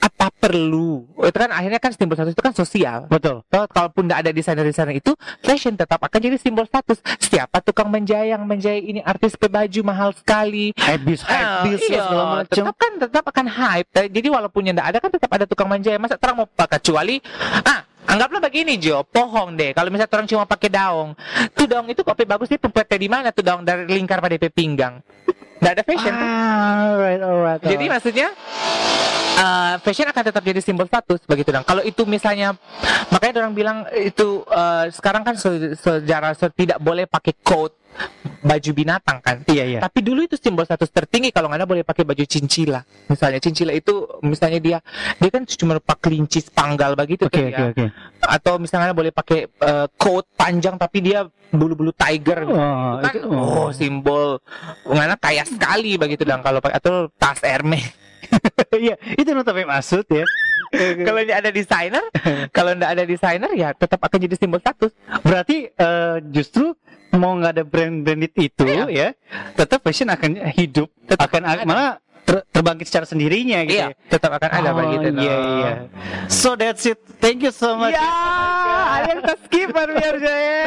apa 0.01 0.34
perlu? 0.34 1.06
Itu 1.22 1.38
kan 1.38 1.51
akhirnya 1.54 1.80
kan 1.80 1.91
simbol 1.93 2.18
status 2.18 2.34
itu 2.34 2.43
kan 2.43 2.54
sosial. 2.54 3.06
Betul. 3.08 3.45
Toh, 3.47 3.66
kalaupun 3.70 4.10
tidak 4.10 4.20
ada 4.26 4.32
desainer-desainer 4.34 4.95
itu, 4.97 5.14
fashion 5.39 5.78
tetap 5.78 6.01
akan 6.01 6.20
jadi 6.20 6.38
simbol 6.38 6.66
status. 6.66 6.99
Siapa 7.22 7.62
tukang 7.62 7.88
menjayang 7.88 8.41
menjahit 8.43 8.84
ini 8.84 8.99
artis 8.99 9.38
baju 9.38 9.82
mahal 9.86 10.10
sekali. 10.18 10.74
Habis, 10.76 11.22
Ah, 11.30 11.62
habis 11.64 11.80
iya, 11.88 12.04
segala 12.04 12.24
macam. 12.41 12.64
tetap 12.66 12.76
kan 12.76 12.91
tetap 12.97 13.24
akan 13.30 13.45
hype. 13.47 13.88
Jadi 14.10 14.28
walaupun 14.28 14.62
yang 14.66 14.76
tidak 14.76 14.88
ada 14.89 14.97
kan 14.99 15.12
tetap 15.14 15.30
ada 15.32 15.45
tukang 15.45 15.70
manja. 15.70 15.93
Masa 16.01 16.18
terang 16.18 16.41
mau 16.41 16.47
pakai 16.49 16.82
kecuali 16.82 17.22
ah 17.64 17.86
anggaplah 18.04 18.43
begini 18.43 18.76
Jo, 18.82 19.06
pohon 19.08 19.56
deh. 19.56 19.72
Kalau 19.72 19.88
misalnya 19.93 20.12
orang 20.12 20.28
cuma 20.28 20.43
pakai 20.43 20.70
daun, 20.74 21.14
tuh 21.54 21.66
daun 21.70 21.86
itu 21.88 22.01
kopi 22.04 22.26
bagus 22.26 22.49
dia 22.49 22.60
pempetnya 22.60 22.97
di 22.99 23.08
mana 23.08 23.28
tuh 23.30 23.45
daun 23.45 23.62
dari 23.64 23.86
lingkar 23.88 24.20
pada 24.20 24.36
DP 24.36 24.49
pinggang. 24.51 24.99
Tidak 25.64 25.74
ada 25.74 25.84
fashion. 25.84 26.11
kan? 26.11 26.20
Ah, 26.22 26.74
alright, 26.91 27.22
alright. 27.22 27.61
Jadi 27.64 27.86
maksudnya 27.88 28.28
eh, 29.36 29.74
fashion 29.80 30.05
akan 30.05 30.24
tetap 30.26 30.43
jadi 30.43 30.59
simbol 30.59 30.86
status 30.86 31.24
begitu 31.24 31.49
dong. 31.49 31.64
Kalau 31.64 31.82
itu 31.82 32.03
misalnya 32.03 32.53
makanya 33.09 33.41
orang 33.41 33.53
bilang 33.53 33.78
itu 33.95 34.43
eh, 34.43 34.91
sekarang 34.91 35.24
kan 35.24 35.36
se- 35.36 35.76
sejarah 35.76 36.36
se- 36.36 36.51
tidak 36.51 36.78
boleh 36.78 37.07
pakai 37.07 37.34
coat 37.39 37.72
baju 38.44 38.72
binatang 38.76 39.18
kan. 39.24 39.39
iya 39.48 39.64
iya. 39.64 39.80
Tapi 39.80 40.04
dulu 40.04 40.28
itu 40.28 40.36
simbol 40.36 40.68
status 40.68 40.91
tertinggi 40.91 41.32
kalau 41.32 41.48
nggak 41.48 41.64
ada 41.64 41.70
boleh 41.70 41.84
pakai 41.84 42.04
baju 42.04 42.24
cincila. 42.28 42.84
Misalnya 43.08 43.39
cincila 43.39 43.72
itu 43.72 44.04
misalnya 44.20 44.60
dia 44.60 44.78
dia 45.18 45.30
kan 45.32 45.48
cuma 45.48 45.80
pak 45.80 46.04
kelinci 46.04 46.44
panggal 46.52 46.94
begitu 46.94 47.26
Oke 47.32 47.39
kan 47.39 47.48
oke 47.48 47.56
ya. 47.56 47.66
oke. 47.72 47.86
Atau 48.20 48.54
misalnya 48.60 48.91
boleh 48.91 49.16
pakai 49.16 49.48
eh, 49.48 49.88
coat 49.96 50.28
panjang 50.36 50.76
tapi 50.76 51.00
dia 51.00 51.24
bulu-bulu 51.54 51.94
tiger. 51.94 52.44
Oh, 52.50 52.98
kan, 53.00 53.14
itu- 53.14 53.30
oh, 53.32 53.70
simbol 53.72 54.41
mana 54.84 55.16
kaya 55.16 55.46
sekali 55.46 55.96
begitu 55.96 56.26
dong 56.26 56.41
kalau 56.41 56.60
pakai 56.60 56.78
atau 56.82 57.08
tas 57.16 57.39
Hermes. 57.41 57.86
Iya, 58.74 58.98
itu 59.14 59.30
notabene 59.36 59.70
maksud 59.70 60.10
ya. 60.10 60.26
kalau 61.06 61.22
tidak 61.22 61.38
ada 61.46 61.52
desainer, 61.54 62.02
kalau 62.50 62.74
tidak 62.74 62.89
ada 62.98 63.04
desainer 63.06 63.52
ya 63.54 63.70
tetap 63.78 64.02
akan 64.02 64.18
jadi 64.26 64.36
simbol 64.41 64.58
status. 64.58 64.89
Berarti 65.22 65.70
eh, 65.70 66.18
justru 66.34 66.74
mau 67.14 67.34
nggak 67.36 67.51
ada 67.53 67.64
brand 67.64 68.01
branded 68.01 68.34
itu 68.36 68.66
Iya. 68.66 68.86
ya, 68.89 69.07
tetap 69.53 69.82
fashion 69.82 70.09
akan 70.09 70.49
hidup, 70.51 70.89
Tetap 71.05 71.30
akan 71.30 71.41
ada. 71.43 71.61
malah 71.64 71.89
ter- 72.24 72.45
terbangkit 72.49 72.88
secara 72.88 73.05
sendirinya 73.05 73.61
gitu. 73.63 73.78
Iya, 73.78 73.88
ya. 73.91 74.09
tetap 74.09 74.32
akan 74.34 74.49
ada 74.49 74.69
Oh, 74.71 74.76
begitu. 74.80 75.07
Iya 75.15 75.36
iya. 75.38 75.71
So 76.28 76.55
that's 76.55 76.84
it. 76.84 76.97
Thank 77.19 77.43
you 77.43 77.51
so 77.51 77.76
much. 77.76 77.93
Ya, 77.93 78.09
kita 79.13 79.34
skip 79.45 79.69
biar 79.71 80.15
saya. 80.17 80.63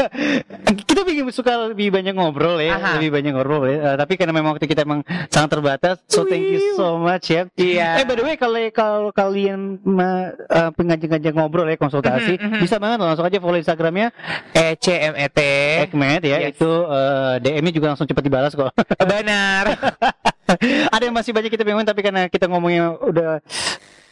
kita 0.88 1.00
bikin 1.02 1.24
suka 1.30 1.70
lebih 1.70 1.90
banyak 1.90 2.14
ngobrol 2.14 2.58
ya, 2.58 2.76
Aha. 2.76 2.90
lebih 2.98 3.10
banyak 3.12 3.32
ngobrol 3.34 3.66
ya. 3.66 3.78
Eh, 3.92 3.96
tapi 3.96 4.14
karena 4.14 4.32
memang 4.32 4.54
waktu 4.54 4.66
kita 4.66 4.82
emang 4.82 5.00
sangat 5.28 5.50
terbatas, 5.52 5.96
so 6.06 6.24
thank 6.24 6.44
you 6.44 6.74
so 6.74 6.96
much 6.96 7.30
ya. 7.30 7.46
Iya. 7.54 8.02
Eh 8.02 8.04
by 8.04 8.14
the 8.14 8.24
way 8.24 8.36
kalau 8.36 8.58
kalau 8.70 9.10
kalian 9.10 9.78
ma- 9.82 10.32
eh, 10.32 10.70
pengajak-ngajak 10.74 11.32
ngobrol 11.34 11.66
ya 11.66 11.76
konsultasi, 11.76 12.38
Mhm, 12.38 12.46
mhm. 12.56 12.60
bisa 12.62 12.76
banget 12.78 12.98
langsung 13.00 13.26
aja 13.26 13.38
follow 13.38 13.58
Instagramnya 13.58 14.08
E 14.52 14.74
C 14.76 14.86
M 14.96 15.14
E 15.14 15.26
T. 15.28 15.38
Ekmed 15.86 16.22
ya. 16.22 16.38
Yes. 16.40 16.56
Itu 16.56 16.70
eh, 16.86 17.34
DM-nya 17.40 17.72
juga 17.72 17.86
langsung 17.94 18.06
cepat 18.06 18.22
dibalas 18.22 18.52
kok. 18.54 18.70
Benar. 18.98 19.64
Ada 20.94 21.02
yang 21.08 21.16
masih 21.16 21.32
banyak 21.32 21.50
kita 21.52 21.62
bingung 21.62 21.86
tapi 21.86 22.00
karena 22.00 22.26
kita 22.26 22.46
ngomongnya 22.50 22.96
udah 22.98 23.40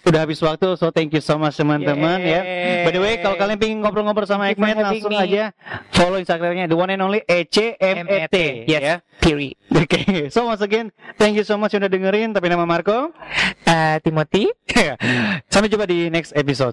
udah 0.07 0.25
habis 0.25 0.41
waktu, 0.41 0.73
so 0.79 0.89
thank 0.89 1.13
you 1.13 1.21
so 1.21 1.37
much 1.37 1.59
teman-teman 1.59 2.23
ya. 2.23 2.41
By 2.87 2.93
the 2.97 3.03
way, 3.03 3.21
kalau 3.21 3.37
kalian 3.37 3.59
pengen 3.61 3.85
ngobrol-ngobrol 3.85 4.25
sama 4.25 4.49
having 4.49 4.81
langsung 4.81 5.13
me. 5.13 5.21
aja 5.21 5.53
follow 5.93 6.17
Instagramnya 6.17 6.65
the 6.65 6.79
one 6.79 6.89
and 6.89 7.03
only 7.03 7.21
E 7.29 7.45
ECMET 7.45 8.33
Yes. 8.65 8.81
ya. 8.81 8.95
Period. 9.21 9.59
Oke, 9.85 10.33
so 10.33 10.49
once 10.49 10.65
again, 10.65 10.95
thank 11.21 11.37
you 11.37 11.45
so 11.45 11.61
much 11.61 11.77
udah 11.77 11.91
dengerin. 11.91 12.33
Tapi 12.33 12.47
nama 12.49 12.65
Marco. 12.65 13.13
Eh, 13.69 13.97
Timothy. 14.01 14.49
Sampai 15.53 15.69
jumpa 15.69 15.85
di 15.85 16.09
next 16.09 16.33
episode. 16.33 16.73